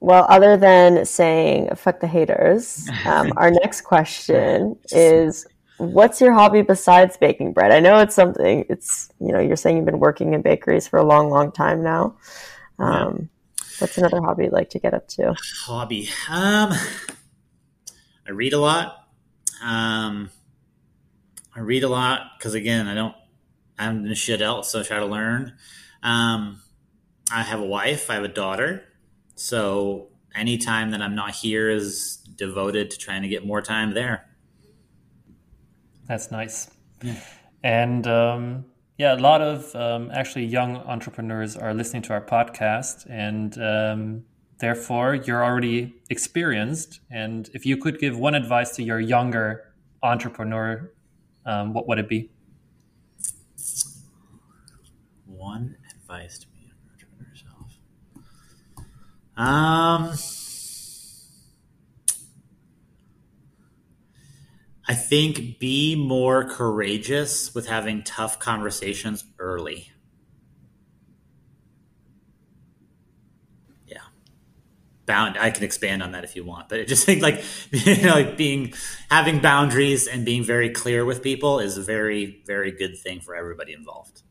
Well, 0.00 0.26
other 0.28 0.56
than 0.56 1.04
saying 1.06 1.74
"fuck 1.74 2.00
the 2.00 2.06
haters," 2.06 2.88
um, 3.06 3.32
our 3.36 3.50
next 3.50 3.82
question 3.82 4.76
is 4.90 5.46
what's 5.78 6.20
your 6.20 6.32
hobby 6.32 6.62
besides 6.62 7.16
baking 7.16 7.52
bread? 7.52 7.72
I 7.72 7.80
know 7.80 7.98
it's 7.98 8.14
something. 8.14 8.64
It's 8.68 9.10
you 9.20 9.32
know 9.32 9.40
you're 9.40 9.56
saying 9.56 9.76
you've 9.76 9.86
been 9.86 10.00
working 10.00 10.34
in 10.34 10.42
bakeries 10.42 10.86
for 10.86 10.98
a 10.98 11.04
long, 11.04 11.30
long 11.30 11.52
time 11.52 11.82
now. 11.82 12.16
Um, 12.78 13.16
yeah. 13.18 13.26
What's 13.78 13.96
another 13.96 14.20
hobby 14.20 14.44
you'd 14.44 14.52
like 14.52 14.70
to 14.70 14.80
get 14.80 14.92
up 14.92 15.06
to? 15.08 15.34
Hobby. 15.64 16.08
Um, 16.28 16.72
I 18.28 18.32
read 18.32 18.52
a 18.52 18.60
lot. 18.60 19.08
Um, 19.62 20.30
I 21.56 21.60
read 21.60 21.82
a 21.82 21.88
lot 21.88 22.32
because 22.38 22.54
again, 22.54 22.86
I 22.86 22.94
don't. 22.94 23.14
I'm 23.78 24.04
in 24.06 24.14
shit 24.14 24.42
else, 24.42 24.70
so 24.70 24.80
I 24.80 24.82
try 24.82 24.98
to 24.98 25.06
learn. 25.06 25.54
Um, 26.02 26.60
I 27.32 27.42
have 27.42 27.60
a 27.60 27.64
wife. 27.64 28.10
I 28.10 28.14
have 28.14 28.24
a 28.24 28.28
daughter. 28.28 28.84
So 29.34 30.08
anytime 30.34 30.90
that 30.90 31.00
I'm 31.00 31.14
not 31.14 31.34
here 31.34 31.70
is 31.70 32.16
devoted 32.36 32.90
to 32.90 32.98
trying 32.98 33.22
to 33.22 33.28
get 33.28 33.46
more 33.46 33.62
time 33.62 33.94
there. 33.94 34.28
That's 36.06 36.30
nice. 36.30 36.70
Yeah. 37.02 37.20
And 37.62 38.06
um, 38.06 38.64
yeah, 38.98 39.14
a 39.14 39.20
lot 39.20 39.40
of 39.40 39.74
um, 39.74 40.10
actually 40.12 40.46
young 40.46 40.76
entrepreneurs 40.76 41.56
are 41.56 41.72
listening 41.72 42.02
to 42.02 42.12
our 42.12 42.20
podcast, 42.20 43.06
and 43.08 43.56
um, 43.58 44.24
therefore 44.58 45.14
you're 45.14 45.44
already 45.44 45.94
experienced. 46.10 47.00
And 47.10 47.48
if 47.54 47.64
you 47.66 47.76
could 47.76 47.98
give 47.98 48.18
one 48.18 48.34
advice 48.34 48.74
to 48.76 48.82
your 48.82 49.00
younger 49.00 49.74
entrepreneur, 50.02 50.92
um, 51.46 51.72
what 51.72 51.88
would 51.88 51.98
it 51.98 52.08
be? 52.08 52.30
One 55.26 55.76
advice 55.94 56.38
to 56.38 56.46
be 56.48 56.70
entrepreneur 56.92 57.30
yourself. 57.30 57.78
Um 59.36 60.12
I 64.90 64.94
think 64.94 65.58
be 65.58 65.94
more 65.96 66.48
courageous 66.48 67.54
with 67.54 67.66
having 67.66 68.02
tough 68.04 68.38
conversations 68.38 69.22
early. 69.38 69.92
Bound 75.08 75.36
I 75.36 75.50
can 75.50 75.64
expand 75.64 76.02
on 76.02 76.12
that 76.12 76.22
if 76.22 76.36
you 76.36 76.44
want, 76.44 76.68
but 76.68 76.78
I 76.78 76.84
just 76.84 77.04
think 77.08 77.22
like 77.22 77.42
you 77.72 78.02
know 78.02 78.14
like 78.14 78.36
being 78.36 78.74
having 79.10 79.40
boundaries 79.40 80.06
and 80.06 80.24
being 80.24 80.44
very 80.44 80.70
clear 80.70 81.04
with 81.04 81.22
people 81.22 81.58
is 81.58 81.76
a 81.76 81.82
very 81.82 82.42
very 82.46 82.70
good 82.70 82.96
thing 82.96 83.20
for 83.20 83.34
everybody 83.34 83.72
involved. 83.72 84.22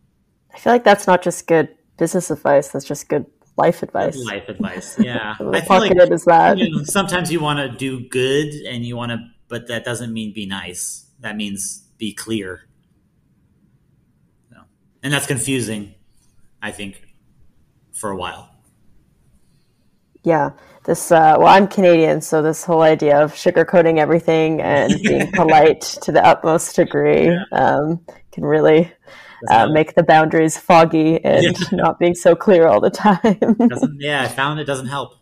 I 0.54 0.60
feel 0.60 0.72
like 0.72 0.86
that's 0.86 1.06
not 1.06 1.22
just 1.22 1.48
good 1.48 1.76
business 1.98 2.32
advice, 2.32 2.70
that's 2.70 2.86
just 2.86 3.10
good 3.10 3.26
life 3.58 3.84
advice. 3.84 4.16
Life 4.16 4.48
advice, 4.56 4.98
yeah. 4.98 5.34
I 5.34 5.62
feel 5.62 5.80
like 5.80 5.92
is 6.12 6.24
that. 6.26 6.58
You 6.58 6.70
know, 6.70 6.84
sometimes 6.84 7.32
you 7.32 7.42
want 7.42 7.60
to 7.60 7.78
do 7.78 8.08
good 8.08 8.54
and 8.54 8.86
you 8.86 8.96
want 8.96 9.12
to 9.12 9.20
but 9.50 9.68
that 9.68 9.86
doesn't 9.86 10.14
mean 10.14 10.34
be 10.34 10.46
nice. 10.46 11.10
That 11.20 11.36
means 11.36 11.84
be 11.98 12.14
clear. 12.14 12.64
And 15.04 15.14
that's 15.14 15.28
confusing, 15.28 15.94
I 16.62 16.72
think, 16.72 17.02
for 17.94 18.10
a 18.10 18.18
while. 18.18 18.50
Yeah. 20.24 20.52
This, 20.86 21.12
uh, 21.12 21.36
well, 21.38 21.48
I'm 21.48 21.68
Canadian, 21.68 22.22
so 22.22 22.42
this 22.42 22.64
whole 22.64 22.82
idea 22.82 23.22
of 23.22 23.34
sugarcoating 23.34 23.98
everything 23.98 24.62
and 24.62 25.02
being 25.04 25.32
polite 25.32 25.82
to 25.82 26.12
the 26.12 26.26
utmost 26.26 26.76
degree 26.76 27.26
yeah. 27.26 27.44
um, 27.52 28.06
can 28.32 28.46
really 28.46 28.92
uh, 29.50 29.68
make 29.68 29.96
the 29.96 30.04
boundaries 30.04 30.58
foggy 30.58 31.24
and 31.24 31.44
yeah. 31.44 31.68
not 31.74 32.00
being 32.00 32.16
so 32.16 32.36
clear 32.36 32.68
all 32.68 32.80
the 32.80 32.90
time. 32.90 33.58
yeah, 34.00 34.24
I 34.24 34.28
found 34.28 34.60
it 34.60 34.66
doesn't 34.66 34.88
help. 34.88 35.16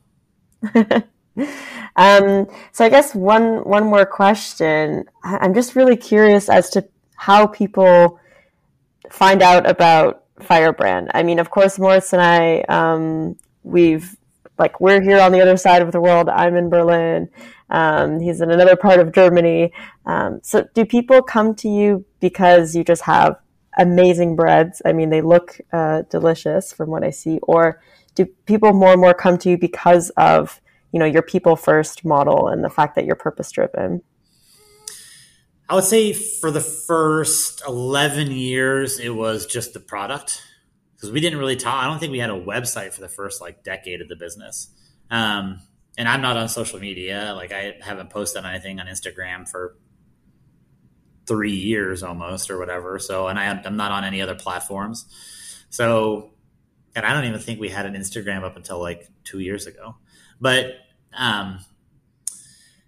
Um, 1.95 2.47
so 2.71 2.83
I 2.83 2.89
guess 2.89 3.15
one 3.15 3.63
one 3.63 3.85
more 3.85 4.05
question. 4.05 5.05
I'm 5.23 5.53
just 5.53 5.75
really 5.75 5.95
curious 5.95 6.49
as 6.49 6.69
to 6.71 6.87
how 7.15 7.47
people 7.47 8.19
find 9.09 9.41
out 9.41 9.69
about 9.69 10.25
Firebrand. 10.41 11.11
I 11.13 11.23
mean, 11.23 11.39
of 11.39 11.49
course, 11.49 11.79
Moritz 11.79 12.11
and 12.11 12.21
I, 12.21 12.61
um, 12.67 13.37
we've 13.63 14.17
like 14.57 14.79
we're 14.79 15.01
here 15.01 15.19
on 15.19 15.31
the 15.31 15.41
other 15.41 15.57
side 15.57 15.81
of 15.81 15.91
the 15.91 16.01
world. 16.01 16.29
I'm 16.29 16.55
in 16.55 16.69
Berlin. 16.69 17.29
Um, 17.69 18.19
he's 18.19 18.41
in 18.41 18.51
another 18.51 18.75
part 18.75 18.99
of 18.99 19.11
Germany. 19.11 19.71
Um, 20.05 20.39
so, 20.43 20.67
do 20.73 20.85
people 20.85 21.21
come 21.21 21.55
to 21.55 21.69
you 21.69 22.05
because 22.19 22.75
you 22.75 22.83
just 22.83 23.03
have 23.03 23.37
amazing 23.77 24.35
breads? 24.35 24.81
I 24.85 24.93
mean, 24.93 25.09
they 25.09 25.21
look 25.21 25.59
uh, 25.73 26.03
delicious 26.09 26.71
from 26.71 26.89
what 26.89 27.03
I 27.03 27.09
see, 27.09 27.39
or 27.43 27.81
do 28.15 28.25
people 28.45 28.73
more 28.73 28.93
and 28.93 29.01
more 29.01 29.13
come 29.13 29.37
to 29.39 29.49
you 29.49 29.57
because 29.57 30.09
of 30.11 30.61
you 30.91 30.99
know 30.99 31.05
your 31.05 31.21
people 31.21 31.55
first 31.55 32.05
model 32.05 32.47
and 32.47 32.63
the 32.63 32.69
fact 32.69 32.95
that 32.95 33.05
you're 33.05 33.15
purpose 33.15 33.51
driven 33.51 34.01
i 35.69 35.75
would 35.75 35.83
say 35.83 36.13
for 36.13 36.49
the 36.49 36.61
first 36.61 37.61
11 37.67 38.31
years 38.31 38.99
it 38.99 39.09
was 39.09 39.45
just 39.45 39.73
the 39.73 39.79
product 39.79 40.41
because 40.95 41.11
we 41.11 41.19
didn't 41.19 41.39
really 41.39 41.55
talk 41.55 41.83
i 41.83 41.85
don't 41.85 41.99
think 41.99 42.11
we 42.11 42.19
had 42.19 42.29
a 42.29 42.39
website 42.39 42.93
for 42.93 43.01
the 43.01 43.09
first 43.09 43.41
like 43.41 43.63
decade 43.63 44.01
of 44.01 44.09
the 44.09 44.15
business. 44.15 44.69
Um, 45.11 45.59
and 45.97 46.07
i'm 46.07 46.21
not 46.21 46.37
on 46.37 46.49
social 46.49 46.79
media. 46.79 47.33
Like 47.35 47.51
i 47.51 47.75
haven't 47.81 48.09
posted 48.09 48.43
anything 48.45 48.79
on 48.79 48.87
instagram 48.87 49.47
for 49.49 49.75
three 51.25 51.55
years 51.55 52.03
almost 52.03 52.51
or 52.51 52.59
whatever. 52.59 52.99
So 52.99 53.27
and 53.27 53.39
I, 53.39 53.49
i'm 53.49 53.77
not 53.77 53.91
on 53.91 54.03
any 54.03 54.21
other 54.21 54.35
platforms. 54.35 55.05
So 55.69 56.31
and 56.95 57.05
i 57.05 57.13
don't 57.13 57.25
even 57.25 57.39
think 57.39 57.59
we 57.59 57.69
had 57.69 57.85
an 57.85 57.93
instagram 57.93 58.43
up 58.43 58.55
until 58.55 58.79
like 58.79 59.07
two 59.23 59.39
years 59.39 59.67
ago. 59.67 59.95
But 60.39 60.75
um, 61.15 61.59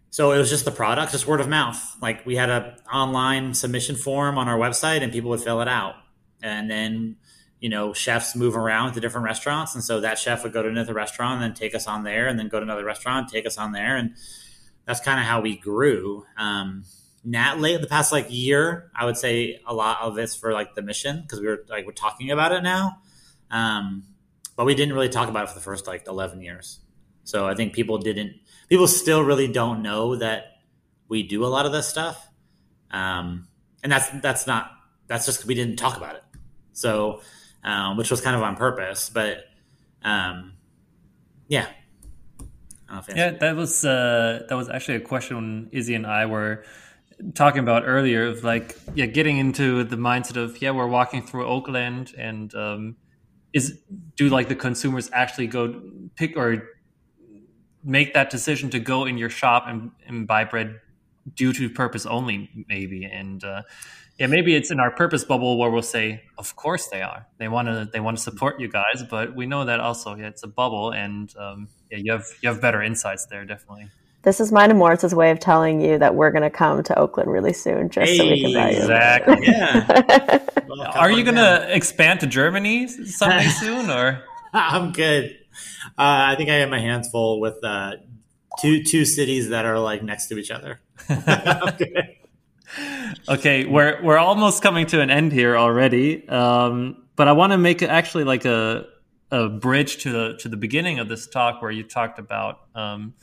so 0.09 0.31
it 0.31 0.37
was 0.37 0.49
just 0.49 0.65
the 0.65 0.71
product, 0.71 1.11
just 1.11 1.27
word 1.27 1.41
of 1.41 1.47
mouth. 1.47 1.79
Like 2.01 2.25
we 2.25 2.35
had 2.35 2.49
a 2.49 2.77
online 2.91 3.53
submission 3.53 3.95
form 3.95 4.37
on 4.37 4.47
our 4.47 4.57
website, 4.57 5.01
and 5.01 5.11
people 5.11 5.29
would 5.29 5.41
fill 5.41 5.61
it 5.61 5.67
out, 5.67 5.95
and 6.41 6.69
then 6.69 7.17
you 7.59 7.69
know, 7.69 7.93
chefs 7.93 8.35
move 8.35 8.55
around 8.55 8.93
to 8.93 8.99
different 8.99 9.25
restaurants. 9.25 9.73
And 9.75 9.83
so 9.83 10.01
that 10.01 10.19
chef 10.19 10.43
would 10.43 10.53
go 10.53 10.61
to 10.61 10.69
another 10.69 10.93
restaurant 10.93 11.41
and 11.41 11.43
then 11.43 11.53
take 11.53 11.73
us 11.73 11.87
on 11.87 12.03
there 12.03 12.27
and 12.27 12.37
then 12.37 12.49
go 12.49 12.59
to 12.59 12.63
another 12.63 12.85
restaurant, 12.85 13.29
take 13.29 13.45
us 13.45 13.57
on 13.57 13.71
there. 13.71 13.95
And 13.95 14.15
that's 14.85 14.99
kind 14.99 15.19
of 15.19 15.25
how 15.25 15.41
we 15.41 15.57
grew. 15.57 16.25
Um, 16.37 16.83
Nat 17.23 17.59
late 17.59 17.81
the 17.81 17.87
past 17.87 18.11
like 18.11 18.27
year, 18.29 18.89
I 18.95 19.05
would 19.05 19.17
say 19.17 19.59
a 19.65 19.73
lot 19.73 20.01
of 20.01 20.15
this 20.15 20.35
for 20.35 20.53
like 20.53 20.75
the 20.75 20.81
mission 20.81 21.21
because 21.21 21.41
we 21.41 21.47
were 21.47 21.65
like 21.67 21.85
we're 21.85 21.91
talking 21.91 22.31
about 22.31 22.53
it 22.53 22.63
now, 22.63 22.99
um, 23.51 24.03
but 24.55 24.65
we 24.65 24.75
didn't 24.75 24.93
really 24.93 25.09
talk 25.09 25.27
about 25.27 25.43
it 25.43 25.49
for 25.49 25.55
the 25.55 25.61
first 25.61 25.87
like 25.87 26.07
eleven 26.07 26.41
years. 26.41 26.79
So 27.25 27.45
I 27.45 27.53
think 27.53 27.73
people 27.73 27.97
didn't, 27.97 28.35
people 28.69 28.87
still 28.87 29.21
really 29.21 29.49
don't 29.49 29.81
know 29.81 30.15
that 30.15 30.59
we 31.09 31.23
do 31.23 31.43
a 31.43 31.47
lot 31.47 31.65
of 31.65 31.73
this 31.73 31.85
stuff, 31.89 32.29
um, 32.91 33.49
and 33.83 33.91
that's 33.91 34.07
that's 34.21 34.47
not 34.47 34.71
that's 35.07 35.25
just 35.25 35.43
we 35.43 35.53
didn't 35.53 35.75
talk 35.75 35.97
about 35.97 36.15
it. 36.15 36.23
So, 36.71 37.21
um, 37.67 37.97
which 37.97 38.09
was 38.09 38.21
kind 38.21 38.35
of 38.35 38.41
on 38.41 38.55
purpose, 38.55 39.09
but 39.09 39.45
um, 40.03 40.53
yeah, 41.47 41.67
yeah, 43.13 43.31
that 43.31 43.55
was 43.55 43.83
uh, 43.83 44.43
that 44.47 44.55
was 44.55 44.69
actually 44.69 44.95
a 44.95 45.01
question 45.01 45.69
Izzy 45.71 45.93
and 45.93 46.07
I 46.07 46.25
were 46.25 46.63
talking 47.33 47.59
about 47.59 47.83
earlier 47.85 48.27
of 48.27 48.43
like 48.43 48.77
yeah 48.95 49.07
getting 49.07 49.37
into 49.37 49.83
the 49.83 49.95
mindset 49.95 50.37
of 50.37 50.61
yeah 50.61 50.69
we're 50.69 50.87
walking 50.87 51.25
through 51.25 51.47
oakland 51.47 52.13
and 52.15 52.53
um, 52.53 52.95
is 53.53 53.79
do 54.15 54.29
like 54.29 54.47
the 54.47 54.55
consumers 54.55 55.09
actually 55.11 55.47
go 55.47 55.81
pick 56.15 56.37
or 56.37 56.69
make 57.83 58.13
that 58.13 58.29
decision 58.29 58.69
to 58.69 58.79
go 58.79 59.05
in 59.05 59.17
your 59.17 59.29
shop 59.29 59.63
and, 59.67 59.91
and 60.05 60.27
buy 60.27 60.43
bread 60.43 60.79
due 61.35 61.53
to 61.53 61.69
purpose 61.69 62.05
only 62.05 62.49
maybe? 62.67 63.05
And 63.05 63.43
uh, 63.43 63.63
yeah 64.19 64.27
maybe 64.27 64.55
it's 64.55 64.71
in 64.71 64.79
our 64.79 64.91
purpose 64.91 65.23
bubble 65.23 65.57
where 65.57 65.69
we'll 65.69 65.81
say 65.81 66.21
of 66.37 66.55
course 66.55 66.87
they 66.87 67.01
are 67.01 67.25
they 67.37 67.47
want 67.47 67.67
to 67.67 67.89
they 67.91 67.99
want 67.99 68.17
to 68.17 68.23
support 68.23 68.59
you 68.59 68.67
guys 68.67 69.03
but 69.09 69.35
we 69.35 69.45
know 69.45 69.65
that 69.65 69.79
also 69.79 70.15
yeah, 70.15 70.27
it's 70.27 70.43
a 70.43 70.47
bubble 70.47 70.91
and 70.91 71.35
um, 71.37 71.67
yeah 71.91 71.97
you 71.97 72.11
have 72.11 72.25
you 72.41 72.49
have 72.49 72.61
better 72.61 72.81
insights 72.81 73.25
there 73.27 73.45
definitely 73.45 73.89
this 74.23 74.41
is 74.41 74.51
mine 74.51 74.71
and 74.71 74.79
Moritz's 74.79 75.15
way 75.15 75.31
of 75.31 75.39
telling 75.39 75.79
you 75.79 75.97
that 75.99 76.15
we're 76.15 76.31
going 76.31 76.41
to 76.41 76.49
come 76.49 76.83
to 76.83 76.99
Oakland 76.99 77.31
really 77.31 77.53
soon, 77.53 77.89
just 77.89 78.11
hey, 78.11 78.17
so 78.17 78.25
we 78.25 78.41
can 78.41 78.53
buy 78.53 78.71
you. 78.71 78.77
Exactly. 78.79 79.37
Yeah. 79.43 80.45
well, 80.67 80.81
Are 80.95 81.09
you 81.09 81.23
going 81.23 81.35
to 81.37 81.73
expand 81.73 82.19
to 82.19 82.27
Germany 82.27 82.89
someday 82.89 83.45
soon, 83.61 83.89
or? 83.89 84.21
I'm 84.51 84.91
good. 84.91 85.37
Uh, 85.97 86.27
I 86.31 86.35
think 86.35 86.49
I 86.49 86.55
have 86.55 86.69
my 86.69 86.79
hands 86.79 87.09
full 87.09 87.39
with 87.39 87.63
uh, 87.63 87.93
two 88.59 88.83
two 88.83 89.05
cities 89.05 89.49
that 89.49 89.65
are 89.65 89.79
like 89.79 90.03
next 90.03 90.27
to 90.27 90.37
each 90.37 90.51
other. 90.51 90.81
okay. 91.09 92.16
Okay, 93.29 93.65
we're 93.65 94.01
we're 94.03 94.17
almost 94.17 94.61
coming 94.61 94.85
to 94.87 95.01
an 95.01 95.09
end 95.09 95.31
here 95.31 95.57
already, 95.57 96.27
um, 96.29 97.03
but 97.15 97.27
I 97.27 97.33
want 97.33 97.51
to 97.51 97.57
make 97.57 97.81
actually 97.81 98.23
like 98.23 98.45
a 98.45 98.85
a 99.31 99.49
bridge 99.49 100.03
to 100.03 100.11
the 100.11 100.37
to 100.39 100.49
the 100.49 100.57
beginning 100.57 100.99
of 100.99 101.09
this 101.09 101.27
talk 101.27 101.61
where 101.61 101.71
you 101.71 101.83
talked 101.83 102.19
about. 102.19 102.61
Um, 102.75 103.13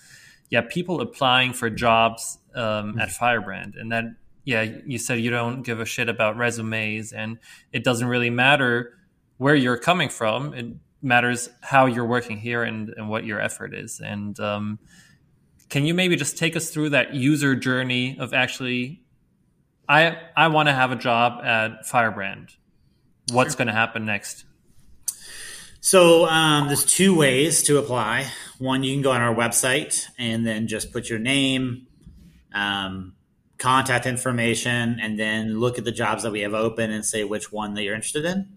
yeah, 0.51 0.61
people 0.61 1.01
applying 1.01 1.53
for 1.53 1.71
jobs 1.71 2.39
um, 2.55 2.99
at 2.99 3.11
Firebrand, 3.11 3.75
and 3.77 3.91
then 3.91 4.17
yeah, 4.45 4.63
you 4.63 4.99
said 4.99 5.21
you 5.21 5.31
don't 5.31 5.63
give 5.63 5.81
a 5.81 5.87
shit 5.87 6.09
about 6.09 6.37
resumes, 6.37 7.13
and 7.13 7.39
it 7.73 7.83
doesn't 7.83 8.07
really 8.07 8.31
matter 8.31 8.99
where 9.39 9.55
you're 9.55 9.79
coming 9.79 10.09
from. 10.09 10.55
It 10.55 10.67
matters 11.03 11.51
how 11.61 11.87
you're 11.87 12.07
working 12.07 12.39
here 12.39 12.63
and, 12.63 12.89
and 12.97 13.09
what 13.09 13.25
your 13.25 13.41
effort 13.41 13.75
is. 13.75 14.01
And 14.01 14.39
um, 14.41 14.79
can 15.69 15.85
you 15.85 15.95
maybe 15.95 16.17
just 16.17 16.39
take 16.39 16.57
us 16.57 16.71
through 16.71 16.91
that 16.91 17.15
user 17.15 17.55
journey 17.55 18.17
of 18.19 18.33
actually, 18.33 19.04
I 19.89 20.16
I 20.37 20.49
want 20.49 20.68
to 20.68 20.72
have 20.72 20.93
a 20.93 20.97
job 20.97 21.45
at 21.45 21.87
Firebrand. 21.87 22.51
What's 23.32 23.53
sure. 23.53 23.59
going 23.59 23.68
to 23.68 23.74
happen 23.74 24.05
next? 24.05 24.45
So 25.80 26.26
um, 26.26 26.68
there's 26.68 26.85
two 26.85 27.14
ways 27.14 27.62
to 27.64 27.76
apply. 27.76 28.26
One, 28.59 28.82
you 28.82 28.95
can 28.95 29.03
go 29.03 29.12
on 29.12 29.20
our 29.20 29.35
website 29.35 30.07
and 30.18 30.47
then 30.47 30.66
just 30.66 30.93
put 30.93 31.11
your 31.11 31.18
name, 31.18 31.87
um, 32.55 33.14
contact 33.59 34.07
information, 34.07 34.99
and 35.01 35.18
then 35.18 35.61
look 35.61 35.76
at 35.76 35.85
the 35.85 35.93
jobs 35.93 36.22
that 36.22 36.32
we 36.32 36.41
have 36.41 36.55
open 36.55 36.91
and 36.91 37.05
say 37.05 37.24
which 37.24 37.53
one 37.53 37.74
that 37.74 37.82
you're 37.82 37.95
interested 37.95 38.24
in. 38.24 38.49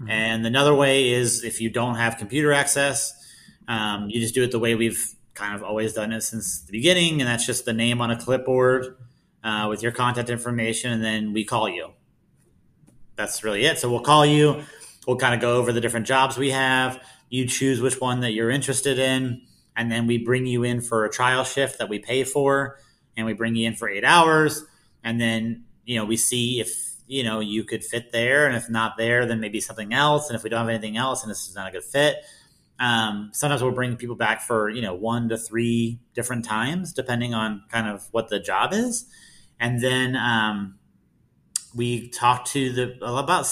Mm-hmm. 0.00 0.10
And 0.10 0.46
another 0.46 0.74
way 0.74 1.10
is 1.10 1.44
if 1.44 1.60
you 1.60 1.68
don't 1.68 1.96
have 1.96 2.16
computer 2.16 2.52
access, 2.52 3.12
um, 3.68 4.08
you 4.08 4.18
just 4.18 4.34
do 4.34 4.42
it 4.42 4.50
the 4.50 4.58
way 4.58 4.74
we've 4.74 5.14
kind 5.34 5.54
of 5.54 5.62
always 5.62 5.92
done 5.92 6.12
it 6.12 6.22
since 6.22 6.62
the 6.62 6.72
beginning, 6.72 7.20
and 7.20 7.28
that's 7.28 7.44
just 7.44 7.66
the 7.66 7.74
name 7.74 8.00
on 8.00 8.10
a 8.10 8.18
clipboard 8.18 8.96
uh, 9.42 9.66
with 9.68 9.82
your 9.82 9.92
contact 9.92 10.30
information, 10.30 10.92
and 10.92 11.02
then 11.02 11.32
we 11.32 11.44
call 11.44 11.68
you. 11.68 11.92
That's 13.16 13.42
really 13.42 13.64
it. 13.64 13.78
So 13.78 13.90
we'll 13.90 14.00
call 14.00 14.24
you 14.24 14.62
We'll 15.08 15.16
kind 15.16 15.34
of 15.34 15.40
go 15.40 15.56
over 15.56 15.72
the 15.72 15.80
different 15.80 16.06
jobs 16.06 16.36
we 16.36 16.50
have. 16.50 17.02
You 17.30 17.46
choose 17.46 17.80
which 17.80 17.98
one 17.98 18.20
that 18.20 18.32
you're 18.32 18.50
interested 18.50 18.98
in, 18.98 19.40
and 19.74 19.90
then 19.90 20.06
we 20.06 20.18
bring 20.18 20.44
you 20.44 20.64
in 20.64 20.82
for 20.82 21.06
a 21.06 21.10
trial 21.10 21.44
shift 21.44 21.78
that 21.78 21.88
we 21.88 21.98
pay 21.98 22.24
for, 22.24 22.78
and 23.16 23.24
we 23.24 23.32
bring 23.32 23.56
you 23.56 23.66
in 23.66 23.74
for 23.74 23.88
eight 23.88 24.04
hours, 24.04 24.66
and 25.02 25.18
then 25.18 25.64
you 25.86 25.96
know 25.96 26.04
we 26.04 26.18
see 26.18 26.60
if 26.60 26.92
you 27.06 27.24
know 27.24 27.40
you 27.40 27.64
could 27.64 27.82
fit 27.82 28.12
there, 28.12 28.46
and 28.46 28.54
if 28.54 28.68
not 28.68 28.98
there, 28.98 29.24
then 29.24 29.40
maybe 29.40 29.62
something 29.62 29.94
else, 29.94 30.28
and 30.28 30.36
if 30.36 30.42
we 30.42 30.50
don't 30.50 30.58
have 30.58 30.68
anything 30.68 30.98
else, 30.98 31.22
and 31.22 31.30
this 31.30 31.48
is 31.48 31.54
not 31.54 31.70
a 31.70 31.72
good 31.72 31.84
fit. 31.84 32.16
Um, 32.78 33.30
sometimes 33.32 33.62
we'll 33.62 33.72
bring 33.72 33.96
people 33.96 34.14
back 34.14 34.42
for 34.42 34.68
you 34.68 34.82
know 34.82 34.92
one 34.92 35.30
to 35.30 35.38
three 35.38 36.00
different 36.12 36.44
times, 36.44 36.92
depending 36.92 37.32
on 37.32 37.62
kind 37.70 37.88
of 37.88 38.06
what 38.10 38.28
the 38.28 38.40
job 38.40 38.74
is, 38.74 39.06
and 39.60 39.80
then 39.82 40.16
um, 40.16 40.78
we 41.74 42.08
talk 42.08 42.44
to 42.46 42.72
the 42.72 43.04
about 43.04 43.46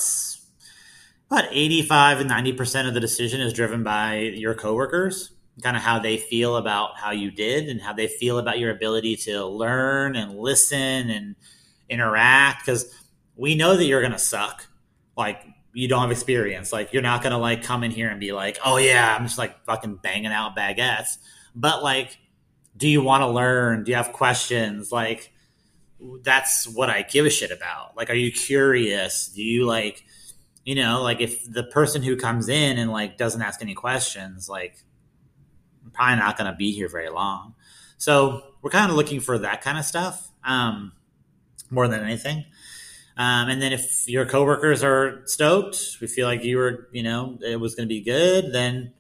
about 1.30 1.44
85 1.50 2.20
and 2.20 2.30
90% 2.30 2.86
of 2.86 2.94
the 2.94 3.00
decision 3.00 3.40
is 3.40 3.52
driven 3.52 3.82
by 3.82 4.18
your 4.18 4.54
coworkers, 4.54 5.32
kind 5.60 5.76
of 5.76 5.82
how 5.82 5.98
they 5.98 6.18
feel 6.18 6.56
about 6.56 6.96
how 6.96 7.10
you 7.10 7.30
did 7.30 7.68
and 7.68 7.80
how 7.80 7.92
they 7.92 8.06
feel 8.06 8.38
about 8.38 8.58
your 8.58 8.70
ability 8.70 9.16
to 9.16 9.44
learn 9.44 10.14
and 10.14 10.38
listen 10.38 11.10
and 11.10 11.34
interact. 11.88 12.64
Because 12.64 12.94
we 13.34 13.56
know 13.56 13.76
that 13.76 13.84
you're 13.84 14.00
to 14.12 14.18
suck. 14.18 14.66
Like, 15.16 15.42
you 15.72 15.88
don't 15.88 16.02
have 16.02 16.10
experience. 16.12 16.72
Like, 16.72 16.92
you're 16.92 17.02
not 17.02 17.22
to 17.32 17.38
like 17.38 17.64
come 17.64 17.82
in 17.82 17.90
here 17.90 18.08
and 18.08 18.20
be 18.20 18.32
like, 18.32 18.58
oh, 18.64 18.76
yeah, 18.76 19.14
I'm 19.14 19.24
just 19.26 19.38
like 19.38 19.64
fucking 19.64 19.96
banging 19.96 20.32
out 20.32 20.56
baguettes. 20.56 21.18
But 21.56 21.82
like, 21.82 22.16
do 22.76 22.88
you 22.88 23.02
want 23.02 23.22
to 23.22 23.28
learn? 23.28 23.82
Do 23.82 23.90
you 23.90 23.96
have 23.96 24.12
questions? 24.12 24.92
Like, 24.92 25.32
that's 26.22 26.68
what 26.68 26.90
I 26.90 27.02
give 27.02 27.26
a 27.26 27.30
shit 27.30 27.50
about. 27.50 27.96
Like, 27.96 28.10
are 28.10 28.14
you 28.14 28.30
curious? 28.32 29.28
Do 29.28 29.42
you 29.42 29.64
like, 29.64 30.04
you 30.66 30.74
know 30.74 31.00
like 31.00 31.22
if 31.22 31.50
the 31.50 31.62
person 31.62 32.02
who 32.02 32.16
comes 32.16 32.50
in 32.50 32.76
and 32.76 32.90
like 32.90 33.16
doesn't 33.16 33.40
ask 33.40 33.62
any 33.62 33.72
questions 33.72 34.50
like 34.50 34.84
i'm 35.82 35.90
probably 35.92 36.16
not 36.16 36.36
going 36.36 36.50
to 36.50 36.56
be 36.56 36.72
here 36.72 36.88
very 36.88 37.08
long 37.08 37.54
so 37.96 38.42
we're 38.60 38.70
kind 38.70 38.90
of 38.90 38.96
looking 38.96 39.20
for 39.20 39.38
that 39.38 39.62
kind 39.62 39.78
of 39.78 39.84
stuff 39.86 40.30
um, 40.44 40.92
more 41.70 41.88
than 41.88 42.04
anything 42.04 42.44
um, 43.16 43.48
and 43.48 43.62
then 43.62 43.72
if 43.72 44.06
your 44.08 44.26
coworkers 44.26 44.84
are 44.84 45.22
stoked 45.24 45.96
we 46.02 46.06
feel 46.06 46.26
like 46.26 46.44
you 46.44 46.58
were 46.58 46.88
you 46.92 47.02
know 47.02 47.38
it 47.40 47.58
was 47.58 47.74
going 47.74 47.88
to 47.88 47.92
be 47.92 48.02
good 48.02 48.52
then 48.52 48.92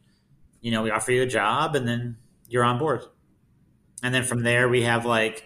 you 0.62 0.70
know 0.70 0.82
we 0.82 0.90
offer 0.90 1.12
you 1.12 1.22
a 1.22 1.26
job 1.26 1.74
and 1.74 1.86
then 1.86 2.16
you're 2.48 2.64
on 2.64 2.78
board 2.78 3.02
and 4.02 4.14
then 4.14 4.22
from 4.22 4.42
there 4.42 4.68
we 4.68 4.82
have 4.82 5.04
like 5.04 5.44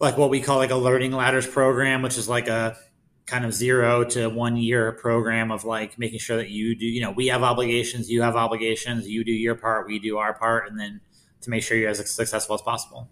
like 0.00 0.16
what 0.16 0.30
we 0.30 0.40
call 0.40 0.58
like 0.58 0.70
a 0.70 0.76
learning 0.76 1.12
ladders 1.12 1.46
program 1.46 2.02
which 2.02 2.16
is 2.16 2.28
like 2.28 2.48
a 2.48 2.76
kind 3.28 3.44
of 3.44 3.52
zero 3.52 4.04
to 4.04 4.28
one 4.28 4.56
year 4.56 4.90
program 4.92 5.52
of 5.52 5.64
like 5.64 5.98
making 5.98 6.18
sure 6.18 6.38
that 6.38 6.48
you 6.48 6.74
do, 6.74 6.86
you 6.86 7.02
know, 7.02 7.10
we 7.10 7.26
have 7.26 7.42
obligations, 7.42 8.10
you 8.10 8.22
have 8.22 8.36
obligations, 8.36 9.06
you 9.06 9.22
do 9.22 9.32
your 9.32 9.54
part, 9.54 9.86
we 9.86 9.98
do 9.98 10.16
our 10.16 10.32
part, 10.32 10.68
and 10.68 10.80
then 10.80 11.00
to 11.42 11.50
make 11.50 11.62
sure 11.62 11.76
you're 11.76 11.90
as 11.90 11.98
successful 12.10 12.54
as 12.54 12.62
possible. 12.62 13.10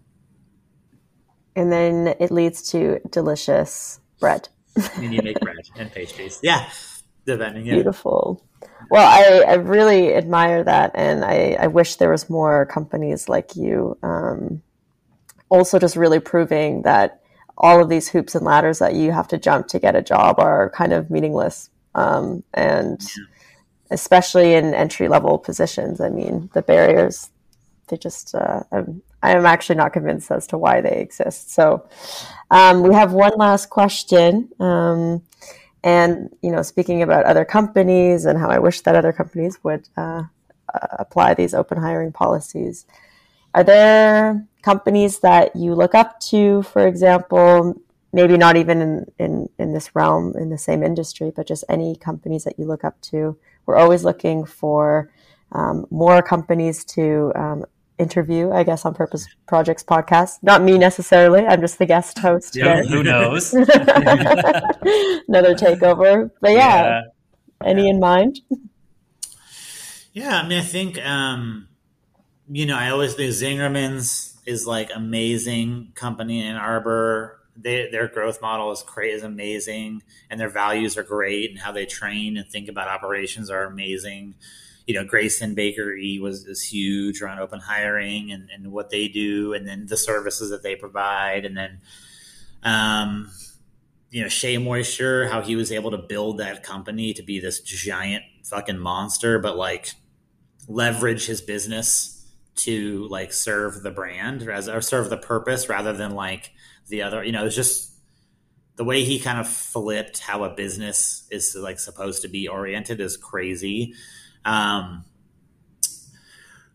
And 1.55 1.71
then 1.71 2.15
it 2.19 2.31
leads 2.31 2.71
to 2.71 2.99
delicious 3.11 3.99
bread. 4.19 4.49
and 4.95 5.13
you 5.13 5.21
make 5.21 5.39
bread 5.39 5.55
and 5.75 5.91
pastries. 5.91 6.39
Yeah. 6.41 6.67
Depending, 7.25 7.65
yeah. 7.65 7.75
Beautiful. 7.75 8.43
Well, 8.89 9.07
I, 9.07 9.51
I 9.51 9.55
really 9.55 10.15
admire 10.15 10.63
that. 10.63 10.91
And 10.95 11.23
I, 11.25 11.57
I 11.59 11.67
wish 11.67 11.97
there 11.97 12.09
was 12.09 12.29
more 12.29 12.65
companies 12.65 13.27
like 13.29 13.55
you. 13.55 13.97
Um, 14.01 14.63
also 15.49 15.79
just 15.79 15.95
really 15.95 16.19
proving 16.19 16.81
that 16.83 17.21
all 17.57 17.81
of 17.81 17.89
these 17.89 18.09
hoops 18.09 18.35
and 18.35 18.45
ladders 18.45 18.79
that 18.79 18.93
you 18.93 19.11
have 19.11 19.27
to 19.29 19.37
jump 19.37 19.67
to 19.67 19.79
get 19.79 19.95
a 19.95 20.01
job 20.01 20.39
are 20.39 20.69
kind 20.71 20.93
of 20.93 21.09
meaningless. 21.09 21.69
Um, 21.95 22.43
and 22.53 23.01
especially 23.89 24.53
in 24.53 24.73
entry 24.73 25.07
level 25.07 25.37
positions, 25.37 25.99
I 25.99 26.09
mean, 26.09 26.49
the 26.53 26.61
barriers, 26.61 27.31
they 27.87 27.97
just, 27.97 28.35
uh, 28.35 28.61
I'm, 28.71 29.01
I'm, 29.23 29.45
actually 29.45 29.77
not 29.77 29.93
convinced 29.93 30.29
as 30.29 30.45
to 30.47 30.57
why 30.57 30.81
they 30.81 30.99
exist. 30.99 31.51
So 31.51 31.87
um, 32.51 32.83
we 32.83 32.93
have 32.93 33.13
one 33.13 33.33
last 33.37 33.69
question. 33.69 34.49
Um, 34.59 35.23
and, 35.83 36.35
you 36.41 36.51
know, 36.51 36.61
speaking 36.61 37.01
about 37.01 37.25
other 37.25 37.45
companies 37.45 38.25
and 38.25 38.37
how 38.37 38.49
I 38.49 38.59
wish 38.59 38.81
that 38.81 38.95
other 38.95 39.13
companies 39.13 39.63
would 39.63 39.87
uh, 39.95 40.23
uh, 40.73 40.87
apply 40.99 41.33
these 41.33 41.53
open 41.53 41.77
hiring 41.77 42.11
policies. 42.11 42.85
Are 43.53 43.63
there 43.63 44.45
companies 44.67 45.19
that 45.19 45.55
you 45.55 45.73
look 45.73 45.95
up 45.95 46.19
to, 46.19 46.61
for 46.63 46.85
example, 46.85 47.81
maybe 48.11 48.35
not 48.35 48.57
even 48.57 48.81
in, 48.81 49.05
in, 49.17 49.49
in 49.57 49.71
this 49.71 49.95
realm, 49.95 50.35
in 50.35 50.49
the 50.49 50.57
same 50.57 50.83
industry, 50.83 51.31
but 51.33 51.47
just 51.47 51.63
any 51.69 51.95
companies 51.95 52.43
that 52.43 52.59
you 52.59 52.65
look 52.65 52.83
up 52.83 52.99
to. 52.99 53.37
We're 53.65 53.77
always 53.77 54.03
looking 54.03 54.43
for 54.43 55.09
um, 55.53 55.85
more 55.89 56.21
companies 56.21 56.83
to 56.95 57.31
um, 57.33 57.65
interview, 57.97 58.51
I 58.51 58.63
guess, 58.63 58.83
on 58.83 58.93
Purpose 58.93 59.25
Projects 59.47 59.85
podcast. 59.85 60.39
Not 60.41 60.61
me 60.61 60.77
necessarily. 60.77 61.45
I'm 61.45 61.61
just 61.61 61.79
the 61.79 61.85
guest 61.85 62.19
host. 62.19 62.57
Yeah, 62.57 62.83
who 62.83 63.03
knows? 63.03 63.53
Another 65.29 65.55
takeover. 65.55 66.29
But 66.41 66.51
yeah, 66.51 66.83
yeah. 66.83 67.01
any 67.63 67.87
in 67.87 68.01
mind? 68.01 68.41
Yeah, 70.11 70.41
I 70.41 70.45
mean, 70.45 70.59
I 70.59 70.63
think, 70.63 70.97
um, 71.05 71.69
you 72.49 72.65
know, 72.65 72.75
I 72.75 72.89
always 72.89 73.13
think 73.13 73.31
Zingerman's 73.31 74.33
is 74.47 74.65
like 74.65 74.89
amazing 74.95 75.91
company 75.93 76.43
in 76.43 76.55
Arbor. 76.55 77.39
They, 77.55 77.89
their 77.91 78.07
growth 78.07 78.41
model 78.41 78.71
is 78.71 78.81
great, 78.83 79.13
is 79.13 79.23
amazing, 79.23 80.01
and 80.29 80.39
their 80.39 80.49
values 80.49 80.97
are 80.97 81.03
great, 81.03 81.51
and 81.51 81.59
how 81.59 81.71
they 81.71 81.85
train 81.85 82.37
and 82.37 82.47
think 82.47 82.69
about 82.69 82.87
operations 82.87 83.49
are 83.51 83.65
amazing 83.65 84.35
you 84.87 84.93
know, 84.93 85.03
Greyston 85.03 85.53
Bakery 85.53 86.17
was 86.17 86.45
is 86.45 86.63
huge 86.63 87.21
around 87.21 87.39
open 87.39 87.59
hiring 87.59 88.31
and, 88.31 88.49
and 88.49 88.71
what 88.71 88.89
they 88.89 89.09
do, 89.09 89.53
and 89.53 89.67
then 89.67 89.85
the 89.85 89.97
services 89.97 90.49
that 90.49 90.63
they 90.63 90.77
provide, 90.77 91.43
and 91.43 91.57
then, 91.57 91.81
um, 92.63 93.29
you 94.09 94.21
know, 94.21 94.29
Shea 94.29 94.57
Moisture, 94.57 95.27
how 95.27 95.41
he 95.41 95.57
was 95.57 95.73
able 95.73 95.91
to 95.91 95.97
build 95.97 96.37
that 96.37 96.63
company 96.63 97.13
to 97.13 97.21
be 97.21 97.41
this 97.41 97.59
giant 97.59 98.23
fucking 98.45 98.79
monster, 98.79 99.39
but 99.39 99.57
like 99.57 99.91
leverage 100.69 101.25
his 101.25 101.41
business 101.41 102.16
to 102.57 103.07
like 103.09 103.33
serve 103.33 103.83
the 103.83 103.91
brand 103.91 104.43
as 104.49 104.67
or 104.67 104.81
serve 104.81 105.09
the 105.09 105.17
purpose 105.17 105.69
rather 105.69 105.93
than 105.93 106.11
like 106.11 106.51
the 106.87 107.01
other. 107.01 107.23
You 107.23 107.31
know, 107.31 107.45
it's 107.45 107.55
just 107.55 107.93
the 108.75 108.83
way 108.83 109.03
he 109.03 109.19
kind 109.19 109.39
of 109.39 109.47
flipped 109.47 110.19
how 110.19 110.43
a 110.43 110.49
business 110.53 111.27
is 111.31 111.55
like 111.55 111.79
supposed 111.79 112.21
to 112.21 112.27
be 112.27 112.47
oriented 112.47 113.01
is 113.01 113.17
crazy. 113.17 113.93
Um, 114.45 115.05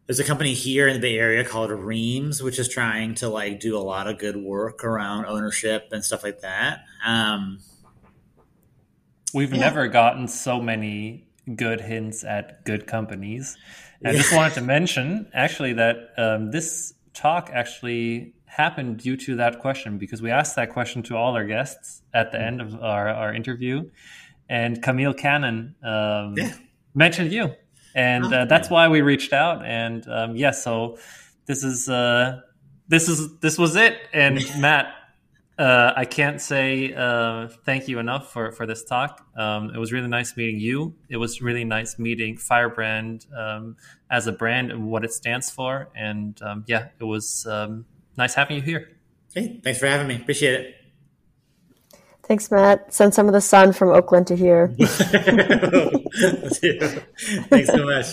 there's 0.06 0.18
a 0.18 0.24
company 0.24 0.52
here 0.52 0.88
in 0.88 0.94
the 0.94 1.00
Bay 1.00 1.18
Area 1.18 1.44
called 1.44 1.70
Reams, 1.70 2.42
which 2.42 2.58
is 2.58 2.68
trying 2.68 3.14
to 3.16 3.28
like 3.28 3.60
do 3.60 3.76
a 3.76 3.80
lot 3.80 4.08
of 4.08 4.18
good 4.18 4.36
work 4.36 4.84
around 4.84 5.26
ownership 5.26 5.88
and 5.92 6.04
stuff 6.04 6.24
like 6.24 6.40
that. 6.40 6.80
Um, 7.04 7.60
We've 9.32 9.52
yeah. 9.52 9.60
never 9.60 9.88
gotten 9.88 10.28
so 10.28 10.60
many 10.60 11.26
good 11.56 11.80
hints 11.80 12.24
at 12.24 12.64
good 12.64 12.86
companies. 12.86 13.56
I 14.04 14.12
just 14.12 14.34
wanted 14.34 14.54
to 14.54 14.60
mention 14.62 15.28
actually 15.32 15.74
that 15.74 15.96
um, 16.16 16.50
this 16.50 16.94
talk 17.14 17.50
actually 17.52 18.34
happened 18.46 18.98
due 18.98 19.16
to 19.16 19.36
that 19.36 19.60
question 19.60 19.98
because 19.98 20.20
we 20.20 20.30
asked 20.30 20.56
that 20.56 20.70
question 20.70 21.02
to 21.04 21.16
all 21.16 21.34
our 21.34 21.44
guests 21.44 22.02
at 22.12 22.32
the 22.32 22.40
end 22.40 22.60
of 22.60 22.74
our, 22.82 23.08
our 23.08 23.34
interview. 23.34 23.88
And 24.48 24.82
Camille 24.82 25.14
Cannon 25.14 25.74
um, 25.82 26.34
yeah. 26.36 26.52
mentioned 26.94 27.32
you 27.32 27.54
and 27.94 28.32
uh, 28.32 28.44
that's 28.46 28.70
why 28.70 28.88
we 28.88 29.00
reached 29.00 29.32
out. 29.32 29.64
And 29.64 30.06
um, 30.08 30.36
yeah, 30.36 30.52
so 30.52 30.98
this 31.46 31.62
is 31.62 31.88
uh, 31.88 32.40
this 32.88 33.08
is 33.08 33.38
this 33.38 33.58
was 33.58 33.76
it. 33.76 33.98
And 34.12 34.40
Matt, 34.58 34.94
uh, 35.58 35.92
I 35.94 36.04
can't 36.06 36.40
say 36.40 36.94
uh, 36.94 37.48
thank 37.64 37.86
you 37.86 37.98
enough 37.98 38.32
for 38.32 38.52
for 38.52 38.66
this 38.66 38.84
talk. 38.84 39.26
Um, 39.36 39.70
it 39.74 39.78
was 39.78 39.92
really 39.92 40.08
nice 40.08 40.36
meeting 40.36 40.58
you. 40.58 40.94
It 41.08 41.18
was 41.18 41.42
really 41.42 41.64
nice 41.64 41.98
meeting 41.98 42.36
Firebrand 42.36 43.26
um, 43.36 43.76
as 44.10 44.26
a 44.26 44.32
brand 44.32 44.70
and 44.70 44.86
what 44.86 45.04
it 45.04 45.12
stands 45.12 45.50
for. 45.50 45.88
And 45.94 46.40
um, 46.42 46.64
yeah, 46.66 46.88
it 46.98 47.04
was 47.04 47.46
um, 47.46 47.84
nice 48.16 48.34
having 48.34 48.56
you 48.56 48.62
here. 48.62 48.96
Hey, 49.34 49.60
thanks 49.62 49.78
for 49.78 49.86
having 49.86 50.06
me. 50.06 50.16
Appreciate 50.16 50.54
it. 50.54 50.74
Thanks, 52.24 52.50
Matt. 52.50 52.92
Send 52.94 53.12
some 53.12 53.26
of 53.26 53.32
the 53.32 53.40
sun 53.40 53.72
from 53.72 53.90
Oakland 53.90 54.26
to 54.28 54.36
here. 54.36 54.68
Thanks 57.50 57.68
so 57.68 57.84
much. 57.84 58.06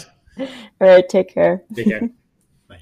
All 0.81 0.87
right. 0.87 1.07
Take 1.07 1.29
care. 1.29 1.63
Take 1.75 1.87
care. 1.87 2.09
Bye. 2.67 2.81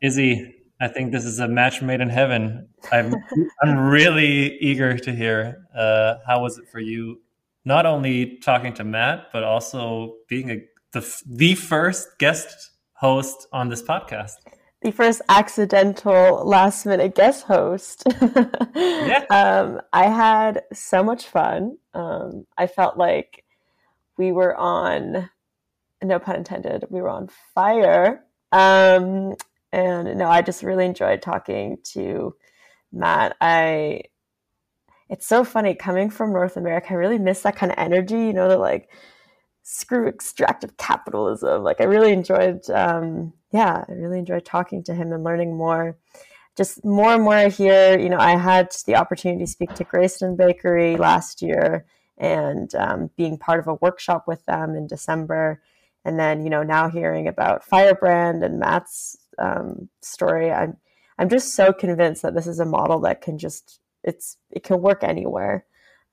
Izzy, 0.00 0.59
I 0.80 0.88
think 0.88 1.12
this 1.12 1.24
is 1.24 1.38
a 1.38 1.48
match 1.48 1.82
made 1.82 2.00
in 2.00 2.08
heaven. 2.08 2.68
I'm 2.90 3.14
I'm 3.62 3.78
really 3.78 4.56
eager 4.58 4.96
to 4.98 5.12
hear. 5.12 5.66
Uh, 5.74 6.14
how 6.26 6.42
was 6.42 6.58
it 6.58 6.68
for 6.68 6.80
you? 6.80 7.20
Not 7.64 7.84
only 7.86 8.38
talking 8.38 8.72
to 8.74 8.84
Matt, 8.84 9.26
but 9.32 9.44
also 9.44 10.14
being 10.28 10.50
a 10.50 10.64
the 10.92 11.22
the 11.26 11.54
first 11.54 12.08
guest 12.18 12.70
host 12.94 13.46
on 13.52 13.68
this 13.68 13.82
podcast 13.82 14.36
the 14.82 14.90
first 14.90 15.20
accidental 15.28 16.42
last 16.44 16.86
minute 16.86 17.14
guest 17.14 17.44
host. 17.44 18.04
yeah. 18.74 19.24
Um, 19.30 19.80
I 19.92 20.08
had 20.08 20.62
so 20.72 21.02
much 21.02 21.26
fun. 21.26 21.76
Um, 21.92 22.46
I 22.56 22.66
felt 22.66 22.96
like 22.96 23.44
we 24.16 24.32
were 24.32 24.56
on, 24.56 25.28
no 26.02 26.18
pun 26.18 26.36
intended, 26.36 26.86
we 26.88 27.02
were 27.02 27.10
on 27.10 27.28
fire. 27.54 28.24
Um, 28.52 29.34
and 29.72 30.18
no, 30.18 30.28
I 30.28 30.42
just 30.42 30.62
really 30.62 30.86
enjoyed 30.86 31.22
talking 31.22 31.78
to 31.92 32.34
Matt. 32.92 33.36
I, 33.40 34.02
it's 35.08 35.26
so 35.26 35.44
funny 35.44 35.74
coming 35.74 36.10
from 36.10 36.32
North 36.32 36.56
America. 36.56 36.88
I 36.90 36.94
really 36.94 37.18
miss 37.18 37.42
that 37.42 37.56
kind 37.56 37.72
of 37.72 37.78
energy, 37.78 38.16
you 38.16 38.32
know, 38.32 38.48
the 38.48 38.58
like, 38.58 38.90
screw 39.62 40.08
extractive 40.08 40.76
capitalism. 40.78 41.62
Like 41.62 41.80
I 41.80 41.84
really 41.84 42.12
enjoyed, 42.12 42.68
um, 42.70 43.32
yeah, 43.52 43.84
I 43.88 43.92
really 43.92 44.18
enjoyed 44.18 44.44
talking 44.44 44.82
to 44.84 44.94
him 44.94 45.12
and 45.12 45.22
learning 45.22 45.56
more. 45.56 45.96
Just 46.56 46.84
more 46.84 47.14
and 47.14 47.22
more 47.22 47.48
here, 47.48 47.96
you 47.98 48.08
know, 48.08 48.18
I 48.18 48.36
had 48.36 48.74
the 48.86 48.96
opportunity 48.96 49.44
to 49.44 49.50
speak 49.50 49.72
to 49.74 49.84
Greyston 49.84 50.36
Bakery 50.36 50.96
last 50.96 51.40
year 51.40 51.86
and 52.18 52.74
um, 52.74 53.10
being 53.16 53.38
part 53.38 53.60
of 53.60 53.68
a 53.68 53.74
workshop 53.74 54.24
with 54.26 54.44
them 54.46 54.74
in 54.74 54.88
December. 54.88 55.62
And 56.04 56.18
then, 56.18 56.42
you 56.42 56.50
know, 56.50 56.64
now 56.64 56.90
hearing 56.90 57.28
about 57.28 57.64
Firebrand 57.64 58.42
and 58.42 58.58
Matt's 58.58 59.16
um, 59.38 59.88
story, 60.00 60.50
I'm, 60.50 60.76
I'm 61.18 61.28
just 61.28 61.54
so 61.54 61.72
convinced 61.72 62.22
that 62.22 62.34
this 62.34 62.46
is 62.46 62.60
a 62.60 62.64
model 62.64 63.00
that 63.00 63.20
can 63.20 63.38
just, 63.38 63.80
it's, 64.02 64.36
it 64.50 64.62
can 64.62 64.80
work 64.80 65.02
anywhere. 65.02 65.64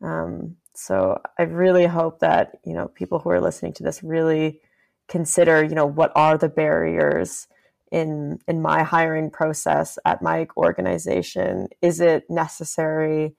Um, 0.01 0.57
so 0.73 1.19
I 1.39 1.43
really 1.43 1.85
hope 1.85 2.19
that, 2.19 2.59
you 2.63 2.73
know, 2.73 2.87
people 2.87 3.19
who 3.19 3.29
are 3.29 3.41
listening 3.41 3.73
to 3.73 3.83
this 3.83 4.03
really 4.03 4.61
consider, 5.07 5.63
you 5.63 5.75
know, 5.75 5.85
what 5.85 6.11
are 6.15 6.37
the 6.37 6.49
barriers 6.49 7.47
in 7.91 8.39
in 8.47 8.61
my 8.61 8.83
hiring 8.83 9.31
process 9.31 9.97
at 10.05 10.21
my 10.21 10.47
organization? 10.57 11.69
Is 11.81 11.99
it 11.99 12.29
necessary? 12.29 13.35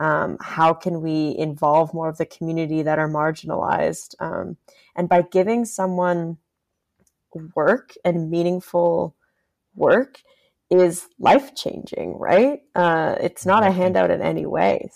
Um, 0.00 0.38
how 0.40 0.74
can 0.74 1.00
we 1.02 1.34
involve 1.38 1.94
more 1.94 2.08
of 2.08 2.18
the 2.18 2.26
community 2.26 2.82
that 2.82 2.98
are 2.98 3.08
marginalized? 3.08 4.14
Um, 4.20 4.56
and 4.96 5.08
by 5.08 5.22
giving 5.22 5.64
someone 5.64 6.38
work 7.54 7.94
and 8.04 8.30
meaningful 8.30 9.14
work 9.74 10.20
is 10.70 11.08
life 11.18 11.54
changing, 11.54 12.18
right? 12.18 12.60
Uh, 12.74 13.16
it's 13.20 13.44
not 13.44 13.66
a 13.66 13.70
handout 13.70 14.10
in 14.10 14.22
any 14.22 14.46
way. 14.46 14.90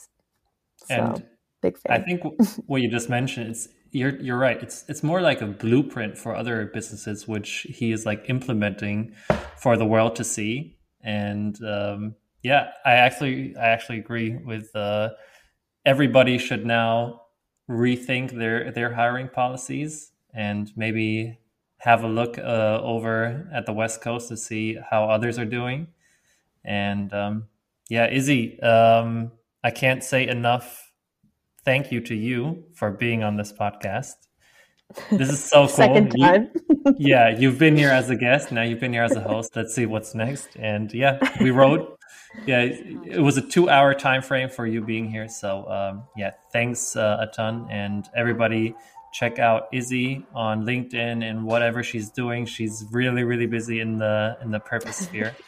So. 0.89 0.95
And 0.95 1.27
big 1.63 1.79
fan. 1.79 2.01
I 2.01 2.05
think 2.05 2.23
what 2.67 2.83
you 2.83 2.91
just 2.91 3.09
mentioned 3.09 3.51
is 3.51 3.69
you're 3.91 4.17
you're 4.21 4.39
right. 4.39 4.63
It's 4.63 4.85
it's 4.89 5.03
more 5.03 5.21
like 5.21 5.41
a 5.41 5.47
blueprint 5.47 6.19
for 6.19 6.35
other 6.35 6.71
businesses, 6.73 7.27
which 7.29 7.67
he 7.69 7.93
is 7.93 8.07
like 8.07 8.29
implementing 8.29 9.15
for 9.57 9.77
the 9.77 9.87
world 9.87 10.17
to 10.17 10.25
see. 10.25 10.79
And 11.03 11.57
um, 11.65 12.17
yeah, 12.43 12.71
I 12.85 12.93
actually 12.93 13.57
I 13.57 13.67
actually 13.69 13.99
agree 13.99 14.37
with 14.37 14.75
uh, 14.75 15.11
everybody 15.85 16.39
should 16.39 16.67
now 16.67 17.23
rethink 17.69 18.33
their 18.33 18.71
their 18.73 18.95
hiring 18.95 19.29
policies 19.29 20.13
and 20.35 20.71
maybe 20.77 21.39
have 21.87 22.03
a 22.03 22.09
look 22.09 22.37
uh, 22.37 22.81
over 22.83 23.49
at 23.55 23.65
the 23.65 23.73
West 23.73 24.01
Coast 24.01 24.27
to 24.29 24.37
see 24.37 24.77
how 24.91 25.09
others 25.09 25.39
are 25.39 25.45
doing. 25.45 25.87
And 26.65 27.15
um, 27.15 27.45
yeah, 27.89 28.11
Izzy, 28.11 28.61
um, 28.61 29.31
I 29.63 29.71
can't 29.71 30.03
say 30.03 30.27
enough 30.27 30.91
thank 31.65 31.93
you 31.93 32.01
to 32.01 32.15
you 32.17 32.65
for 32.75 32.91
being 32.91 33.23
on 33.23 33.37
this 33.37 33.53
podcast. 33.53 34.15
This 35.13 35.31
is 35.31 35.45
so 35.45 35.61
cool. 35.61 35.69
Second 35.69 36.11
time. 36.21 36.51
You, 36.69 36.95
yeah, 36.99 37.29
you've 37.29 37.59
been 37.61 37.77
here 37.77 37.91
as 37.91 38.11
a 38.11 38.17
guest. 38.17 38.51
Now 38.51 38.63
you've 38.63 38.81
been 38.81 38.93
here 38.93 39.05
as 39.05 39.15
a 39.15 39.21
host. 39.21 39.55
Let's 39.55 39.73
see 39.73 39.87
what's 39.87 40.13
next. 40.13 40.49
And 40.57 40.93
yeah, 40.93 41.21
we 41.41 41.53
wrote. 41.53 41.93
Yeah, 42.47 42.63
it 42.63 43.23
was 43.23 43.37
a 43.37 43.43
two-hour 43.43 43.95
time 43.95 44.23
frame 44.23 44.49
for 44.49 44.67
you 44.67 44.83
being 44.83 45.09
here. 45.09 45.29
So 45.29 45.71
um, 45.71 46.03
yeah, 46.17 46.33
thanks 46.53 46.97
uh, 46.97 47.19
a 47.21 47.29
ton, 47.29 47.69
and 47.71 48.09
everybody 48.15 48.75
check 49.13 49.39
out 49.39 49.69
Izzy 49.73 50.25
on 50.35 50.65
LinkedIn 50.65 51.29
and 51.29 51.45
whatever 51.45 51.83
she's 51.83 52.11
doing. 52.11 52.47
She's 52.47 52.85
really, 52.91 53.25
really 53.25 53.47
busy 53.47 53.81
in 53.81 53.99
the 53.99 54.37
in 54.43 54.51
the 54.51 54.61
purpose 54.61 54.97
sphere. 54.97 55.35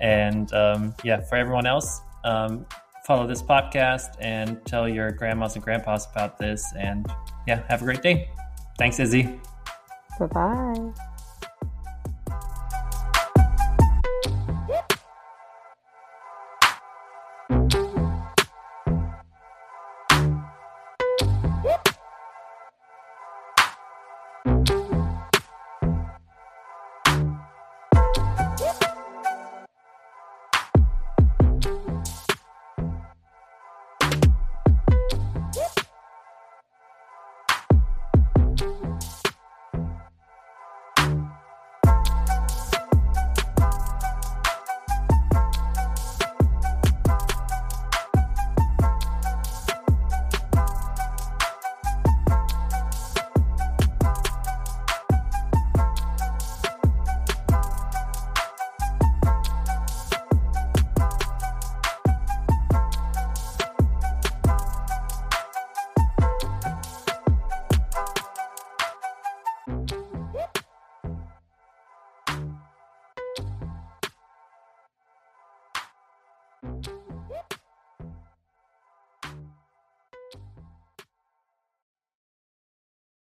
And 0.00 0.52
um, 0.52 0.92
yeah, 1.04 1.20
for 1.20 1.36
everyone 1.36 1.66
else, 1.66 2.00
um, 2.24 2.66
follow 3.06 3.28
this 3.28 3.42
podcast 3.42 4.16
and 4.18 4.60
tell 4.66 4.88
your 4.88 5.12
grandmas 5.12 5.54
and 5.54 5.64
grandpas 5.64 6.08
about 6.10 6.36
this. 6.36 6.72
And 6.76 7.06
yeah, 7.46 7.62
have 7.68 7.82
a 7.82 7.84
great 7.84 8.02
day. 8.02 8.28
Thanks, 8.76 8.98
Izzy. 8.98 9.38
Bye 10.18 10.26
bye. 10.26 11.10